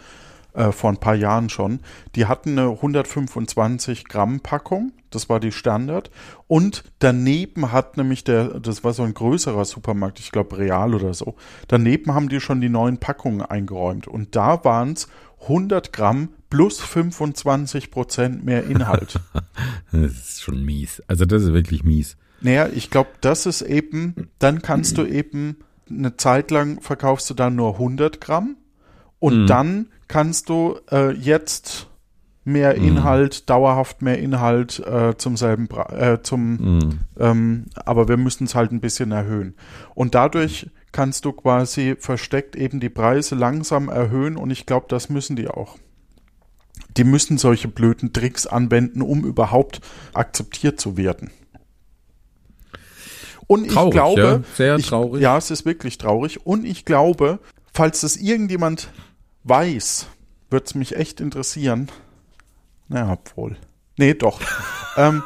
äh, 0.52 0.72
vor 0.72 0.90
ein 0.90 0.96
paar 0.98 1.14
Jahren 1.14 1.48
schon. 1.48 1.80
Die 2.14 2.26
hatten 2.26 2.58
eine 2.58 2.70
125 2.70 4.06
Gramm 4.06 4.40
Packung, 4.40 4.92
das 5.10 5.28
war 5.28 5.40
die 5.40 5.52
Standard. 5.52 6.10
Und 6.46 6.84
daneben 6.98 7.72
hat 7.72 7.96
nämlich 7.96 8.24
der, 8.24 8.60
das 8.60 8.84
war 8.84 8.92
so 8.92 9.02
ein 9.02 9.14
größerer 9.14 9.64
Supermarkt, 9.64 10.20
ich 10.20 10.32
glaube 10.32 10.58
Real 10.58 10.94
oder 10.94 11.14
so. 11.14 11.34
Daneben 11.68 12.14
haben 12.14 12.28
die 12.28 12.40
schon 12.40 12.60
die 12.60 12.68
neuen 12.68 12.98
Packungen 12.98 13.42
eingeräumt. 13.42 14.06
Und 14.06 14.36
da 14.36 14.64
waren 14.64 14.92
es 14.92 15.08
100 15.42 15.92
Gramm 15.92 16.30
plus 16.50 16.80
25 16.80 17.90
Prozent 17.90 18.44
mehr 18.44 18.64
Inhalt. 18.64 19.20
Das 19.92 20.12
ist 20.12 20.42
schon 20.42 20.64
mies. 20.64 21.02
Also 21.08 21.24
das 21.24 21.42
ist 21.42 21.52
wirklich 21.52 21.82
mies. 21.82 22.16
Naja, 22.40 22.68
ich 22.72 22.90
glaube, 22.90 23.10
das 23.20 23.44
ist 23.44 23.60
eben, 23.60 24.30
dann 24.38 24.62
kannst 24.62 24.98
du 24.98 25.04
eben 25.04 25.56
eine 25.90 26.16
Zeit 26.16 26.52
lang 26.52 26.80
verkaufst 26.80 27.28
du 27.28 27.34
dann 27.34 27.56
nur 27.56 27.74
100 27.74 28.20
Gramm 28.20 28.56
und 29.18 29.48
dann 29.48 29.86
kannst 30.10 30.48
du 30.48 30.76
äh, 30.90 31.12
jetzt 31.12 31.86
mehr 32.42 32.74
Inhalt, 32.74 33.48
dauerhaft 33.48 34.02
mehr 34.02 34.18
Inhalt 34.18 34.80
äh, 34.80 35.16
zum 35.16 35.36
selben, 35.36 35.68
Pre 35.68 35.88
äh, 35.96 36.20
zum, 36.20 36.98
ähm, 37.16 37.66
aber 37.76 38.08
wir 38.08 38.16
müssen 38.16 38.44
es 38.44 38.56
halt 38.56 38.72
ein 38.72 38.80
bisschen 38.80 39.12
erhöhen. 39.12 39.54
Und 39.94 40.16
dadurch 40.16 40.68
kannst 40.90 41.24
du 41.24 41.32
quasi 41.32 41.94
versteckt 41.96 42.56
eben 42.56 42.80
die 42.80 42.88
Preise 42.88 43.36
langsam 43.36 43.88
erhöhen 43.88 44.36
und 44.36 44.50
ich 44.50 44.66
glaube, 44.66 44.86
das 44.88 45.10
müssen 45.10 45.36
die 45.36 45.46
auch. 45.46 45.78
Die 46.96 47.04
müssen 47.04 47.38
solche 47.38 47.68
blöden 47.68 48.12
Tricks 48.12 48.48
anwenden, 48.48 49.02
um 49.02 49.24
überhaupt 49.24 49.80
akzeptiert 50.12 50.80
zu 50.80 50.96
werden. 50.96 51.30
Und 53.46 53.66
ich 53.66 53.72
Traurig, 53.72 53.92
glaube, 53.92 54.20
ja, 54.20 54.40
sehr 54.56 54.76
ich, 54.76 54.88
traurig. 54.88 55.22
Ja, 55.22 55.38
es 55.38 55.52
ist 55.52 55.64
wirklich 55.64 55.98
traurig. 55.98 56.44
Und 56.44 56.64
ich 56.64 56.84
glaube, 56.84 57.38
falls 57.72 58.00
das 58.00 58.16
irgendjemand 58.16 58.90
weiß, 59.44 60.06
wird 60.50 60.66
es 60.66 60.74
mich 60.74 60.96
echt 60.96 61.20
interessieren. 61.20 61.88
Naja, 62.88 63.12
obwohl. 63.12 63.56
Nee, 63.96 64.14
doch. 64.14 64.40
ähm, 64.96 65.22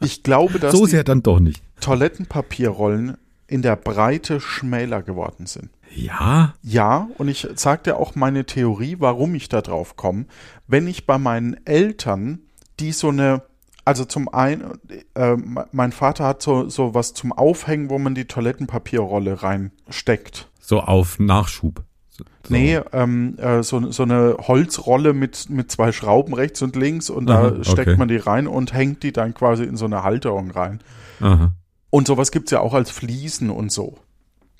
ich 0.00 0.22
glaube, 0.22 0.58
dass 0.58 0.72
so 0.72 0.86
die 0.86 0.92
sehr 0.92 1.04
dann 1.04 1.22
doch 1.22 1.40
nicht. 1.40 1.62
Toilettenpapierrollen 1.80 3.16
in 3.46 3.62
der 3.62 3.76
Breite 3.76 4.40
schmäler 4.40 5.02
geworden 5.02 5.46
sind. 5.46 5.70
Ja, 5.94 6.54
Ja, 6.62 7.08
und 7.18 7.28
ich 7.28 7.46
sag 7.54 7.84
dir 7.84 7.98
auch 7.98 8.14
meine 8.14 8.46
Theorie, 8.46 8.96
warum 8.98 9.34
ich 9.34 9.48
da 9.48 9.60
drauf 9.60 9.96
komme. 9.96 10.26
Wenn 10.66 10.88
ich 10.88 11.06
bei 11.06 11.18
meinen 11.18 11.64
Eltern, 11.66 12.40
die 12.80 12.90
so 12.90 13.10
eine, 13.10 13.42
also 13.84 14.04
zum 14.04 14.28
einen, 14.28 14.78
äh, 15.14 15.36
mein 15.70 15.92
Vater 15.92 16.24
hat 16.24 16.42
so, 16.42 16.68
so 16.68 16.94
was 16.94 17.14
zum 17.14 17.32
Aufhängen, 17.32 17.90
wo 17.90 17.98
man 17.98 18.14
die 18.14 18.24
Toilettenpapierrolle 18.24 19.42
reinsteckt. 19.42 20.48
so 20.58 20.80
auf 20.80 21.18
Nachschub. 21.20 21.84
So. 22.16 22.24
Nee, 22.48 22.80
ähm, 22.92 23.36
äh, 23.38 23.62
so, 23.62 23.90
so 23.90 24.04
eine 24.04 24.36
Holzrolle 24.40 25.12
mit, 25.14 25.50
mit 25.50 25.70
zwei 25.72 25.90
Schrauben 25.90 26.32
rechts 26.34 26.62
und 26.62 26.76
links 26.76 27.10
und 27.10 27.28
Aha, 27.28 27.50
da 27.50 27.64
steckt 27.64 27.88
okay. 27.88 27.96
man 27.96 28.08
die 28.08 28.16
rein 28.18 28.46
und 28.46 28.72
hängt 28.72 29.02
die 29.02 29.12
dann 29.12 29.34
quasi 29.34 29.64
in 29.64 29.76
so 29.76 29.84
eine 29.86 30.04
Halterung 30.04 30.50
rein. 30.52 30.80
Aha. 31.20 31.52
Und 31.90 32.06
sowas 32.06 32.30
gibt's 32.30 32.50
ja 32.52 32.60
auch 32.60 32.74
als 32.74 32.90
Fliesen 32.90 33.50
und 33.50 33.72
so. 33.72 33.98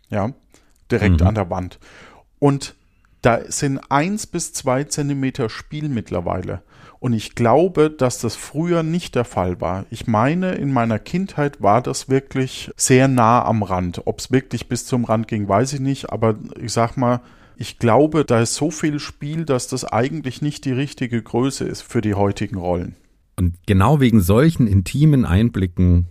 Ja, 0.09 0.33
direkt 0.91 1.21
Mhm. 1.21 1.27
an 1.27 1.35
der 1.35 1.51
Wand. 1.51 1.79
Und 2.41 2.75
da 3.23 3.41
sind 3.47 3.81
eins 3.89 4.27
bis 4.27 4.53
zwei 4.53 4.85
Zentimeter 4.85 5.49
Spiel 5.49 5.89
mittlerweile. 5.89 6.63
Und 7.01 7.13
ich 7.13 7.35
glaube, 7.35 7.91
dass 7.91 8.19
das 8.19 8.35
früher 8.35 8.83
nicht 8.83 9.15
der 9.15 9.25
Fall 9.25 9.61
war. 9.61 9.85
Ich 9.91 10.07
meine, 10.07 10.55
in 10.55 10.73
meiner 10.73 10.99
Kindheit 10.99 11.63
war 11.63 11.83
das 11.83 12.09
wirklich 12.09 12.71
sehr 12.77 13.09
nah 13.09 13.45
am 13.45 13.63
Rand. 13.63 14.03
Ob 14.07 14.19
es 14.21 14.31
wirklich 14.31 14.69
bis 14.69 14.87
zum 14.87 15.05
Rand 15.05 15.29
ging, 15.29 15.49
weiß 15.49 15.75
ich 15.75 15.81
nicht. 15.81 16.11
Aber 16.11 16.35
ich 16.61 16.73
sag 16.73 16.97
mal, 16.97 17.21
ich 17.57 17.79
glaube, 17.79 18.25
da 18.25 18.41
ist 18.41 18.55
so 18.55 18.71
viel 18.71 18.99
Spiel, 18.99 19.45
dass 19.45 19.69
das 19.69 19.85
eigentlich 19.85 20.43
nicht 20.43 20.65
die 20.65 20.73
richtige 20.73 21.23
Größe 21.23 21.65
ist 21.65 21.83
für 21.83 22.01
die 22.01 22.15
heutigen 22.15 22.57
Rollen. 22.57 22.97
Und 23.37 23.55
genau 23.67 24.01
wegen 24.01 24.21
solchen 24.21 24.67
intimen 24.67 25.25
Einblicken 25.25 26.07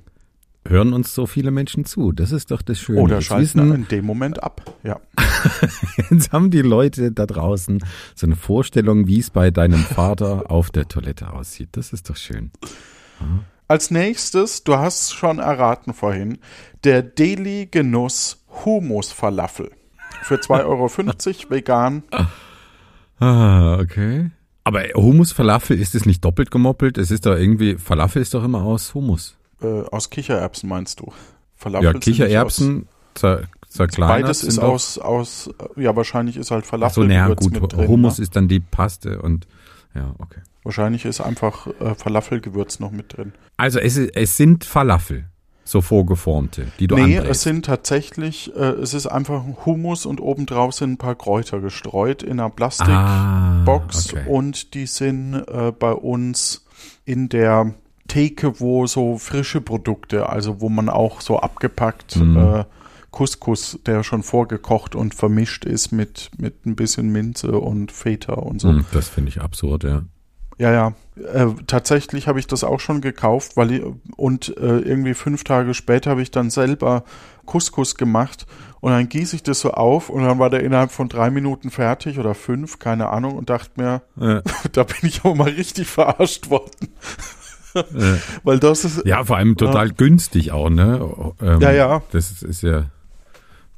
hören 0.67 0.93
uns 0.93 1.13
so 1.13 1.25
viele 1.25 1.51
Menschen 1.51 1.85
zu. 1.85 2.11
Das 2.11 2.31
ist 2.31 2.51
doch 2.51 2.61
das 2.61 2.79
Schöne. 2.79 3.01
Oder 3.01 3.15
Jetzt 3.15 3.25
schalten 3.25 3.43
wissen, 3.43 3.75
in 3.75 3.87
dem 3.87 4.05
Moment 4.05 4.43
ab. 4.43 4.75
Ja. 4.83 4.99
Jetzt 6.09 6.31
haben 6.31 6.51
die 6.51 6.61
Leute 6.61 7.11
da 7.11 7.25
draußen 7.25 7.83
so 8.15 8.25
eine 8.25 8.35
Vorstellung, 8.35 9.07
wie 9.07 9.19
es 9.19 9.29
bei 9.29 9.51
deinem 9.51 9.79
Vater 9.79 10.49
auf 10.49 10.71
der 10.71 10.87
Toilette 10.87 11.31
aussieht. 11.33 11.69
Das 11.73 11.93
ist 11.93 12.09
doch 12.09 12.15
schön. 12.15 12.51
Als 13.67 13.91
nächstes, 13.91 14.63
du 14.63 14.77
hast 14.77 15.01
es 15.01 15.13
schon 15.13 15.39
erraten 15.39 15.93
vorhin, 15.93 16.39
der 16.83 17.01
Deli 17.01 17.67
Genuss 17.69 18.43
Humus 18.65 19.11
Falafel. 19.11 19.71
Für 20.23 20.35
2,50 20.35 20.65
Euro 20.65 20.89
vegan. 21.49 22.03
Ah, 23.19 23.77
okay. 23.79 24.31
Aber 24.63 24.83
Hummus 24.95 25.31
Falafel, 25.31 25.79
ist 25.79 25.95
es 25.95 26.05
nicht 26.05 26.23
doppelt 26.23 26.51
gemoppelt? 26.51 26.97
Es 26.97 27.11
ist 27.11 27.25
doch 27.25 27.35
irgendwie, 27.35 27.75
Falafel 27.77 28.21
ist 28.21 28.33
doch 28.33 28.43
immer 28.43 28.63
aus 28.63 28.93
Hummus. 28.93 29.35
Äh, 29.61 29.81
aus 29.91 30.09
Kichererbsen 30.09 30.69
meinst 30.69 30.99
du? 30.99 31.11
Falafel 31.55 31.85
Ja, 31.85 31.93
Kichererbsen 31.93 32.87
zer, 33.13 33.43
zerkleinert. 33.67 34.23
beides 34.23 34.43
ist 34.43 34.59
aus, 34.59 34.97
aus, 34.97 35.49
ja, 35.75 35.95
wahrscheinlich 35.95 36.37
ist 36.37 36.51
halt 36.51 36.63
Ach 36.65 36.69
Falafel 36.69 37.03
so, 37.03 37.07
naja, 37.07 37.27
gut. 37.33 37.73
drin. 37.73 37.87
Hummus 37.87 38.19
ne? 38.19 38.23
ist 38.23 38.35
dann 38.35 38.47
die 38.47 38.59
Paste 38.59 39.21
und, 39.21 39.47
ja, 39.93 40.15
okay. 40.19 40.41
Wahrscheinlich 40.63 41.03
ist 41.03 41.19
einfach 41.19 41.67
äh, 41.81 41.93
Falafelgewürz 41.95 42.79
noch 42.79 42.91
mit 42.91 43.17
drin. 43.17 43.33
Also 43.57 43.79
es, 43.79 43.97
es 43.97 44.37
sind 44.37 44.63
Falafel, 44.63 45.25
so 45.65 45.81
vorgeformte, 45.81 46.67
die 46.79 46.87
du 46.87 46.95
nee, 46.95 47.17
anbrätst. 47.17 47.29
es 47.31 47.41
sind 47.43 47.65
tatsächlich, 47.65 48.53
äh, 48.55 48.59
es 48.59 48.93
ist 48.93 49.07
einfach 49.07 49.43
Hummus 49.65 50.05
und 50.05 50.19
obendrauf 50.19 50.73
sind 50.73 50.91
ein 50.91 50.97
paar 50.97 51.15
Kräuter 51.15 51.59
gestreut 51.61 52.21
in 52.23 52.39
einer 52.39 52.49
Plastik. 52.49 52.89
ah, 52.89 53.63
okay. 53.65 54.25
und 54.27 54.73
die 54.73 54.85
sind 54.87 55.35
äh, 55.35 55.71
bei 55.71 55.93
uns 55.93 56.65
in 57.05 57.29
der 57.29 57.73
Theke, 58.07 58.59
wo 58.59 58.85
so 58.87 59.17
frische 59.17 59.61
Produkte, 59.61 60.29
also 60.29 60.59
wo 60.59 60.69
man 60.69 60.89
auch 60.89 61.21
so 61.21 61.39
abgepackt 61.39 62.17
Mhm. 62.17 62.37
äh, 62.37 62.65
Couscous, 63.11 63.79
der 63.85 64.03
schon 64.03 64.23
vorgekocht 64.23 64.95
und 64.95 65.13
vermischt 65.13 65.65
ist 65.65 65.91
mit, 65.91 66.31
mit 66.39 66.65
ein 66.65 66.75
bisschen 66.75 67.09
Minze 67.11 67.59
und 67.59 67.91
Feta 67.91 68.33
und 68.33 68.59
so. 68.59 68.69
Hm, 68.69 68.85
Das 68.91 69.07
finde 69.07 69.29
ich 69.29 69.39
absurd, 69.39 69.83
ja. 69.83 70.01
Ja, 70.57 70.71
ja. 70.71 70.93
Äh, 71.15 71.47
tatsächlich 71.67 72.27
habe 72.27 72.39
ich 72.39 72.47
das 72.47 72.63
auch 72.63 72.79
schon 72.79 73.01
gekauft, 73.01 73.55
weil 73.55 73.71
ich, 73.71 73.83
und 74.15 74.55
äh, 74.57 74.79
irgendwie 74.79 75.13
fünf 75.13 75.43
Tage 75.43 75.73
später 75.73 76.11
habe 76.11 76.21
ich 76.21 76.31
dann 76.31 76.49
selber 76.49 77.03
Couscous 77.45 77.95
gemacht 77.95 78.45
und 78.79 78.91
dann 78.91 79.09
gieße 79.09 79.35
ich 79.35 79.43
das 79.43 79.59
so 79.59 79.71
auf 79.71 80.09
und 80.09 80.23
dann 80.23 80.39
war 80.39 80.49
der 80.49 80.63
innerhalb 80.63 80.91
von 80.91 81.09
drei 81.09 81.29
Minuten 81.29 81.69
fertig 81.69 82.19
oder 82.19 82.33
fünf, 82.33 82.79
keine 82.79 83.09
Ahnung, 83.09 83.35
und 83.37 83.49
dachte 83.49 83.71
mir, 83.75 84.01
Äh, 84.19 84.41
da 84.71 84.83
bin 84.83 84.97
ich 85.03 85.23
auch 85.23 85.35
mal 85.35 85.49
richtig 85.49 85.87
verarscht 85.87 86.49
worden. 86.49 86.89
Weil 88.43 88.59
das 88.59 88.85
ist, 88.85 89.05
Ja, 89.05 89.23
vor 89.23 89.37
allem 89.37 89.57
total 89.57 89.91
günstig 89.91 90.51
auch, 90.51 90.69
ne? 90.69 91.33
Ähm, 91.41 91.59
Ja, 91.61 91.71
ja. 91.71 92.01
Das 92.11 92.29
ist, 92.31 92.43
ist 92.43 92.61
ja. 92.61 92.85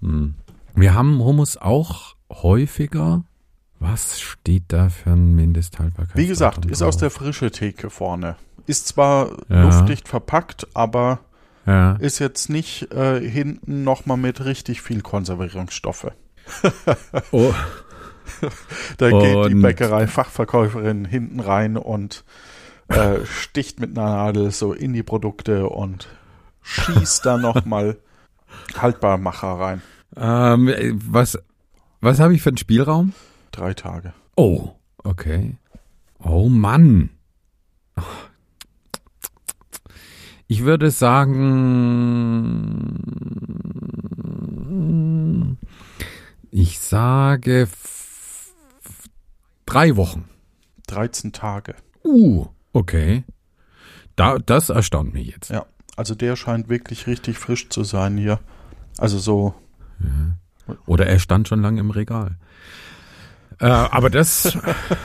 Hm. 0.01 0.35
Wir 0.75 0.93
haben 0.93 1.23
Hummus 1.23 1.57
auch 1.57 2.15
häufiger. 2.29 3.23
Was 3.91 4.19
steht 4.21 4.63
da 4.69 4.89
für 4.89 5.11
ein 5.11 5.35
Mindesthaltbarkeitsdatum? 5.35 6.21
wie 6.23 6.27
gesagt, 6.27 6.65
ist 6.65 6.81
aus 6.81 6.97
der 6.97 7.09
frische 7.09 7.51
Theke 7.51 7.89
vorne. 7.89 8.35
Ist 8.67 8.87
zwar 8.87 9.31
Ja. 9.49 9.63
luftdicht 9.63 10.07
verpackt, 10.07 10.67
aber 10.73 11.19
Ja. 11.65 11.93
ist 11.97 12.19
jetzt 12.19 12.49
nicht 12.49 12.91
äh, 12.93 13.19
hinten 13.27 13.83
nochmal 13.83 14.17
mit 14.17 14.43
richtig 14.43 14.81
viel 14.81 15.01
Konservierungsstoffe. 15.01 16.07
Oh, 17.31 17.53
Da 18.97 19.09
geht 19.11 19.21
die 19.49 19.53
Und- 19.53 19.61
Bäckerei-Fachverkäuferin 19.61 21.05
hinten 21.05 21.39
rein 21.39 21.77
und 21.77 22.23
äh, 22.87 23.19
sticht 23.25 23.79
mit 23.79 23.97
einer 23.97 24.09
Nadel 24.09 24.51
so 24.51 24.73
in 24.73 24.93
die 24.93 25.03
Produkte 25.03 25.69
und 25.69 26.07
schießt 26.63 27.25
da 27.25 27.37
nochmal 27.37 27.97
Haltbarmacher 28.77 29.47
rein. 29.59 29.81
ähm, 30.17 30.71
was 31.05 31.37
was 32.01 32.19
habe 32.19 32.33
ich 32.35 32.41
für 32.41 32.49
einen 32.49 32.57
Spielraum? 32.57 33.13
Drei 33.55 33.73
Tage. 33.73 34.13
Oh, 34.35 34.75
okay. 35.05 35.55
Oh 36.19 36.49
Mann. 36.49 37.09
Ich 40.47 40.65
würde 40.65 40.91
sagen, 40.91 41.57
ich 46.51 46.79
sage 46.79 47.69
drei 49.65 49.95
Wochen. 49.95 50.27
13 50.87 51.31
Tage. 51.31 51.75
Uh, 52.03 52.47
okay. 52.73 53.23
Da, 54.17 54.37
das 54.37 54.67
erstaunt 54.67 55.13
mich 55.13 55.27
jetzt. 55.27 55.49
Ja, 55.49 55.65
also 55.95 56.13
der 56.13 56.35
scheint 56.35 56.67
wirklich 56.67 57.07
richtig 57.07 57.37
frisch 57.37 57.69
zu 57.69 57.85
sein 57.85 58.17
hier. 58.17 58.41
Also 58.97 59.17
so. 59.17 59.55
Oder 60.85 61.07
er 61.07 61.19
stand 61.19 61.47
schon 61.47 61.61
lange 61.61 61.79
im 61.79 61.91
Regal. 61.91 62.37
Äh, 63.59 63.65
aber 63.65 64.09
das, 64.09 64.57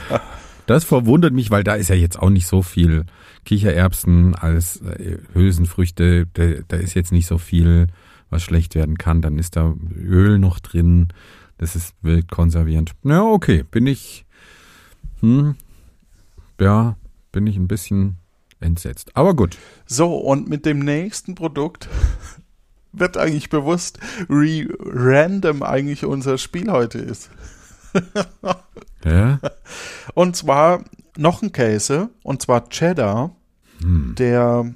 das 0.65 0.83
verwundert 0.83 1.33
mich, 1.33 1.51
weil 1.51 1.63
da 1.63 1.75
ist 1.75 1.89
ja 1.89 1.95
jetzt 1.95 2.19
auch 2.19 2.29
nicht 2.29 2.47
so 2.47 2.61
viel 2.61 3.05
Kichererbsen 3.45 4.35
als 4.35 4.81
äh, 4.81 5.17
Hülsenfrüchte. 5.33 6.27
Da, 6.33 6.45
da 6.67 6.77
ist 6.77 6.93
jetzt 6.93 7.11
nicht 7.11 7.27
so 7.27 7.37
viel, 7.37 7.87
was 8.29 8.43
schlecht 8.43 8.75
werden 8.75 8.97
kann. 8.97 9.21
Dann 9.21 9.37
ist 9.37 9.55
da 9.55 9.73
Öl 9.95 10.39
noch 10.39 10.59
drin. 10.59 11.09
Das 11.57 11.75
ist 11.75 11.93
wild 12.01 12.29
konservierend. 12.31 12.91
Ja, 13.03 13.23
okay, 13.23 13.63
bin 13.69 13.85
ich, 13.85 14.25
hm, 15.19 15.55
ja, 16.59 16.95
bin 17.31 17.45
ich 17.45 17.55
ein 17.57 17.67
bisschen 17.67 18.17
entsetzt. 18.59 19.15
Aber 19.15 19.35
gut. 19.35 19.57
So, 19.85 20.15
und 20.15 20.49
mit 20.49 20.65
dem 20.65 20.79
nächsten 20.79 21.35
Produkt 21.35 21.87
wird 22.91 23.17
eigentlich 23.17 23.49
bewusst, 23.49 23.99
wie 24.27 24.69
random 24.79 25.63
eigentlich 25.63 26.05
unser 26.05 26.37
Spiel 26.37 26.71
heute 26.71 26.99
ist. 26.99 27.29
Ja? 29.03 29.39
Und 30.13 30.35
zwar 30.35 30.83
noch 31.17 31.41
ein 31.41 31.51
Käse, 31.51 32.09
und 32.23 32.41
zwar 32.41 32.69
Cheddar, 32.69 33.35
Hm. 33.81 34.13
der 34.15 34.71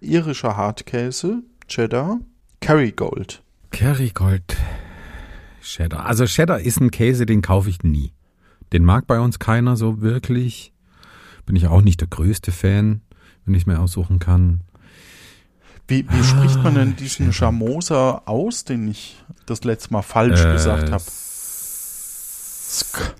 irische 0.00 0.56
Hartkäse, 0.56 1.42
Cheddar, 1.68 2.20
Kerrygold. 2.60 3.42
Kerrygold 3.70 4.56
Cheddar. 5.62 6.06
Also 6.06 6.24
Cheddar 6.24 6.60
ist 6.60 6.80
ein 6.80 6.90
Käse, 6.90 7.26
den 7.26 7.42
kaufe 7.42 7.68
ich 7.68 7.82
nie. 7.82 8.12
Den 8.72 8.82
mag 8.84 9.06
bei 9.06 9.20
uns 9.20 9.38
keiner 9.38 9.76
so 9.76 10.00
wirklich. 10.00 10.72
Bin 11.44 11.54
ich 11.54 11.66
auch 11.66 11.82
nicht 11.82 12.00
der 12.00 12.08
größte 12.08 12.50
Fan, 12.50 13.02
wenn 13.44 13.54
ich 13.54 13.62
es 13.62 13.66
mir 13.66 13.78
aussuchen 13.78 14.18
kann. 14.18 14.62
Wie, 15.86 16.06
wie 16.10 16.24
spricht 16.24 16.62
man 16.64 16.74
denn 16.74 16.96
diesen 16.96 17.32
Schamoser 17.32 18.26
aus, 18.26 18.64
den 18.64 18.88
ich 18.88 19.22
das 19.44 19.62
letzte 19.64 19.92
Mal 19.92 20.02
falsch 20.02 20.40
Äh, 20.44 20.52
gesagt 20.52 20.90
habe? 20.90 21.04
Sk 22.76 23.14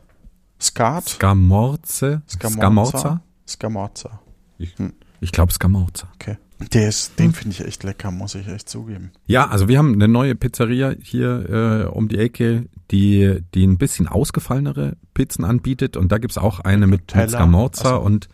Skat? 0.60 1.08
Scamorze? 1.08 2.22
Scamorza? 2.28 3.20
Scamorza. 3.46 4.20
Ich, 4.58 4.76
Hm. 4.78 4.94
ich 5.20 5.32
glaube 5.32 5.52
Scamorza. 5.52 6.08
Okay. 6.14 6.38
Der 6.72 6.88
ist, 6.88 7.18
den 7.18 7.34
finde 7.34 7.54
ich 7.54 7.66
echt 7.66 7.84
lecker, 7.84 8.10
muss 8.10 8.34
ich 8.34 8.48
echt 8.48 8.68
zugeben. 8.70 9.10
Ja, 9.26 9.48
also 9.48 9.68
wir 9.68 9.76
haben 9.76 9.92
eine 9.92 10.08
neue 10.08 10.34
Pizzeria 10.34 10.94
hier 11.02 11.84
äh, 11.84 11.88
um 11.88 12.08
die 12.08 12.16
Ecke, 12.16 12.64
die, 12.90 13.42
die 13.54 13.66
ein 13.66 13.76
bisschen 13.76 14.08
ausgefallenere 14.08 14.96
Pizzen 15.12 15.44
anbietet. 15.44 15.98
Und 15.98 16.10
da 16.12 16.16
gibt's 16.18 16.38
auch 16.38 16.60
eine 16.60 16.86
mit, 16.86 17.14
mit. 17.14 17.30
Scamorza 17.30 17.90
so. 17.90 18.00
und, 18.00 18.28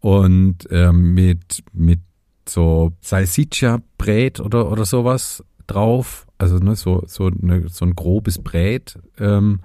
und 0.00 0.66
ähm, 0.70 1.14
mit, 1.14 1.62
mit 1.72 2.00
so 2.48 2.92
Salsiccia 3.00 3.80
Brät 3.96 4.40
oder, 4.40 4.70
oder 4.70 4.84
sowas 4.84 5.44
drauf. 5.68 6.26
Also 6.38 6.58
ne, 6.58 6.74
so, 6.74 7.04
so, 7.06 7.30
ne, 7.30 7.68
so 7.68 7.84
ein 7.84 7.94
grobes 7.94 8.42
Brät. 8.42 8.98
Ähm, 9.18 9.60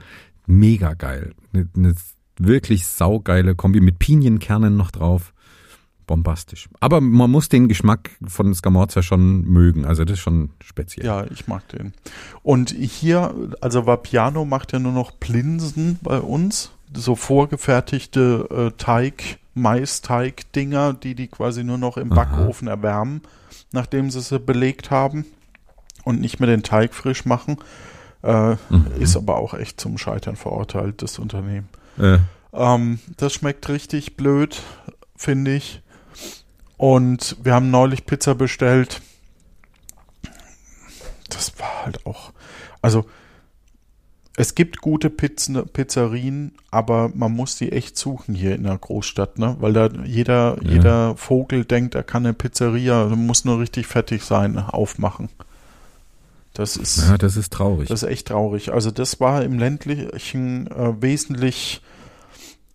mega 0.46 0.94
geil. 0.94 1.34
Eine, 1.54 1.68
eine 1.76 1.96
wirklich 2.38 2.86
saugeile 2.86 3.56
Kombi 3.56 3.82
mit 3.82 4.00
Pinienkernen 4.00 4.76
noch 4.78 4.92
drauf. 4.92 5.34
Bombastisch. 6.08 6.68
Aber 6.80 7.00
man 7.00 7.32
muss 7.32 7.48
den 7.48 7.68
Geschmack 7.68 8.10
von 8.28 8.54
Scamorza 8.54 9.02
schon 9.02 9.44
mögen. 9.46 9.86
Also 9.86 10.04
das 10.04 10.16
ist 10.18 10.20
schon 10.20 10.50
speziell. 10.62 11.06
Ja, 11.06 11.26
ich 11.32 11.48
mag 11.48 11.68
den. 11.70 11.94
Und 12.44 12.72
hier, 12.72 13.34
also 13.62 13.86
Vapiano 13.86 14.44
macht 14.44 14.74
ja 14.74 14.80
nur 14.80 14.92
noch 14.92 15.18
Plinsen 15.20 16.00
bei 16.02 16.20
uns. 16.20 16.72
So 16.94 17.16
vorgefertigte 17.16 18.48
äh, 18.52 18.78
Teig, 18.78 19.40
Maisteig-Dinger, 19.54 20.94
die 20.94 21.16
die 21.16 21.28
quasi 21.28 21.64
nur 21.64 21.78
noch 21.78 21.96
im 21.96 22.12
Aha. 22.12 22.24
Backofen 22.24 22.68
erwärmen, 22.68 23.22
nachdem 23.72 24.12
sie 24.12 24.20
sie 24.20 24.40
belegt 24.40 24.92
haben 24.92 25.26
und 26.04 26.20
nicht 26.20 26.40
mehr 26.42 26.48
den 26.48 26.64
Teig 26.64 26.94
frisch 26.94 27.24
machen. 27.24 27.58
Äh, 28.24 28.56
Mhm. 28.70 28.88
Ist 29.00 29.16
aber 29.18 29.38
auch 29.38 29.54
echt 29.54 29.80
zum 29.82 29.98
Scheitern 29.98 30.36
verurteilt, 30.36 31.02
das 31.02 31.18
Unternehmen. 31.20 31.70
Äh, 32.00 32.20
Ähm, 32.54 33.00
das 33.18 33.34
schmeckt 33.34 33.70
richtig 33.70 34.18
blöd, 34.18 34.62
finde 35.16 35.56
ich. 35.56 35.82
Und 36.78 37.38
wir 37.44 37.54
haben 37.54 37.72
neulich 37.72 38.06
Pizza 38.06 38.36
bestellt. 38.36 39.02
Das 41.30 41.58
war 41.60 41.86
halt 41.86 42.06
auch. 42.06 42.34
Also, 42.82 43.06
es 44.38 44.56
gibt 44.56 44.82
gute 44.82 45.10
Pizzen, 45.10 45.66
Pizzerien, 45.68 46.54
aber 46.72 47.10
man 47.14 47.32
muss 47.34 47.58
die 47.58 47.72
echt 47.72 47.98
suchen 47.98 48.34
hier 48.34 48.56
in 48.56 48.64
der 48.64 48.78
Großstadt, 48.78 49.38
ne? 49.40 49.56
Weil 49.60 49.74
da 49.74 49.88
jeder, 50.06 50.58
Ja. 50.62 50.70
jeder 50.72 51.18
Vogel 51.18 51.64
denkt, 51.66 51.96
er 51.96 52.04
kann 52.04 52.26
eine 52.26 52.34
Pizzeria, 52.34 53.06
muss 53.08 53.46
nur 53.46 53.60
richtig 53.60 53.88
fertig 53.88 54.24
sein, 54.24 54.58
aufmachen. 54.58 55.30
Das 56.54 56.76
ist. 56.76 57.10
ja, 57.10 57.18
das 57.18 57.38
ist 57.38 57.54
traurig. 57.54 57.88
Das 57.90 58.04
ist 58.04 58.10
echt 58.10 58.28
traurig. 58.28 58.74
Also 58.74 58.92
das 58.92 59.20
war 59.20 59.44
im 59.44 59.58
ländlichen 59.58 60.68
äh, 60.68 61.02
wesentlich 61.02 61.82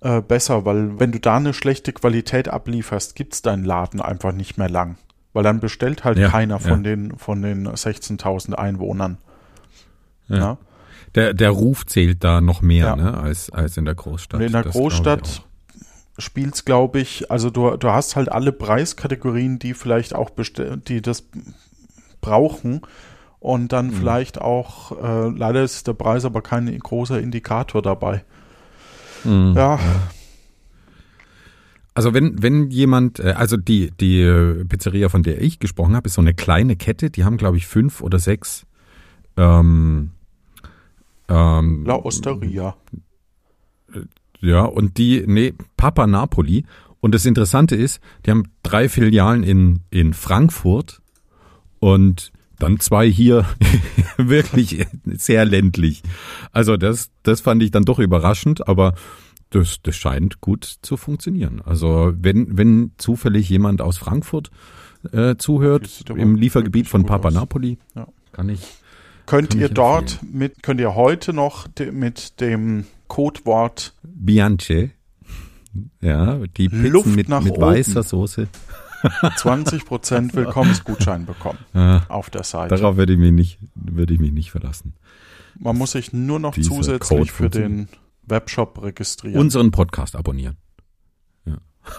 äh, 0.01 0.23
besser, 0.23 0.65
weil 0.65 0.99
wenn 0.99 1.13
du 1.13 1.21
da 1.21 1.37
eine 1.37 1.53
schlechte 1.53 1.93
Qualität 1.93 2.49
ablieferst, 2.49 3.15
gibt's 3.15 3.43
deinen 3.43 3.65
Laden 3.65 4.01
einfach 4.01 4.33
nicht 4.33 4.57
mehr 4.57 4.71
lang. 4.71 4.97
Weil 5.33 5.43
dann 5.43 5.61
bestellt 5.61 6.05
halt 6.05 6.17
Ja, 6.17 6.31
keiner 6.31 6.59
von 6.59 6.85
ja. 6.85 6.91
den 6.91 7.19
von 7.19 7.43
den 7.43 7.69
16.000 7.69 8.55
Einwohnern. 8.55 9.19
Ja. 10.29 10.57
Der, 11.15 11.35
der 11.35 11.51
Ruf 11.51 11.87
zählt 11.87 12.25
da 12.25 12.41
noch 12.41 12.63
mehr 12.63 12.97
ne, 12.97 13.15
als, 13.15 13.51
als 13.51 13.77
in 13.77 13.85
der 13.85 13.95
Großstadt. 13.95 14.41
Und 14.41 14.47
in 14.47 14.53
der 14.53 14.63
Das 14.63 14.73
Großstadt 14.73 15.43
spielt's, 16.19 16.65
glaube 16.65 17.01
ich, 17.01 17.31
also 17.31 17.51
du, 17.51 17.77
du 17.77 17.91
hast 17.91 18.17
halt 18.17 18.31
alle 18.31 18.53
Preiskategorien, 18.53 19.59
die 19.59 19.75
vielleicht 19.75 20.15
auch 20.15 20.31
die 20.31 21.03
das 21.03 21.25
brauchen. 22.21 22.83
Und 23.39 23.73
dann 23.73 23.89
Mhm. 23.89 23.93
vielleicht 23.93 24.41
auch, 24.41 24.93
äh, 25.03 25.29
leider 25.29 25.63
ist 25.63 25.87
der 25.87 25.93
Preis 25.95 26.25
aber 26.25 26.43
kein 26.43 26.77
großer 26.79 27.21
Indikator 27.21 27.83
dabei. 27.83 28.25
Mhm. 29.25 29.55
Ja, 29.57 29.79
Also 31.95 32.13
wenn, 32.13 32.43
wenn 32.43 32.71
jemand, 32.71 33.21
äh, 33.21 33.33
also 33.37 33.57
die, 33.57 33.91
die 33.91 34.21
äh, 34.21 34.65
Pizzeria, 34.67 35.09
von 35.09 35.23
der 35.23 35.41
ich 35.41 35.59
gesprochen 35.61 35.97
habe, 35.97 36.09
ist 36.09 36.15
so 36.15 36.21
eine 36.21 36.35
kleine 36.35 36.77
Kette, 36.77 37.09
die 37.09 37.25
haben, 37.25 37.39
glaube 37.39 37.57
ich, 37.57 37.67
fünf 37.67 38.03
oder 38.03 38.19
sechs 38.19 38.67
ähm, 39.39 40.11
ähm, 41.29 41.85
La 41.87 41.95
Osteria. 41.95 42.77
Ja, 44.41 44.63
und 44.65 44.99
die, 44.99 45.25
nee, 45.27 45.55
Papa 45.79 46.07
Napoli. 46.07 46.67
Und 47.01 47.15
das 47.15 47.25
Interessante 47.25 47.77
ist, 47.77 48.01
die 48.27 48.31
haben 48.31 48.45
drei 48.63 48.89
Filialen 48.91 49.43
in, 49.43 49.81
in 49.91 50.13
Frankfurt 50.13 51.01
und 51.79 52.31
dann 52.59 52.81
zwei 52.81 53.09
hier 53.11 53.45
wirklich 54.17 54.87
sehr 55.05 55.45
ländlich. 55.45 56.03
Also 56.53 56.77
das, 56.77 57.11
das 57.23 57.41
fand 57.41 57.63
ich 57.63 57.71
dann 57.71 57.85
doch 57.85 57.99
überraschend, 57.99 58.67
aber 58.69 58.95
das, 59.51 59.79
das 59.83 59.97
scheint 59.97 60.41
gut 60.41 60.65
zu 60.83 60.97
funktionieren. 60.97 61.63
Also 61.65 62.13
wenn, 62.19 62.57
wenn 62.57 62.93
zufällig 62.99 63.49
jemand 63.49 63.81
aus 63.81 63.99
Frankfurt 63.99 64.51
äh, 65.13 65.37
zuhört, 65.37 66.05
im 66.15 66.37
Liefergebiet 66.37 66.89
von 66.89 67.05
Papa 67.07 67.29
aus. 67.29 67.35
Napoli, 67.35 67.79
Ja. 67.95 68.09
kann 68.33 68.49
ich. 68.49 68.61
Könnt 69.27 69.51
Kann 69.51 69.61
ihr 69.61 69.67
ich 69.67 69.75
dort 69.75 70.21
mit, 70.23 70.63
könnt 70.63 70.81
ihr 70.81 70.95
heute 70.95 71.33
noch 71.33 71.67
de, 71.67 71.91
mit 71.91 72.41
dem 72.41 72.87
Codewort 73.09 73.93
Bianche, 74.05 74.91
ja, 76.01 76.39
die 76.57 76.69
Pizzen 76.69 76.93
Luft 76.93 77.07
mit, 77.09 77.29
mit 77.29 77.61
weißer 77.61 78.03
Soße. 78.05 78.47
20% 79.07 80.35
Willkommensgutschein 80.35 81.27
bekommen 81.27 81.59
Ja. 81.75 82.05
auf 82.09 82.31
der 82.31 82.43
Seite. 82.45 82.75
Darauf 82.77 82.97
würde 82.97 83.13
ich 83.15 83.19
mich 83.19 83.33
nicht, 83.33 83.59
würde 83.75 84.15
ich 84.15 84.21
mich 84.21 84.33
nicht 84.33 84.51
verlassen. 84.51 84.95
Man 85.59 85.77
muss 85.79 85.93
sich 85.93 86.13
nur 86.13 86.39
noch 86.39 86.55
Dieser 86.55 86.71
zusätzlich 86.71 87.33
für 87.33 87.49
den 87.51 87.89
Webshop 88.27 88.83
registrieren. 88.83 89.41
Unseren 89.41 89.71
Podcast 89.71 90.17
abonnieren. 90.17 90.57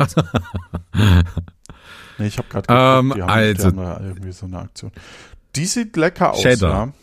nee, 2.18 2.28
ich 2.28 2.38
habe 2.38 2.48
gerade 2.50 2.66
Ähm, 2.70 3.14
die 3.16 3.22
haben, 3.22 3.30
also- 3.30 3.72
die 3.72 3.78
haben 3.80 4.06
irgendwie 4.06 4.32
so 4.32 4.46
eine 4.46 4.60
Aktion. 4.60 4.92
Die 5.56 5.66
sieht 5.66 5.96
lecker 5.96 6.34
aus. 6.34 6.42
Cheddar. 6.42 6.88
Ja. 6.88 6.94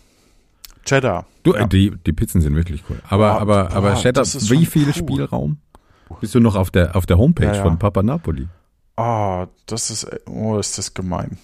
Cheddar. 0.85 1.27
Du, 1.43 1.55
Ja. 1.55 1.67
die, 1.67 1.93
die 2.07 2.13
Pizzen 2.13 2.41
sind 2.43 2.55
wirklich 2.55 2.85
cool. 2.91 2.99
Aber, 3.09 3.33
Boah, 3.35 3.41
aber, 3.41 3.73
aber 3.73 3.95
Cheddar, 3.97 4.25
wie 4.27 4.67
viel 4.67 4.87
cool. 4.89 4.93
Spielraum? 4.95 5.59
Bist 6.21 6.35
du 6.35 6.41
noch 6.41 6.55
auf 6.57 6.71
der, 6.71 6.95
auf 6.95 7.07
der 7.07 7.17
Homepage 7.19 7.47
Ja, 7.47 7.55
ja. 7.55 7.63
von 7.63 7.79
Papa 7.79 8.03
Napoli? 8.03 8.47
Ah, 8.97 9.49
das 9.67 9.91
ist, 9.91 10.07
oh, 10.27 10.59
ist 10.59 10.79
das 10.79 10.95
gemein. 10.95 11.39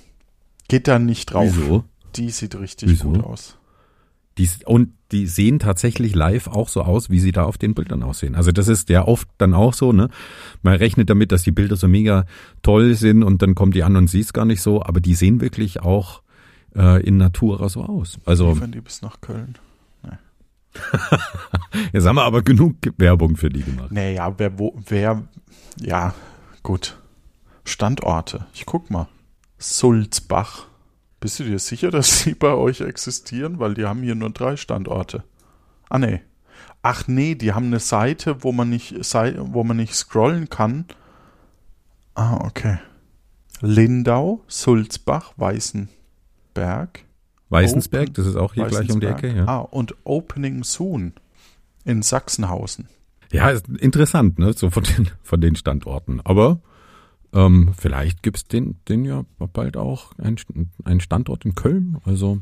Geht 0.69 0.89
da 0.89 0.99
nicht 0.99 1.33
drauf. 1.33 1.53
Wieso? 1.53 1.85
Die 2.17 2.31
sieht 2.31 2.59
richtig 2.59 2.91
Wieso? 2.91 3.11
gut 3.11 3.25
aus. 3.25 3.57
Die, 4.39 4.49
und 4.65 4.93
die 5.13 5.27
sehen 5.27 5.59
tatsächlich 5.59 6.15
live 6.15 6.47
auch 6.47 6.69
so 6.69 6.83
aus, 6.83 7.11
wie 7.11 7.19
sie 7.19 7.33
da 7.33 7.45
auf 7.45 7.59
den 7.59 7.75
Bildern 7.75 8.03
aussehen. 8.03 8.37
Also 8.37 8.53
das 8.53 8.69
ist 8.69 8.89
ja 8.89 9.07
oft 9.07 9.29
dann 9.39 9.55
auch 9.55 9.75
so, 9.75 9.93
ne? 9.93 10.09
Man 10.63 10.77
rechnet 10.77 11.11
damit, 11.11 11.33
dass 11.33 11.43
die 11.43 11.51
Bilder 11.51 11.77
so 11.77 11.89
mega 11.89 12.25
toll 12.63 12.95
sind 12.95 13.23
und 13.25 13.43
dann 13.43 13.55
kommt 13.55 13.75
die 13.75 13.83
an 13.83 13.97
und 13.97 14.07
siehst 14.07 14.33
gar 14.33 14.45
nicht 14.45 14.63
so, 14.63 14.83
aber 14.83 15.01
die 15.01 15.15
sehen 15.15 15.41
wirklich 15.41 15.81
auch 15.81 16.23
äh, 16.77 17.03
in 17.03 17.17
Natura 17.17 17.69
so 17.69 17.83
aus. 17.83 18.19
Also 18.25 18.53
Liefern 18.53 18.73
die 18.73 18.81
bis 18.81 19.03
nach 19.03 19.21
Köln? 19.21 19.57
Jetzt 21.93 22.07
haben 22.07 22.17
wir 22.17 22.25
aber 22.25 22.43
genug 22.43 22.77
Werbung 22.97 23.37
für 23.37 23.49
die 23.49 23.63
gemacht. 23.63 23.91
Naja, 23.91 24.33
wer, 24.39 24.59
wo, 24.59 24.79
wer, 24.89 25.25
ja, 25.81 26.15
gut. 26.63 26.97
Standorte. 27.71 28.47
Ich 28.53 28.67
guck 28.67 28.91
mal. 28.91 29.09
Sulzbach. 29.59 30.67
Bist 31.21 31.39
du 31.39 31.45
dir 31.45 31.59
sicher, 31.59 31.91
dass 31.91 32.25
die 32.25 32.35
bei 32.35 32.55
euch 32.55 32.81
existieren? 32.81 33.59
Weil 33.59 33.75
die 33.75 33.85
haben 33.85 34.03
hier 34.03 34.15
nur 34.15 34.31
drei 34.31 34.57
Standorte. 34.57 35.25
Ah, 35.89 35.99
nee. 35.99 36.21
Ach 36.83 37.07
nee, 37.09 37.35
die 37.35 37.53
haben 37.53 37.67
eine 37.67 37.81
Seite, 37.81 38.43
wo 38.43 38.53
man 38.53 38.71
nicht, 38.71 38.95
wo 38.95 39.65
man 39.65 39.77
nicht 39.77 39.95
scrollen 39.95 40.49
kann. 40.49 40.87
Ah, 42.15 42.37
okay. 42.45 42.79
Lindau, 43.61 44.43
Sulzbach, 44.49 45.35
Weißenberg. 45.37 47.05
Weißensberg, 47.51 48.09
Open, 48.09 48.15
das 48.15 48.27
ist 48.27 48.37
auch 48.37 48.55
hier 48.55 48.67
gleich 48.67 48.91
um 48.91 49.01
die 49.01 49.07
Ecke, 49.07 49.35
ja. 49.35 49.47
Ah, 49.47 49.59
und 49.59 49.95
Opening 50.05 50.65
Soon 50.65 51.15
in 51.85 52.03
Sachsenhausen. 52.03 52.89
Ja, 53.33 53.51
ist 53.51 53.69
interessant, 53.69 54.39
ne, 54.39 54.53
so 54.53 54.71
von 54.71 54.85
den, 54.85 55.11
von 55.23 55.41
den 55.41 55.57
Standorten. 55.57 56.21
Aber 56.25 56.61
ähm, 57.33 57.73
vielleicht 57.77 58.23
gibt's 58.23 58.45
den, 58.45 58.81
den 58.89 59.05
ja 59.05 59.25
bald 59.39 59.77
auch 59.77 60.13
einen 60.19 61.01
Standort 61.01 61.45
in 61.45 61.55
Köln. 61.55 61.99
Also, 62.05 62.41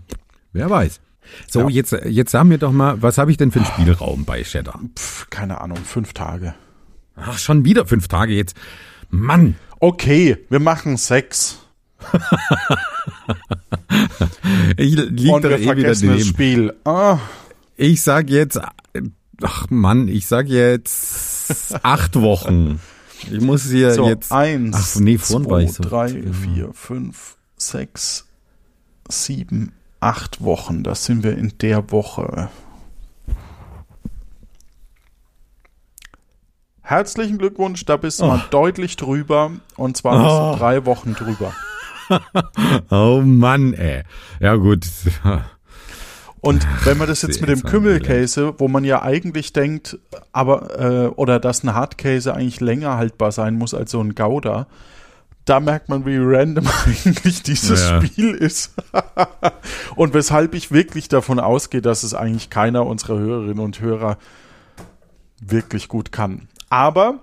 wer 0.53 0.71
weiß. 0.71 1.01
So, 1.47 1.61
ja. 1.63 1.69
jetzt, 1.69 1.93
jetzt 1.93 2.31
sagen 2.31 2.51
wir 2.51 2.59
doch 2.59 2.73
mal, 2.73 3.03
was 3.03 3.19
habe 3.19 3.31
ich 3.31 3.37
denn 3.37 3.51
für 3.51 3.61
einen 3.61 3.67
Spielraum 3.67 4.25
bei 4.25 4.45
Shadow? 4.45 4.79
Pff, 4.97 5.29
keine 5.31 5.61
Ahnung, 5.61 5.79
fünf 5.79 6.13
Tage. 6.13 6.55
Ach, 7.17 7.39
schon 7.39 7.65
wieder 7.65 7.87
fünf 7.87 8.09
Tage 8.09 8.35
jetzt. 8.35 8.57
Mann. 9.11 9.57
Okay, 9.81 10.39
wir 10.49 10.61
machen 10.61 10.97
sechs. 10.97 11.59
ich 14.77 14.95
lieg 14.95 15.33
Und 15.33 15.43
wir 15.43 15.59
eh 15.59 15.65
vergessen 15.65 16.09
das 16.11 16.27
Spiel. 16.27 16.75
Ah. 16.85 17.19
Ich 17.77 18.03
sag 18.03 18.31
jetzt, 18.31 18.61
ach 19.43 19.67
Mann, 19.71 20.09
ich 20.09 20.27
sag 20.27 20.49
jetzt 20.49 21.77
acht 21.83 22.21
Wochen. 22.21 22.81
Ich 23.31 23.41
muss 23.41 23.65
hier 23.65 23.93
so, 23.93 24.09
jetzt. 24.09 24.33
Eins, 24.33 24.95
ach, 24.97 25.01
nee, 25.01 25.19
zwei, 25.19 25.67
so. 25.67 25.83
drei, 25.83 26.09
vier, 26.09 26.71
fünf, 26.73 27.37
sechs, 27.57 28.27
sieben, 29.09 29.73
acht 30.01 30.43
Wochen. 30.43 30.83
Das 30.83 31.05
sind 31.05 31.23
wir 31.23 31.37
in 31.37 31.53
der 31.59 31.91
Woche. 31.91 32.49
Herzlichen 36.83 37.37
Glückwunsch, 37.37 37.85
da 37.85 37.99
bist 37.99 38.21
du 38.21 38.25
oh. 38.25 38.29
mal 38.29 38.45
deutlich 38.51 38.97
drüber. 38.97 39.53
Und 39.77 39.97
zwar 39.97 40.55
oh. 40.55 40.57
drei 40.57 40.87
Wochen 40.87 41.15
drüber. 41.15 41.53
oh 42.91 43.21
Mann, 43.23 43.75
ey. 43.75 44.05
Ja, 44.41 44.57
gut. 44.57 44.87
Und 46.41 46.67
wenn 46.85 46.99
man 46.99 47.09
das 47.09 47.23
jetzt 47.23 47.41
mit 47.41 47.51
dem 47.51 47.63
Kümmelkäse, 47.63 48.55
wo 48.59 48.69
man 48.69 48.85
ja 48.85 49.03
eigentlich 49.03 49.53
denkt, 49.53 49.99
aber 50.33 50.79
äh, 50.79 51.07
oder 51.09 51.41
dass 51.41 51.65
ein 51.65 51.75
Hardkäse 51.75 52.35
eigentlich 52.35 52.61
länger 52.61 52.97
haltbar 52.97 53.33
sein 53.33 53.55
muss 53.55 53.75
als 53.75 53.91
so 53.91 54.01
ein 54.01 54.15
Gouda, 54.15 54.67
da 55.45 55.61
merkt 55.61 55.89
man, 55.89 56.05
wie 56.05 56.19
random 56.19 56.67
eigentlich 56.87 57.43
dieses 57.43 57.89
ja. 57.89 58.03
Spiel 58.03 58.35
ist. 58.35 58.75
und 59.97 60.15
weshalb 60.15 60.55
ich 60.55 60.71
wirklich 60.71 61.09
davon 61.09 61.41
ausgehe, 61.41 61.83
dass 61.83 62.03
es 62.03 62.15
eigentlich 62.15 62.51
keiner 62.51 62.87
unserer 62.87 63.19
Hörerinnen 63.19 63.61
und 63.61 63.81
Hörer 63.81 64.19
wirklich 65.41 65.89
gut 65.89 66.13
kann. 66.13 66.49
Aber 66.69 67.21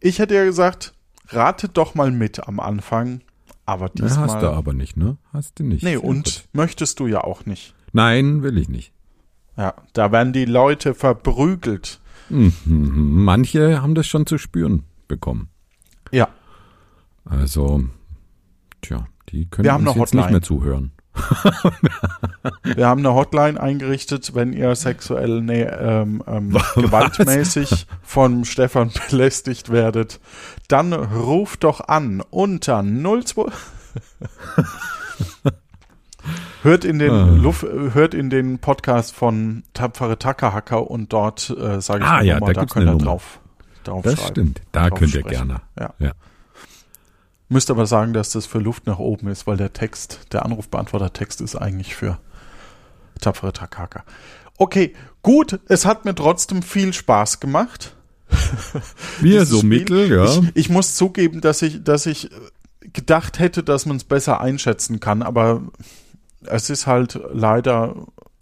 ich 0.00 0.18
hätte 0.18 0.34
ja 0.34 0.44
gesagt, 0.44 0.92
ratet 1.28 1.76
doch 1.76 1.94
mal 1.94 2.10
mit 2.10 2.46
am 2.46 2.60
Anfang. 2.60 3.20
Aber 3.64 3.88
diesmal. 3.88 4.28
Ja, 4.28 4.34
hast 4.34 4.42
du 4.42 4.48
aber 4.48 4.72
nicht, 4.72 4.96
ne? 4.96 5.16
Hast 5.32 5.58
du 5.58 5.64
nicht. 5.64 5.82
Nee, 5.82 5.96
und 5.96 6.44
möchtest 6.52 7.00
du 7.00 7.06
ja 7.06 7.22
auch 7.24 7.46
nicht. 7.46 7.74
Nein, 7.96 8.42
will 8.42 8.58
ich 8.58 8.68
nicht. 8.68 8.92
Ja, 9.56 9.72
da 9.94 10.12
werden 10.12 10.34
die 10.34 10.44
Leute 10.44 10.92
verprügelt. 10.92 11.98
Mhm. 12.28 13.24
Manche 13.24 13.80
haben 13.80 13.94
das 13.94 14.06
schon 14.06 14.26
zu 14.26 14.36
spüren 14.36 14.82
bekommen. 15.08 15.48
Ja. 16.12 16.28
Also, 17.24 17.84
tja, 18.82 19.06
die 19.30 19.46
können 19.46 19.64
Wir 19.64 19.74
uns 19.74 19.86
jetzt 19.86 19.96
Hotline. 19.96 20.22
nicht 20.22 20.30
mehr 20.30 20.42
zuhören. 20.42 20.92
Wir 22.76 22.86
haben 22.86 22.98
eine 22.98 23.14
Hotline 23.14 23.58
eingerichtet, 23.58 24.34
wenn 24.34 24.52
ihr 24.52 24.74
sexuell 24.74 25.40
nee, 25.40 25.62
ähm, 25.62 26.22
ähm, 26.26 26.50
gewaltmäßig 26.74 27.86
von 28.02 28.44
Stefan 28.44 28.90
belästigt 29.08 29.72
werdet, 29.72 30.20
dann 30.68 30.92
ruft 30.92 31.64
doch 31.64 31.80
an 31.80 32.22
unter 32.28 32.82
02 32.82 33.46
Hört 36.66 36.84
in 36.84 36.98
den 36.98 37.12
ah. 37.12 37.26
Luft, 37.26 37.62
hört 37.62 38.12
in 38.12 38.28
den 38.28 38.58
Podcast 38.58 39.14
von 39.14 39.62
Tapfere 39.72 40.18
Tackerhacker 40.18 40.90
und 40.90 41.12
dort 41.12 41.48
äh, 41.50 41.80
sage 41.80 42.00
ich 42.02 42.10
ah, 42.10 42.22
ja, 42.22 42.40
Nummer, 42.40 42.54
da, 42.54 42.62
da 42.62 42.66
könnt 42.66 42.88
ihr 42.88 42.98
drauf, 42.98 43.38
drauf 43.84 44.02
Das 44.02 44.26
stimmt, 44.26 44.62
da 44.72 44.90
könnt 44.90 45.14
ihr 45.14 45.22
gerne. 45.22 45.60
Ja. 45.78 45.94
ja. 46.00 46.10
Müsst 47.48 47.70
aber 47.70 47.86
sagen, 47.86 48.14
dass 48.14 48.30
das 48.30 48.46
für 48.46 48.58
Luft 48.58 48.88
nach 48.88 48.98
oben 48.98 49.28
ist, 49.28 49.46
weil 49.46 49.56
der 49.56 49.74
Text, 49.74 50.26
der 50.32 50.44
Anrufbeantworter-Text 50.44 51.40
ist 51.40 51.54
eigentlich 51.54 51.94
für 51.94 52.18
tapfere 53.20 53.52
Takaka. 53.52 54.02
Okay, 54.58 54.92
gut, 55.22 55.60
es 55.68 55.86
hat 55.86 56.04
mir 56.04 56.16
trotzdem 56.16 56.62
viel 56.62 56.92
Spaß 56.92 57.38
gemacht. 57.38 57.94
Mir 59.20 59.46
so 59.46 59.58
Spiel. 59.58 59.68
mittel, 59.68 60.10
ja. 60.10 60.24
Ich, 60.24 60.40
ich, 60.54 60.68
muss 60.68 60.96
zugeben, 60.96 61.40
dass 61.40 61.62
ich, 61.62 61.84
dass 61.84 62.06
ich 62.06 62.28
gedacht 62.80 63.38
hätte, 63.38 63.62
dass 63.62 63.86
man 63.86 63.98
es 63.98 64.02
besser 64.04 64.40
einschätzen 64.40 64.98
kann, 64.98 65.22
aber 65.22 65.62
es 66.44 66.70
ist 66.70 66.86
halt 66.86 67.18
leider, 67.32 67.94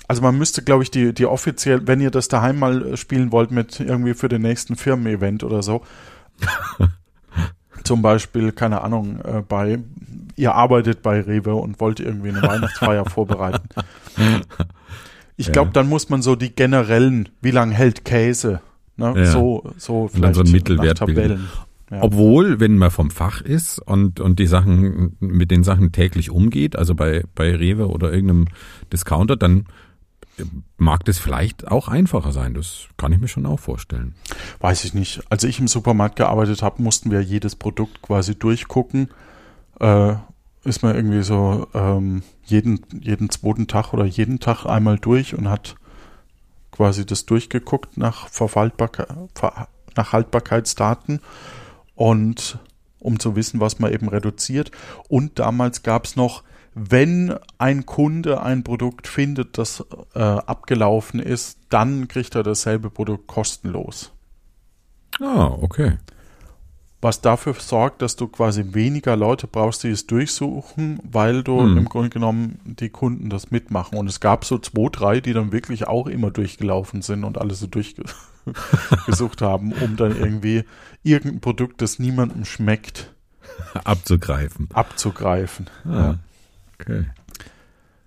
also 0.08 0.22
man 0.22 0.36
müsste, 0.36 0.62
glaube 0.62 0.82
ich, 0.82 0.90
die, 0.90 1.12
die 1.12 1.26
offiziell, 1.26 1.86
wenn 1.86 2.00
ihr 2.00 2.10
das 2.10 2.28
daheim 2.28 2.58
mal 2.58 2.96
spielen 2.96 3.32
wollt 3.32 3.50
mit 3.50 3.80
irgendwie 3.80 4.14
für 4.14 4.28
den 4.28 4.42
nächsten 4.42 4.76
Firmen-Event 4.76 5.44
oder 5.44 5.62
so, 5.62 5.82
zum 7.84 8.02
Beispiel, 8.02 8.52
keine 8.52 8.82
Ahnung, 8.82 9.20
äh, 9.20 9.42
bei, 9.46 9.78
ihr 10.36 10.54
arbeitet 10.54 11.02
bei 11.02 11.20
Rewe 11.20 11.54
und 11.54 11.80
wollt 11.80 12.00
irgendwie 12.00 12.30
eine 12.30 12.42
Weihnachtsfeier 12.42 13.04
vorbereiten. 13.08 13.68
Ich 15.36 15.52
glaube, 15.52 15.68
ja. 15.68 15.72
dann 15.72 15.88
muss 15.88 16.08
man 16.08 16.22
so 16.22 16.36
die 16.36 16.54
generellen, 16.54 17.28
wie 17.40 17.50
lange 17.50 17.74
hält 17.74 18.04
Käse, 18.04 18.60
ne? 18.96 19.12
ja. 19.16 19.26
so, 19.26 19.72
so 19.76 20.08
vielleicht 20.08 20.36
so 20.36 20.42
ein 20.42 20.50
Mittelwert 20.50 20.98
Tabellen. 20.98 21.48
Ja. 21.94 22.02
Obwohl, 22.02 22.58
wenn 22.58 22.76
man 22.76 22.90
vom 22.90 23.10
Fach 23.10 23.40
ist 23.40 23.78
und, 23.78 24.18
und 24.18 24.40
die 24.40 24.48
Sachen, 24.48 25.16
mit 25.20 25.50
den 25.52 25.62
Sachen 25.62 25.92
täglich 25.92 26.30
umgeht, 26.30 26.76
also 26.76 26.94
bei, 26.94 27.22
bei 27.34 27.54
Rewe 27.54 27.88
oder 27.88 28.12
irgendeinem 28.12 28.48
Discounter, 28.92 29.36
dann 29.36 29.66
mag 30.76 31.04
das 31.04 31.18
vielleicht 31.18 31.68
auch 31.68 31.86
einfacher 31.86 32.32
sein. 32.32 32.54
Das 32.54 32.88
kann 32.96 33.12
ich 33.12 33.20
mir 33.20 33.28
schon 33.28 33.46
auch 33.46 33.60
vorstellen. 33.60 34.14
Weiß 34.58 34.84
ich 34.84 34.92
nicht. 34.92 35.22
Als 35.30 35.44
ich 35.44 35.60
im 35.60 35.68
Supermarkt 35.68 36.16
gearbeitet 36.16 36.62
habe, 36.62 36.82
mussten 36.82 37.12
wir 37.12 37.20
jedes 37.20 37.54
Produkt 37.54 38.02
quasi 38.02 38.34
durchgucken. 38.34 39.10
Äh, 39.78 40.14
ist 40.64 40.82
man 40.82 40.96
irgendwie 40.96 41.22
so 41.22 41.68
ähm, 41.74 42.22
jeden, 42.44 42.80
jeden 43.00 43.30
zweiten 43.30 43.68
Tag 43.68 43.92
oder 43.92 44.04
jeden 44.04 44.40
Tag 44.40 44.64
einmal 44.66 44.98
durch 44.98 45.36
und 45.36 45.48
hat 45.48 45.76
quasi 46.72 47.06
das 47.06 47.26
durchgeguckt 47.26 47.96
nach, 47.96 48.28
Verwaltbarkeit, 48.28 49.08
nach 49.94 50.12
Haltbarkeitsdaten 50.12 51.20
und 51.94 52.58
um 52.98 53.20
zu 53.20 53.36
wissen, 53.36 53.60
was 53.60 53.78
man 53.78 53.92
eben 53.92 54.08
reduziert. 54.08 54.70
Und 55.08 55.38
damals 55.38 55.82
gab 55.82 56.06
es 56.06 56.16
noch 56.16 56.42
wenn 56.74 57.38
ein 57.56 57.86
Kunde 57.86 58.42
ein 58.42 58.64
Produkt 58.64 59.06
findet, 59.06 59.58
das 59.58 59.84
äh, 60.14 60.18
abgelaufen 60.18 61.20
ist, 61.20 61.58
dann 61.68 62.08
kriegt 62.08 62.34
er 62.34 62.42
dasselbe 62.42 62.90
Produkt 62.90 63.28
kostenlos. 63.28 64.12
Ah, 65.20 65.46
okay. 65.60 65.98
Was 67.04 67.20
dafür 67.20 67.52
sorgt, 67.52 68.00
dass 68.00 68.16
du 68.16 68.28
quasi 68.28 68.72
weniger 68.72 69.14
Leute 69.14 69.46
brauchst, 69.46 69.82
die 69.82 69.90
es 69.90 70.06
durchsuchen, 70.06 71.00
weil 71.02 71.42
du 71.42 71.60
hm. 71.60 71.76
im 71.76 71.84
Grunde 71.84 72.08
genommen 72.08 72.58
die 72.64 72.88
Kunden 72.88 73.28
das 73.28 73.50
mitmachen. 73.50 73.98
Und 73.98 74.08
es 74.08 74.20
gab 74.20 74.46
so 74.46 74.56
zwei, 74.56 74.88
drei, 74.90 75.20
die 75.20 75.34
dann 75.34 75.52
wirklich 75.52 75.86
auch 75.86 76.06
immer 76.06 76.30
durchgelaufen 76.30 77.02
sind 77.02 77.24
und 77.24 77.36
alles 77.36 77.60
so 77.60 77.66
durchgesucht 77.66 79.42
haben, 79.42 79.72
um 79.72 79.96
dann 79.96 80.16
irgendwie 80.16 80.64
irgendein 81.02 81.42
Produkt, 81.42 81.82
das 81.82 81.98
niemandem 81.98 82.46
schmeckt, 82.46 83.12
abzugreifen. 83.84 84.70
Abzugreifen. 84.72 85.68
Ah. 85.84 86.14
Okay. 86.80 87.04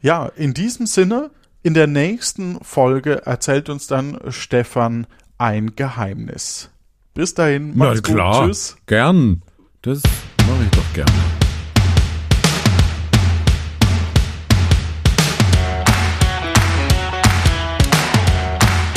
Ja, 0.02 0.26
in 0.26 0.56
diesem 0.56 0.88
Sinne, 0.88 1.30
in 1.62 1.76
der 1.76 1.86
nächsten 1.86 2.60
Folge 2.64 3.28
erzählt 3.28 3.70
uns 3.70 3.86
dann 3.86 4.18
Stefan 4.30 5.06
ein 5.38 5.76
Geheimnis. 5.76 6.72
Bis 7.18 7.34
dahin, 7.34 7.76
macht's 7.76 8.04
Na, 8.08 8.14
klar. 8.14 8.42
Gut. 8.42 8.50
Tschüss. 8.50 8.78
Gern. 8.86 9.42
Das 9.82 10.04
mache 10.48 10.66
ich 10.66 10.70
doch 10.70 10.94
gerne. 10.94 11.12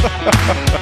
Ha 0.03 0.11
ha 0.49 0.75
ha. 0.75 0.80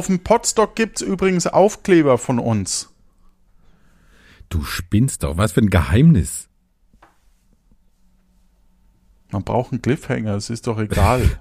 Auf 0.00 0.06
dem 0.06 0.20
Podstock 0.20 0.76
gibt's 0.76 1.02
übrigens 1.02 1.46
Aufkleber 1.46 2.16
von 2.16 2.38
uns. 2.38 2.88
Du 4.48 4.64
spinnst 4.64 5.22
doch. 5.22 5.36
Was 5.36 5.52
für 5.52 5.60
ein 5.60 5.68
Geheimnis. 5.68 6.48
Man 9.30 9.44
braucht 9.44 9.72
einen 9.72 9.82
Cliffhanger, 9.82 10.36
es 10.36 10.48
ist 10.48 10.68
doch 10.68 10.78
egal. 10.78 11.38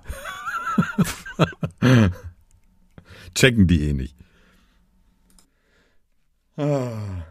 Checken 3.34 3.66
die 3.66 3.88
eh 3.88 3.94
nicht. 3.94 4.18
Ah. 6.58 7.29